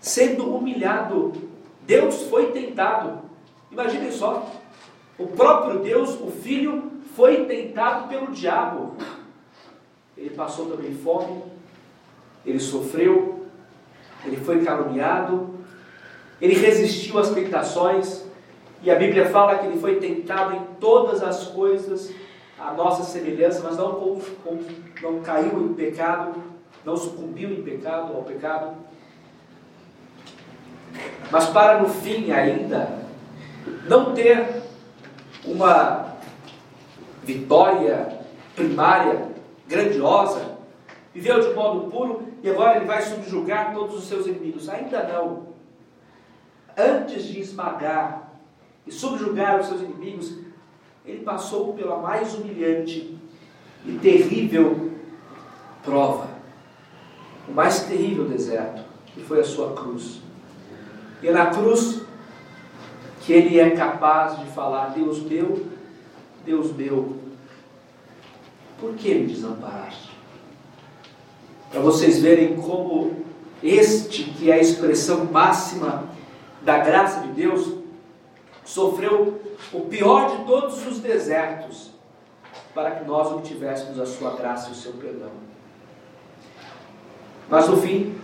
sendo 0.00 0.54
humilhado. 0.54 1.32
Deus 1.82 2.22
foi 2.24 2.52
tentado. 2.52 3.20
Imaginem 3.70 4.10
só, 4.10 4.50
o 5.18 5.26
próprio 5.26 5.80
Deus, 5.80 6.18
o 6.20 6.30
Filho, 6.30 6.92
foi 7.14 7.44
tentado 7.44 8.08
pelo 8.08 8.28
diabo. 8.32 8.94
Ele 10.16 10.30
passou 10.30 10.66
também 10.66 10.94
fome, 10.94 11.42
ele 12.44 12.60
sofreu, 12.60 13.35
ele 14.26 14.36
foi 14.36 14.64
caluniado, 14.64 15.54
ele 16.40 16.54
resistiu 16.54 17.18
às 17.18 17.30
tentações, 17.30 18.24
e 18.82 18.90
a 18.90 18.94
Bíblia 18.94 19.26
fala 19.26 19.58
que 19.58 19.66
ele 19.66 19.80
foi 19.80 19.96
tentado 19.96 20.54
em 20.54 20.60
todas 20.78 21.22
as 21.22 21.44
coisas, 21.48 22.12
a 22.58 22.72
nossa 22.72 23.02
semelhança, 23.02 23.60
mas 23.62 23.76
não, 23.76 24.20
não 25.02 25.20
caiu 25.20 25.62
em 25.64 25.74
pecado, 25.74 26.42
não 26.84 26.96
sucumbiu 26.96 27.50
em 27.50 27.62
pecado, 27.62 28.14
ao 28.14 28.22
pecado. 28.22 28.76
Mas 31.30 31.46
para 31.46 31.80
no 31.80 31.88
fim 31.88 32.30
ainda 32.30 32.98
não 33.88 34.14
ter 34.14 34.62
uma 35.44 36.16
vitória 37.22 38.20
primária 38.54 39.28
grandiosa, 39.68 40.55
viveu 41.16 41.40
de 41.40 41.54
modo 41.54 41.90
puro 41.90 42.28
e 42.42 42.50
agora 42.50 42.76
ele 42.76 42.84
vai 42.84 43.00
subjugar 43.00 43.72
todos 43.72 43.96
os 43.96 44.04
seus 44.04 44.26
inimigos. 44.26 44.68
Ainda 44.68 45.02
não. 45.04 45.46
Antes 46.76 47.24
de 47.24 47.40
esmagar 47.40 48.34
e 48.86 48.92
subjugar 48.92 49.58
os 49.58 49.66
seus 49.66 49.80
inimigos, 49.80 50.36
ele 51.06 51.24
passou 51.24 51.72
pela 51.72 51.96
mais 51.96 52.34
humilhante 52.34 53.16
e 53.86 53.98
terrível 53.98 54.92
prova, 55.82 56.28
o 57.48 57.52
mais 57.52 57.84
terrível 57.84 58.28
deserto, 58.28 58.82
que 59.06 59.22
foi 59.22 59.40
a 59.40 59.44
sua 59.44 59.74
cruz. 59.74 60.20
E 61.22 61.30
na 61.30 61.46
cruz 61.46 62.02
que 63.22 63.32
ele 63.32 63.58
é 63.58 63.70
capaz 63.70 64.38
de 64.38 64.46
falar: 64.48 64.88
Deus 64.88 65.22
meu, 65.22 65.64
Deus 66.44 66.72
meu, 66.72 67.16
por 68.78 68.94
que 68.94 69.14
me 69.14 69.28
desamparaste? 69.28 70.05
Para 71.76 71.84
vocês 71.84 72.20
verem 72.20 72.56
como 72.56 73.16
este, 73.62 74.24
que 74.24 74.50
é 74.50 74.54
a 74.54 74.58
expressão 74.58 75.26
máxima 75.26 76.08
da 76.62 76.78
graça 76.78 77.20
de 77.20 77.32
Deus, 77.32 77.70
sofreu 78.64 79.38
o 79.74 79.80
pior 79.80 80.38
de 80.38 80.44
todos 80.46 80.86
os 80.86 81.00
desertos 81.00 81.90
para 82.74 82.92
que 82.92 83.04
nós 83.04 83.30
obtivéssemos 83.30 84.00
a 84.00 84.06
sua 84.06 84.30
graça 84.36 84.70
e 84.70 84.72
o 84.72 84.74
seu 84.74 84.94
perdão. 84.94 85.28
Mas 87.46 87.68
no 87.68 87.76
fim, 87.76 88.18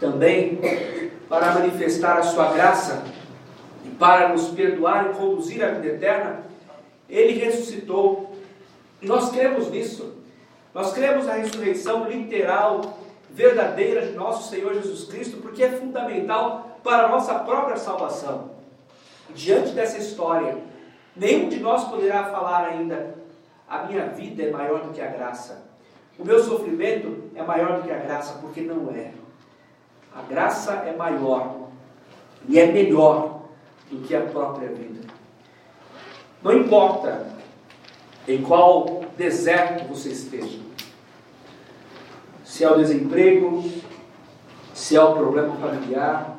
também 0.00 0.58
para 1.28 1.54
manifestar 1.54 2.18
a 2.18 2.24
sua 2.24 2.52
graça 2.52 3.04
e 3.84 3.90
para 3.90 4.30
nos 4.30 4.48
perdoar 4.48 5.12
e 5.12 5.14
conduzir 5.14 5.62
à 5.64 5.68
vida 5.68 5.94
eterna, 5.94 6.42
ele 7.08 7.34
ressuscitou. 7.34 8.34
Nós 9.00 9.30
cremos 9.30 9.70
nisso. 9.70 10.23
Nós 10.74 10.92
cremos 10.92 11.26
na 11.26 11.34
ressurreição 11.34 12.08
literal, 12.08 12.98
verdadeira 13.30 14.06
de 14.06 14.12
nosso 14.12 14.50
Senhor 14.50 14.74
Jesus 14.74 15.04
Cristo, 15.04 15.36
porque 15.36 15.62
é 15.62 15.70
fundamental 15.70 16.80
para 16.82 17.06
a 17.06 17.08
nossa 17.08 17.38
própria 17.38 17.76
salvação. 17.76 18.50
Diante 19.30 19.70
dessa 19.70 19.98
história, 19.98 20.58
nenhum 21.14 21.48
de 21.48 21.60
nós 21.60 21.84
poderá 21.84 22.24
falar 22.24 22.66
ainda: 22.66 23.14
a 23.68 23.84
minha 23.84 24.06
vida 24.08 24.42
é 24.42 24.50
maior 24.50 24.82
do 24.82 24.92
que 24.92 25.00
a 25.00 25.06
graça. 25.06 25.62
O 26.18 26.24
meu 26.24 26.42
sofrimento 26.42 27.30
é 27.36 27.42
maior 27.42 27.76
do 27.76 27.82
que 27.82 27.92
a 27.92 27.98
graça, 27.98 28.38
porque 28.40 28.60
não 28.60 28.90
é. 28.90 29.12
A 30.14 30.22
graça 30.22 30.72
é 30.72 30.94
maior 30.94 31.68
e 32.48 32.58
é 32.58 32.66
melhor 32.66 33.42
do 33.90 33.98
que 34.02 34.14
a 34.14 34.22
própria 34.22 34.68
vida. 34.68 35.06
Não 36.42 36.52
importa 36.52 37.26
em 38.28 38.42
qual 38.42 39.03
deserto 39.16 39.88
você 39.88 40.10
esteja, 40.10 40.58
se 42.44 42.64
é 42.64 42.70
o 42.70 42.76
desemprego, 42.76 43.64
se 44.72 44.96
é 44.96 45.02
o 45.02 45.14
problema 45.14 45.56
familiar, 45.56 46.36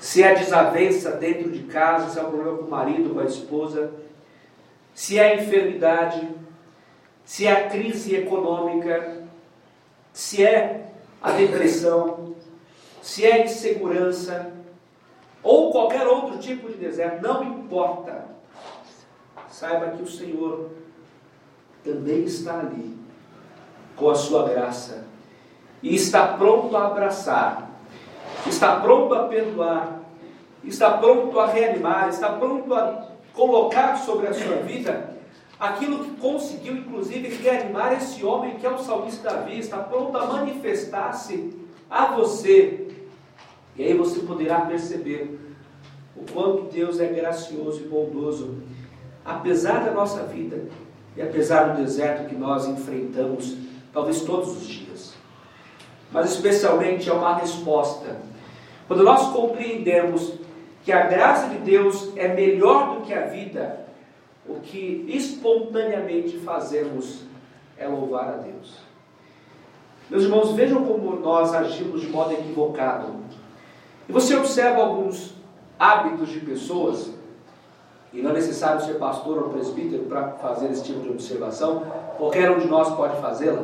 se 0.00 0.22
é 0.22 0.32
a 0.32 0.34
desavença 0.34 1.12
dentro 1.12 1.50
de 1.50 1.62
casa, 1.64 2.10
se 2.10 2.18
é 2.18 2.22
o 2.22 2.28
problema 2.28 2.58
com 2.58 2.64
o 2.64 2.70
marido, 2.70 3.14
com 3.14 3.20
a 3.20 3.24
esposa, 3.24 3.92
se 4.94 5.18
é 5.18 5.32
a 5.32 5.36
enfermidade, 5.36 6.28
se 7.24 7.46
é 7.46 7.52
a 7.52 7.68
crise 7.70 8.16
econômica, 8.16 9.22
se 10.12 10.44
é 10.44 10.88
a 11.22 11.30
depressão, 11.30 12.34
se 13.00 13.24
é 13.24 13.44
insegurança 13.44 14.52
ou 15.42 15.72
qualquer 15.72 16.06
outro 16.06 16.38
tipo 16.38 16.68
de 16.68 16.74
deserto, 16.74 17.22
não 17.22 17.42
importa. 17.42 18.26
Saiba 19.48 19.90
que 19.90 20.02
o 20.02 20.10
Senhor 20.10 20.70
também 21.84 22.24
está 22.24 22.60
ali 22.60 22.96
com 23.96 24.10
a 24.10 24.14
sua 24.14 24.48
graça 24.48 25.04
e 25.82 25.94
está 25.94 26.28
pronto 26.28 26.76
a 26.76 26.86
abraçar, 26.86 27.70
está 28.46 28.80
pronto 28.80 29.14
a 29.14 29.24
perdoar, 29.26 30.00
está 30.64 30.96
pronto 30.98 31.38
a 31.40 31.46
reanimar, 31.46 32.08
está 32.08 32.30
pronto 32.30 32.72
a 32.74 33.08
colocar 33.32 33.96
sobre 33.96 34.28
a 34.28 34.34
sua 34.34 34.56
vida 34.56 35.12
aquilo 35.62 36.04
que 36.04 36.20
conseguiu, 36.20 36.76
inclusive, 36.76 37.28
reanimar 37.28 37.92
esse 37.92 38.24
homem 38.24 38.56
que 38.56 38.66
é 38.66 38.70
o 38.70 38.78
salmista 38.78 39.30
Davi, 39.30 39.60
está 39.60 39.78
pronto 39.78 40.16
a 40.18 40.26
manifestar-se 40.26 41.56
a 41.88 42.06
você. 42.06 42.88
E 43.76 43.84
aí 43.84 43.94
você 43.94 44.20
poderá 44.20 44.62
perceber 44.62 45.38
o 46.16 46.24
quanto 46.32 46.62
Deus 46.62 46.98
é 46.98 47.06
gracioso 47.06 47.80
e 47.80 47.88
bondoso, 47.88 48.60
apesar 49.24 49.84
da 49.84 49.92
nossa 49.92 50.24
vida 50.24 50.64
e 51.16 51.22
apesar 51.22 51.74
do 51.74 51.82
deserto 51.82 52.28
que 52.28 52.34
nós 52.34 52.66
enfrentamos, 52.66 53.56
talvez 53.92 54.22
todos 54.22 54.56
os 54.56 54.66
dias. 54.66 55.14
Mas 56.10 56.32
especialmente 56.32 57.08
é 57.08 57.12
uma 57.12 57.36
resposta. 57.36 58.16
Quando 58.86 59.02
nós 59.02 59.28
compreendemos 59.32 60.34
que 60.84 60.92
a 60.92 61.06
graça 61.06 61.48
de 61.48 61.58
Deus 61.58 62.12
é 62.16 62.28
melhor 62.28 62.96
do 62.96 63.02
que 63.02 63.14
a 63.14 63.26
vida, 63.26 63.86
o 64.46 64.60
que 64.60 65.04
espontaneamente 65.08 66.38
fazemos 66.38 67.22
é 67.78 67.86
louvar 67.86 68.28
a 68.28 68.36
Deus. 68.38 68.78
Meus 70.10 70.24
irmãos, 70.24 70.52
vejam 70.52 70.84
como 70.84 71.16
nós 71.16 71.54
agimos 71.54 72.00
de 72.00 72.08
modo 72.08 72.32
equivocado. 72.32 73.14
E 74.08 74.12
você 74.12 74.34
observa 74.36 74.82
alguns 74.82 75.34
hábitos 75.78 76.28
de 76.28 76.40
pessoas, 76.40 77.11
e 78.12 78.20
não 78.20 78.30
é 78.30 78.34
necessário 78.34 78.82
ser 78.82 78.94
pastor 78.94 79.38
ou 79.38 79.48
presbítero 79.50 80.04
para 80.04 80.32
fazer 80.32 80.70
esse 80.70 80.84
tipo 80.84 81.00
de 81.00 81.08
observação, 81.08 81.84
qualquer 82.18 82.50
um 82.50 82.58
de 82.58 82.68
nós 82.68 82.94
pode 82.94 83.18
fazê-la. 83.20 83.62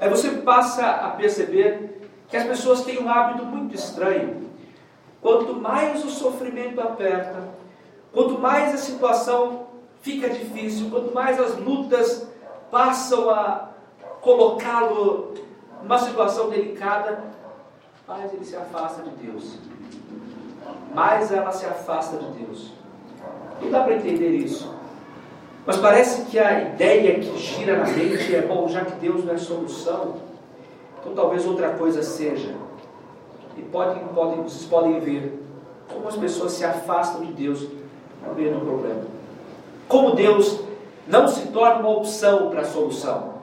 Aí 0.00 0.08
você 0.08 0.30
passa 0.30 0.86
a 0.86 1.10
perceber 1.10 2.00
que 2.28 2.36
as 2.36 2.46
pessoas 2.46 2.82
têm 2.82 3.02
um 3.02 3.08
hábito 3.08 3.44
muito 3.44 3.74
estranho. 3.74 4.44
Quanto 5.20 5.54
mais 5.54 6.04
o 6.04 6.10
sofrimento 6.10 6.80
aperta, 6.80 7.48
quanto 8.12 8.38
mais 8.38 8.74
a 8.74 8.78
situação 8.78 9.66
fica 10.02 10.28
difícil, 10.28 10.90
quanto 10.90 11.14
mais 11.14 11.40
as 11.40 11.56
lutas 11.58 12.28
passam 12.70 13.30
a 13.30 13.70
colocá-lo 14.20 15.34
numa 15.82 15.98
situação 15.98 16.48
delicada, 16.48 17.24
mais 18.06 18.32
ele 18.32 18.44
se 18.44 18.56
afasta 18.56 19.02
de 19.02 19.10
Deus. 19.10 19.58
Mais 20.94 21.32
ela 21.32 21.50
se 21.52 21.64
afasta 21.66 22.18
de 22.18 22.26
Deus. 22.44 22.72
Não 23.60 23.70
dá 23.70 23.82
para 23.82 23.96
entender 23.96 24.30
isso. 24.30 24.74
Mas 25.66 25.76
parece 25.78 26.22
que 26.26 26.38
a 26.38 26.60
ideia 26.60 27.18
que 27.20 27.38
gira 27.38 27.78
na 27.78 27.86
mente 27.86 28.34
é: 28.34 28.42
bom, 28.42 28.68
já 28.68 28.84
que 28.84 28.92
Deus 28.96 29.24
não 29.24 29.34
é 29.34 29.38
solução, 29.38 30.16
então 31.00 31.14
talvez 31.14 31.46
outra 31.46 31.70
coisa 31.70 32.02
seja. 32.02 32.54
E 33.56 33.62
podem, 33.62 34.04
podem, 34.08 34.42
vocês 34.42 34.64
podem 34.64 35.00
ver 35.00 35.40
como 35.92 36.08
as 36.08 36.16
pessoas 36.16 36.52
se 36.52 36.64
afastam 36.64 37.24
de 37.24 37.32
Deus 37.32 37.66
no 38.26 38.34
meio 38.34 38.54
do 38.54 38.60
problema. 38.60 39.02
Como 39.88 40.14
Deus 40.14 40.60
não 41.06 41.28
se 41.28 41.48
torna 41.48 41.80
uma 41.80 41.90
opção 41.90 42.50
para 42.50 42.62
a 42.62 42.64
solução, 42.64 43.34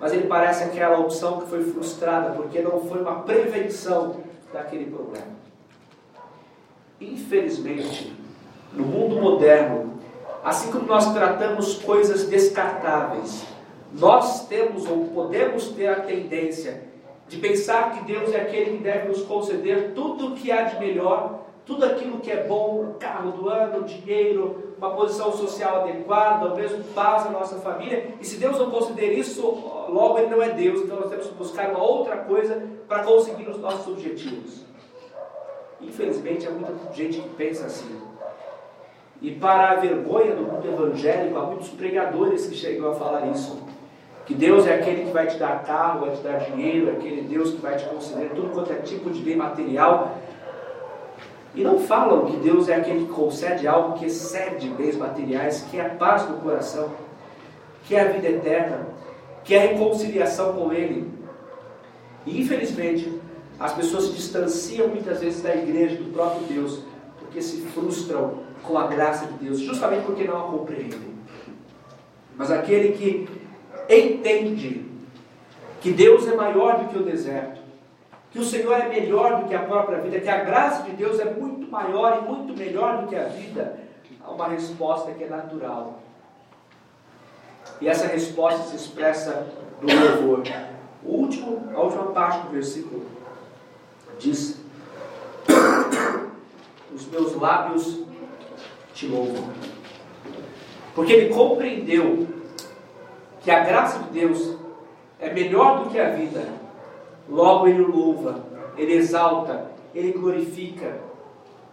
mas 0.00 0.12
ele 0.12 0.26
parece 0.26 0.64
aquela 0.64 0.98
opção 0.98 1.40
que 1.40 1.48
foi 1.48 1.62
frustrada 1.64 2.30
porque 2.30 2.60
não 2.60 2.80
foi 2.82 3.00
uma 3.00 3.20
prevenção 3.20 4.16
daquele 4.52 4.86
problema. 4.86 5.32
Infelizmente, 7.00 8.14
no 8.74 8.84
mundo 8.84 9.20
moderno, 9.20 10.00
assim 10.44 10.70
como 10.72 10.86
nós 10.86 11.12
tratamos 11.12 11.74
coisas 11.74 12.26
descartáveis, 12.28 13.44
nós 13.92 14.46
temos 14.46 14.88
ou 14.88 15.06
podemos 15.08 15.68
ter 15.68 15.88
a 15.88 16.00
tendência 16.00 16.84
de 17.28 17.36
pensar 17.38 17.92
que 17.92 18.04
Deus 18.04 18.32
é 18.34 18.40
aquele 18.40 18.78
que 18.78 18.82
deve 18.82 19.08
nos 19.08 19.22
conceder 19.22 19.92
tudo 19.94 20.28
o 20.28 20.34
que 20.34 20.50
há 20.50 20.62
de 20.62 20.78
melhor, 20.78 21.40
tudo 21.64 21.84
aquilo 21.84 22.18
que 22.18 22.30
é 22.30 22.44
bom, 22.44 22.96
carro 22.98 23.32
do 23.32 23.48
ano, 23.48 23.84
dinheiro, 23.84 24.74
uma 24.76 24.90
posição 24.90 25.32
social 25.32 25.82
adequada, 25.82 26.50
ou 26.50 26.56
mesmo 26.56 26.82
paz 26.94 27.24
na 27.24 27.30
nossa 27.30 27.56
família. 27.56 28.14
E 28.20 28.26
se 28.26 28.36
Deus 28.36 28.58
não 28.58 28.70
conceder 28.70 29.16
isso, 29.16 29.40
logo 29.88 30.18
Ele 30.18 30.28
não 30.28 30.42
é 30.42 30.50
Deus, 30.50 30.80
então 30.80 30.98
nós 30.98 31.08
temos 31.08 31.28
que 31.28 31.34
buscar 31.34 31.70
uma 31.70 31.82
outra 31.82 32.16
coisa 32.16 32.62
para 32.88 33.04
conseguir 33.04 33.48
os 33.48 33.58
nossos 33.58 33.86
objetivos. 33.86 34.64
Infelizmente, 35.80 36.46
há 36.46 36.50
muita 36.50 36.72
gente 36.92 37.20
que 37.20 37.28
pensa 37.30 37.66
assim. 37.66 38.11
E 39.22 39.30
para 39.30 39.70
a 39.70 39.74
vergonha 39.76 40.34
do 40.34 40.42
mundo 40.42 40.66
evangélico, 40.66 41.38
há 41.38 41.46
muitos 41.46 41.68
pregadores 41.68 42.46
que 42.46 42.56
chegam 42.56 42.90
a 42.90 42.94
falar 42.94 43.28
isso. 43.28 43.62
Que 44.26 44.34
Deus 44.34 44.66
é 44.66 44.74
aquele 44.74 45.04
que 45.04 45.12
vai 45.12 45.28
te 45.28 45.36
dar 45.36 45.62
carro, 45.62 46.06
vai 46.06 46.10
te 46.16 46.22
dar 46.22 46.38
dinheiro, 46.38 46.88
é 46.88 46.92
aquele 46.94 47.22
Deus 47.22 47.52
que 47.52 47.60
vai 47.60 47.76
te 47.76 47.84
conceder 47.84 48.30
tudo 48.30 48.50
quanto 48.52 48.72
é 48.72 48.76
tipo 48.76 49.10
de 49.10 49.22
bem 49.22 49.36
material. 49.36 50.18
E 51.54 51.62
não 51.62 51.78
falam 51.78 52.26
que 52.26 52.36
Deus 52.38 52.68
é 52.68 52.74
aquele 52.74 53.06
que 53.06 53.12
concede 53.12 53.68
algo 53.68 53.96
que 53.96 54.06
excede 54.06 54.68
bens 54.70 54.96
materiais, 54.96 55.66
que 55.70 55.78
é 55.78 55.86
a 55.86 55.90
paz 55.90 56.28
no 56.28 56.38
coração, 56.38 56.90
que 57.84 57.94
é 57.94 58.00
a 58.00 58.08
vida 58.12 58.28
eterna, 58.28 58.88
que 59.44 59.54
é 59.54 59.58
a 59.58 59.68
reconciliação 59.68 60.54
com 60.54 60.72
Ele. 60.72 61.08
E 62.26 62.40
infelizmente, 62.40 63.20
as 63.60 63.72
pessoas 63.72 64.04
se 64.04 64.12
distanciam 64.14 64.88
muitas 64.88 65.20
vezes 65.20 65.42
da 65.42 65.54
igreja, 65.54 65.94
do 65.96 66.12
próprio 66.12 66.44
Deus, 66.48 66.80
porque 67.20 67.40
se 67.40 67.60
frustram 67.68 68.50
com 68.62 68.78
a 68.78 68.86
graça 68.86 69.26
de 69.26 69.44
Deus, 69.44 69.60
justamente 69.60 70.04
porque 70.04 70.24
não 70.24 70.38
a 70.38 70.50
compreendem. 70.50 71.12
Mas 72.36 72.50
aquele 72.50 72.92
que 72.96 73.28
entende 73.88 74.86
que 75.80 75.92
Deus 75.92 76.26
é 76.26 76.34
maior 76.34 76.78
do 76.78 76.88
que 76.88 76.98
o 76.98 77.02
deserto, 77.02 77.60
que 78.30 78.38
o 78.38 78.44
Senhor 78.44 78.72
é 78.72 78.88
melhor 78.88 79.42
do 79.42 79.48
que 79.48 79.54
a 79.54 79.62
própria 79.62 80.00
vida, 80.00 80.20
que 80.20 80.28
a 80.28 80.44
graça 80.44 80.84
de 80.84 80.92
Deus 80.92 81.20
é 81.20 81.24
muito 81.26 81.70
maior 81.70 82.22
e 82.22 82.28
muito 82.28 82.56
melhor 82.56 83.02
do 83.02 83.08
que 83.08 83.16
a 83.16 83.24
vida, 83.24 83.80
há 84.24 84.30
uma 84.30 84.48
resposta 84.48 85.12
que 85.12 85.24
é 85.24 85.28
natural. 85.28 86.00
E 87.80 87.88
essa 87.88 88.06
resposta 88.06 88.62
se 88.62 88.76
expressa 88.76 89.46
no 89.80 89.88
louvor. 89.88 90.42
O 91.04 91.16
último, 91.16 91.68
a 91.74 91.80
última 91.80 92.06
parte 92.12 92.46
do 92.46 92.52
versículo 92.52 93.04
diz: 94.18 94.60
Os 96.94 97.06
meus 97.06 97.34
lábios 97.34 98.02
te 98.94 99.06
louvam. 99.06 99.50
Porque 100.94 101.12
ele 101.12 101.34
compreendeu 101.34 102.26
que 103.42 103.50
a 103.50 103.60
graça 103.60 103.98
de 104.00 104.10
Deus 104.10 104.56
é 105.18 105.32
melhor 105.32 105.84
do 105.84 105.90
que 105.90 105.98
a 105.98 106.10
vida. 106.10 106.46
Logo 107.28 107.66
ele 107.66 107.82
louva, 107.82 108.44
ele 108.76 108.92
exalta, 108.92 109.70
ele 109.94 110.12
glorifica, 110.12 111.00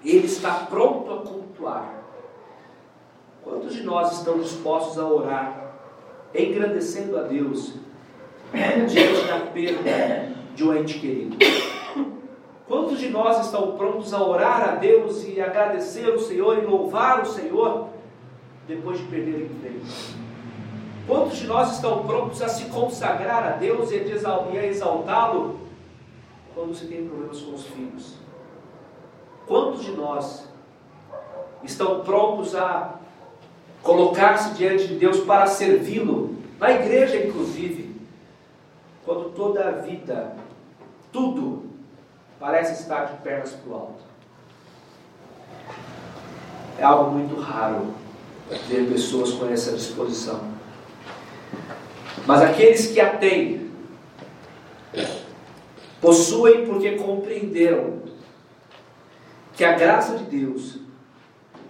ele 0.03 0.25
está 0.25 0.51
pronto 0.69 1.11
a 1.11 1.17
cultuar. 1.17 2.03
Quantos 3.43 3.73
de 3.73 3.83
nós 3.83 4.19
estão 4.19 4.39
dispostos 4.39 4.97
a 4.99 5.05
orar, 5.05 5.73
engrandecendo 6.33 7.17
a 7.17 7.23
Deus, 7.23 7.73
diante 8.87 9.27
da 9.27 9.39
perda 9.51 10.31
de 10.55 10.63
um 10.63 10.75
ente 10.75 10.99
querido? 10.99 11.37
Quantos 12.99 13.07
de 13.07 13.09
nós 13.09 13.45
estão 13.45 13.77
prontos 13.77 14.13
a 14.13 14.21
orar 14.21 14.61
a 14.61 14.75
Deus 14.75 15.23
e 15.23 15.39
agradecer 15.39 16.09
o 16.09 16.19
Senhor 16.19 16.57
e 16.57 16.65
louvar 16.65 17.21
o 17.21 17.25
Senhor 17.25 17.87
depois 18.67 18.99
de 18.99 19.05
perder 19.05 19.35
o 19.35 19.45
emprego? 19.45 19.85
Quantos 21.07 21.37
de 21.37 21.47
nós 21.47 21.75
estão 21.75 22.05
prontos 22.05 22.41
a 22.41 22.49
se 22.49 22.65
consagrar 22.65 23.45
a 23.45 23.51
Deus 23.51 23.89
e 23.91 23.95
a 23.95 24.65
exaltá-lo 24.65 25.61
quando 26.53 26.75
se 26.75 26.87
tem 26.87 27.07
problemas 27.07 27.39
com 27.39 27.53
os 27.53 27.65
filhos? 27.67 28.15
Quantos 29.47 29.85
de 29.85 29.91
nós 29.91 30.49
estão 31.63 32.01
prontos 32.01 32.53
a 32.53 32.95
colocar-se 33.81 34.55
diante 34.55 34.87
de 34.87 34.95
Deus 34.95 35.21
para 35.21 35.47
servi-lo, 35.47 36.35
na 36.59 36.71
igreja 36.71 37.15
inclusive, 37.15 37.95
quando 39.05 39.33
toda 39.33 39.69
a 39.69 39.71
vida, 39.71 40.35
tudo 41.13 41.68
parece 42.39 42.81
estar 42.81 43.05
de 43.05 43.17
pernas 43.21 43.51
para 43.51 43.71
o 43.71 43.75
alto. 43.75 44.09
É 46.77 46.83
algo 46.83 47.11
muito 47.11 47.39
raro 47.39 47.93
ver 48.67 48.89
pessoas 48.89 49.33
com 49.33 49.47
essa 49.49 49.73
disposição. 49.73 50.41
Mas 52.25 52.41
aqueles 52.41 52.87
que 52.87 53.01
a 53.01 53.17
têm, 53.17 53.69
possuem 55.99 56.65
porque 56.65 56.91
compreenderam 56.91 57.99
que 59.53 59.63
a 59.65 59.73
graça 59.73 60.17
de 60.17 60.23
Deus, 60.23 60.77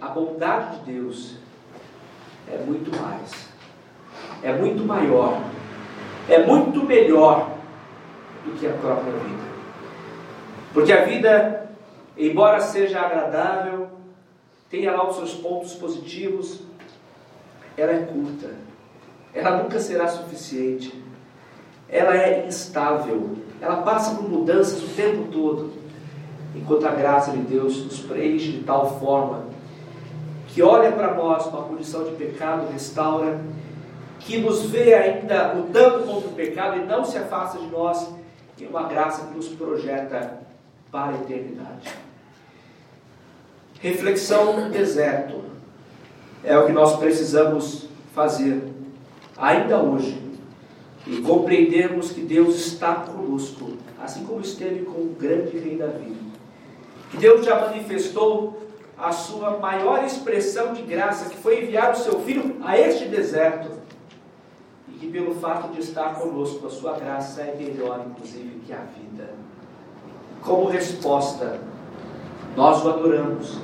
a 0.00 0.08
bondade 0.08 0.78
de 0.78 0.92
Deus, 0.92 1.34
é 2.48 2.58
muito 2.58 2.90
mais, 3.00 3.48
é 4.42 4.52
muito 4.52 4.84
maior, 4.84 5.42
é 6.28 6.46
muito 6.46 6.84
melhor 6.84 7.56
do 8.44 8.52
que 8.52 8.66
a 8.66 8.72
própria 8.72 9.12
vida. 9.12 9.49
Porque 10.72 10.92
a 10.92 11.04
vida, 11.04 11.68
embora 12.16 12.60
seja 12.60 13.00
agradável, 13.00 13.88
tenha 14.70 14.92
lá 14.92 15.08
os 15.08 15.16
seus 15.16 15.34
pontos 15.34 15.74
positivos, 15.74 16.60
ela 17.76 17.92
é 17.92 18.02
curta. 18.02 18.50
Ela 19.34 19.62
nunca 19.62 19.78
será 19.80 20.08
suficiente. 20.08 20.92
Ela 21.88 22.16
é 22.16 22.46
instável. 22.46 23.36
Ela 23.60 23.82
passa 23.82 24.14
por 24.14 24.28
mudanças 24.28 24.82
o 24.82 24.88
tempo 24.94 25.30
todo. 25.32 25.72
Enquanto 26.54 26.86
a 26.86 26.90
graça 26.90 27.32
de 27.32 27.38
Deus 27.38 27.84
nos 27.84 28.00
preenche 28.00 28.52
de 28.52 28.64
tal 28.64 28.98
forma 28.98 29.50
que 30.48 30.62
olha 30.62 30.90
para 30.92 31.14
nós 31.14 31.46
com 31.46 31.58
a 31.58 31.62
condição 31.62 32.04
de 32.04 32.10
pecado, 32.12 32.72
restaura, 32.72 33.40
que 34.18 34.38
nos 34.38 34.64
vê 34.64 34.94
ainda 34.94 35.52
lutando 35.52 36.04
contra 36.04 36.28
o 36.28 36.32
pecado 36.32 36.78
e 36.78 36.84
não 36.84 37.04
se 37.04 37.16
afasta 37.16 37.58
de 37.58 37.66
nós, 37.68 38.12
e 38.58 38.66
uma 38.66 38.82
graça 38.82 39.26
que 39.26 39.36
nos 39.36 39.48
projeta 39.48 40.40
para 40.90 41.12
a 41.12 41.20
eternidade. 41.20 41.88
Reflexão 43.80 44.60
no 44.60 44.70
deserto 44.70 45.42
é 46.44 46.56
o 46.58 46.66
que 46.66 46.72
nós 46.72 46.96
precisamos 46.96 47.88
fazer 48.14 48.62
ainda 49.36 49.82
hoje 49.82 50.20
e 51.06 51.18
compreendermos 51.22 52.10
que 52.10 52.20
Deus 52.20 52.56
está 52.56 52.94
conosco, 52.94 53.78
assim 54.02 54.24
como 54.24 54.40
esteve 54.40 54.84
com 54.84 55.00
o 55.00 55.16
grande 55.18 55.58
rei 55.58 55.76
Davi. 55.76 56.14
Que 57.10 57.16
Deus 57.16 57.44
já 57.44 57.58
manifestou 57.60 58.68
a 58.96 59.12
sua 59.12 59.58
maior 59.58 60.04
expressão 60.04 60.74
de 60.74 60.82
graça, 60.82 61.30
que 61.30 61.36
foi 61.36 61.62
enviar 61.62 61.92
o 61.92 61.96
seu 61.96 62.20
filho 62.20 62.56
a 62.62 62.78
este 62.78 63.06
deserto. 63.06 63.70
E 64.88 64.98
que 64.98 65.10
pelo 65.10 65.34
fato 65.36 65.72
de 65.72 65.80
estar 65.80 66.14
conosco, 66.14 66.66
a 66.66 66.70
sua 66.70 66.98
graça 66.98 67.40
é 67.40 67.56
melhor, 67.56 68.04
inclusive, 68.06 68.60
que 68.66 68.72
a 68.72 68.82
vida. 68.82 69.39
Como 70.42 70.68
resposta, 70.68 71.60
nós 72.56 72.84
o 72.84 72.88
adoramos, 72.88 73.58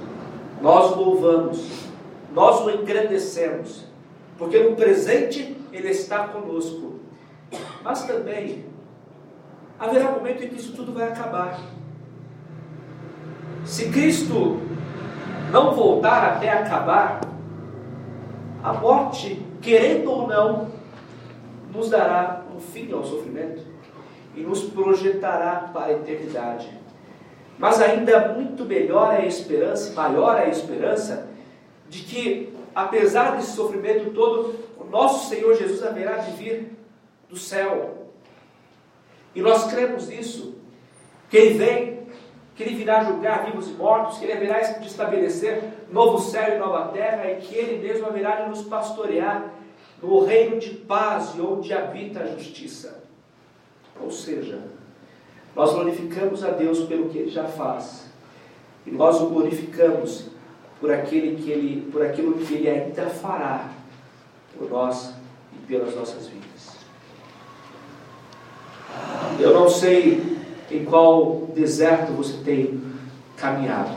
nós 0.60 0.92
o 0.92 0.96
louvamos, 0.96 1.86
nós 2.32 2.60
o 2.60 2.70
engrandecemos, 2.70 3.84
porque 4.38 4.58
no 4.58 4.76
presente 4.76 5.56
ele 5.72 5.88
está 5.88 6.28
conosco. 6.28 7.00
Mas 7.82 8.04
também 8.04 8.66
haverá 9.78 10.10
um 10.10 10.14
momento 10.16 10.44
em 10.44 10.48
que 10.48 10.56
isso 10.56 10.72
tudo 10.72 10.92
vai 10.92 11.08
acabar. 11.08 11.58
Se 13.64 13.90
Cristo 13.90 14.60
não 15.50 15.74
voltar 15.74 16.24
até 16.24 16.50
acabar, 16.50 17.20
a 18.62 18.72
morte, 18.72 19.44
querendo 19.62 20.10
ou 20.10 20.26
não, 20.26 20.68
nos 21.72 21.90
dará 21.90 22.42
um 22.54 22.60
fim 22.60 22.92
ao 22.92 23.04
sofrimento 23.04 23.62
e 24.36 24.40
nos 24.42 24.62
projetará 24.64 25.70
para 25.72 25.86
a 25.86 25.92
eternidade. 25.92 26.68
Mas 27.58 27.80
ainda 27.80 28.34
muito 28.34 28.64
melhor 28.64 29.14
é 29.14 29.22
a 29.22 29.26
esperança, 29.26 29.94
maior 29.94 30.38
é 30.38 30.44
a 30.44 30.48
esperança 30.48 31.28
de 31.88 32.00
que, 32.02 32.54
apesar 32.74 33.36
desse 33.36 33.52
sofrimento 33.52 34.10
todo, 34.10 34.54
o 34.78 34.84
nosso 34.84 35.28
Senhor 35.28 35.56
Jesus 35.56 35.82
haverá 35.82 36.18
de 36.18 36.32
vir 36.32 36.72
do 37.28 37.36
céu. 37.36 38.08
E 39.34 39.40
nós 39.40 39.64
cremos 39.72 40.08
nisso, 40.08 40.58
que 41.30 41.36
Ele 41.36 41.54
vem, 41.54 42.06
que 42.54 42.62
Ele 42.62 42.74
virá 42.74 43.04
julgar 43.04 43.46
vivos 43.46 43.68
e 43.68 43.72
mortos, 43.72 44.18
que 44.18 44.24
Ele 44.24 44.34
haverá 44.34 44.60
de 44.60 44.86
estabelecer 44.86 45.62
novo 45.90 46.18
céu 46.18 46.56
e 46.56 46.58
nova 46.58 46.88
terra, 46.88 47.30
e 47.30 47.36
que 47.36 47.54
Ele 47.54 47.86
mesmo 47.86 48.06
haverá 48.06 48.42
de 48.42 48.50
nos 48.50 48.62
pastorear 48.62 49.50
no 50.02 50.24
reino 50.24 50.58
de 50.58 50.70
paz 50.70 51.34
e 51.34 51.40
onde 51.40 51.72
habita 51.72 52.20
a 52.20 52.26
justiça. 52.26 53.05
Ou 54.00 54.10
seja, 54.10 54.60
nós 55.54 55.72
glorificamos 55.72 56.44
a 56.44 56.50
Deus 56.50 56.80
pelo 56.80 57.08
que 57.08 57.18
Ele 57.18 57.30
já 57.30 57.44
faz, 57.44 58.06
e 58.86 58.90
nós 58.90 59.20
o 59.20 59.26
glorificamos 59.26 60.26
por, 60.80 60.92
aquele 60.92 61.42
que 61.42 61.50
ele, 61.50 61.90
por 61.90 62.02
aquilo 62.02 62.34
que 62.34 62.54
Ele 62.54 62.68
ainda 62.68 63.06
fará 63.06 63.70
por 64.56 64.70
nós 64.70 65.12
e 65.52 65.66
pelas 65.66 65.94
nossas 65.94 66.26
vidas. 66.28 66.76
Eu 69.38 69.52
não 69.52 69.68
sei 69.68 70.36
em 70.70 70.84
qual 70.84 71.50
deserto 71.54 72.12
você 72.12 72.38
tem 72.44 72.82
caminhado. 73.36 73.96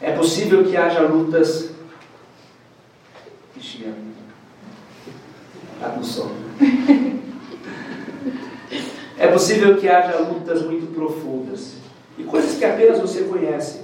É 0.00 0.12
possível 0.12 0.64
que 0.64 0.76
haja 0.76 1.00
lutas. 1.00 1.70
Bichinha. 3.54 3.94
Está 5.74 5.90
com 5.90 6.02
sono. 6.02 6.34
Possível 9.36 9.76
que 9.76 9.86
haja 9.86 10.16
lutas 10.16 10.62
muito 10.62 10.94
profundas 10.94 11.74
e 12.16 12.24
coisas 12.24 12.56
que 12.56 12.64
apenas 12.64 12.98
você 12.98 13.24
conhece. 13.24 13.82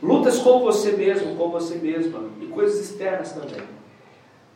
Lutas 0.00 0.38
com 0.38 0.60
você 0.60 0.92
mesmo, 0.92 1.34
com 1.34 1.50
você 1.50 1.74
mesma 1.78 2.20
e 2.40 2.46
coisas 2.46 2.78
externas 2.78 3.32
também. 3.32 3.66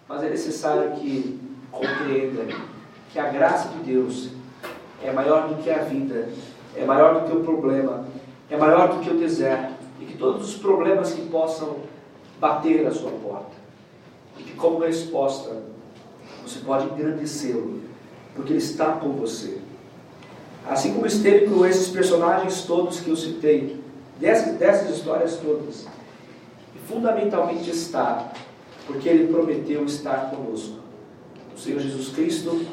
Mas 0.08 0.22
é 0.22 0.30
necessário 0.30 0.92
que 0.92 1.40
compreenda 1.72 2.46
que 3.12 3.18
a 3.18 3.30
graça 3.30 3.70
de 3.70 3.78
Deus 3.92 4.28
é 5.02 5.10
maior 5.10 5.48
do 5.48 5.60
que 5.60 5.70
a 5.70 5.78
vida, 5.78 6.28
é 6.76 6.84
maior 6.84 7.20
do 7.20 7.28
que 7.28 7.36
o 7.36 7.42
problema, 7.42 8.06
é 8.48 8.56
maior 8.56 8.94
do 8.94 9.00
que 9.00 9.10
o 9.10 9.18
deserto, 9.18 9.74
e 10.00 10.04
que 10.04 10.16
todos 10.16 10.50
os 10.50 10.54
problemas 10.56 11.14
que 11.14 11.22
possam 11.22 11.78
bater 12.38 12.86
à 12.86 12.92
sua 12.92 13.10
porta, 13.10 13.56
e 14.38 14.44
que 14.44 14.52
como 14.52 14.78
resposta 14.78 15.64
você 16.46 16.60
pode 16.60 16.86
engrandecê-lo, 16.86 17.80
porque 18.36 18.52
ele 18.52 18.60
está 18.60 18.92
com 18.92 19.10
você. 19.14 19.66
Assim 20.68 20.92
como 20.92 21.06
esteve 21.06 21.46
com 21.46 21.64
esses 21.64 21.88
personagens 21.88 22.62
todos 22.62 23.00
que 23.00 23.08
eu 23.08 23.16
citei, 23.16 23.80
dessas, 24.20 24.56
dessas 24.56 24.96
histórias 24.96 25.36
todas, 25.36 25.86
e 26.76 26.78
fundamentalmente 26.86 27.70
está, 27.70 28.30
porque 28.86 29.08
ele 29.08 29.32
prometeu 29.32 29.84
estar 29.84 30.30
conosco. 30.30 30.76
O 31.56 31.58
Senhor 31.58 31.80
Jesus 31.80 32.10
Cristo 32.10 32.64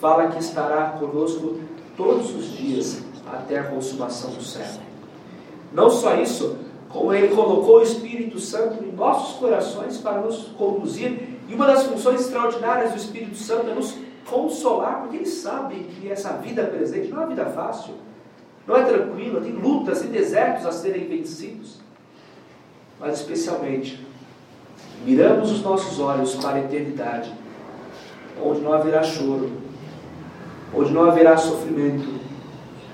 fala 0.00 0.28
que 0.28 0.38
estará 0.38 0.96
conosco 0.98 1.60
todos 1.96 2.34
os 2.34 2.56
dias 2.56 3.02
até 3.26 3.58
a 3.58 3.64
consumação 3.64 4.30
do 4.32 4.42
século. 4.42 4.82
Não 5.72 5.88
só 5.88 6.20
isso, 6.20 6.56
como 6.88 7.12
Ele 7.12 7.34
colocou 7.34 7.78
o 7.78 7.82
Espírito 7.82 8.38
Santo 8.38 8.84
em 8.84 8.92
nossos 8.92 9.36
corações 9.38 9.98
para 9.98 10.20
nos 10.20 10.48
conduzir. 10.56 11.30
E 11.48 11.54
uma 11.54 11.66
das 11.66 11.82
funções 11.84 12.20
extraordinárias 12.20 12.92
do 12.92 12.98
Espírito 12.98 13.36
Santo 13.36 13.68
é 13.68 13.74
nos 13.74 13.94
consolar, 14.28 15.00
porque 15.00 15.16
Ele 15.16 15.26
sabe 15.26 15.74
que 15.84 16.10
essa 16.10 16.34
vida 16.34 16.64
presente 16.64 17.08
não 17.08 17.18
é 17.18 17.20
uma 17.20 17.28
vida 17.28 17.46
fácil, 17.46 17.94
não 18.66 18.76
é 18.76 18.84
tranquila, 18.84 19.40
tem 19.40 19.52
lutas 19.52 20.02
e 20.02 20.06
desertos 20.06 20.66
a 20.66 20.72
serem 20.72 21.06
vencidos. 21.06 21.80
Mas 22.98 23.20
especialmente, 23.20 24.04
miramos 25.04 25.50
os 25.50 25.62
nossos 25.62 26.00
olhos 26.00 26.34
para 26.36 26.56
a 26.56 26.60
eternidade, 26.60 27.32
onde 28.42 28.60
não 28.60 28.72
haverá 28.72 29.02
choro, 29.02 29.52
onde 30.74 30.92
não 30.92 31.04
haverá 31.04 31.36
sofrimento, 31.36 32.20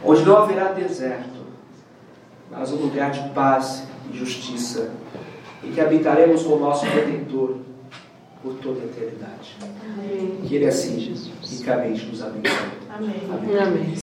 onde 0.05 0.25
não 0.25 0.37
haverá 0.37 0.73
deserto, 0.73 1.41
mas 2.51 2.73
um 2.73 2.77
lugar 2.77 3.11
de 3.11 3.29
paz 3.31 3.85
e 4.13 4.17
justiça, 4.17 4.91
e 5.63 5.69
que 5.69 5.81
habitaremos 5.81 6.43
com 6.43 6.55
o 6.55 6.59
nosso 6.59 6.85
Redentor 6.87 7.59
por 8.43 8.55
toda 8.57 8.81
a 8.81 8.85
eternidade. 8.85 9.57
Amém. 9.63 10.41
Que 10.47 10.57
Ele 10.57 10.67
assim, 10.67 11.15
ricamente 11.43 12.07
nos 12.07 12.23
abençoe. 12.23 12.57
Amém. 12.89 13.15
Amém. 13.31 13.59
Amém. 13.59 14.10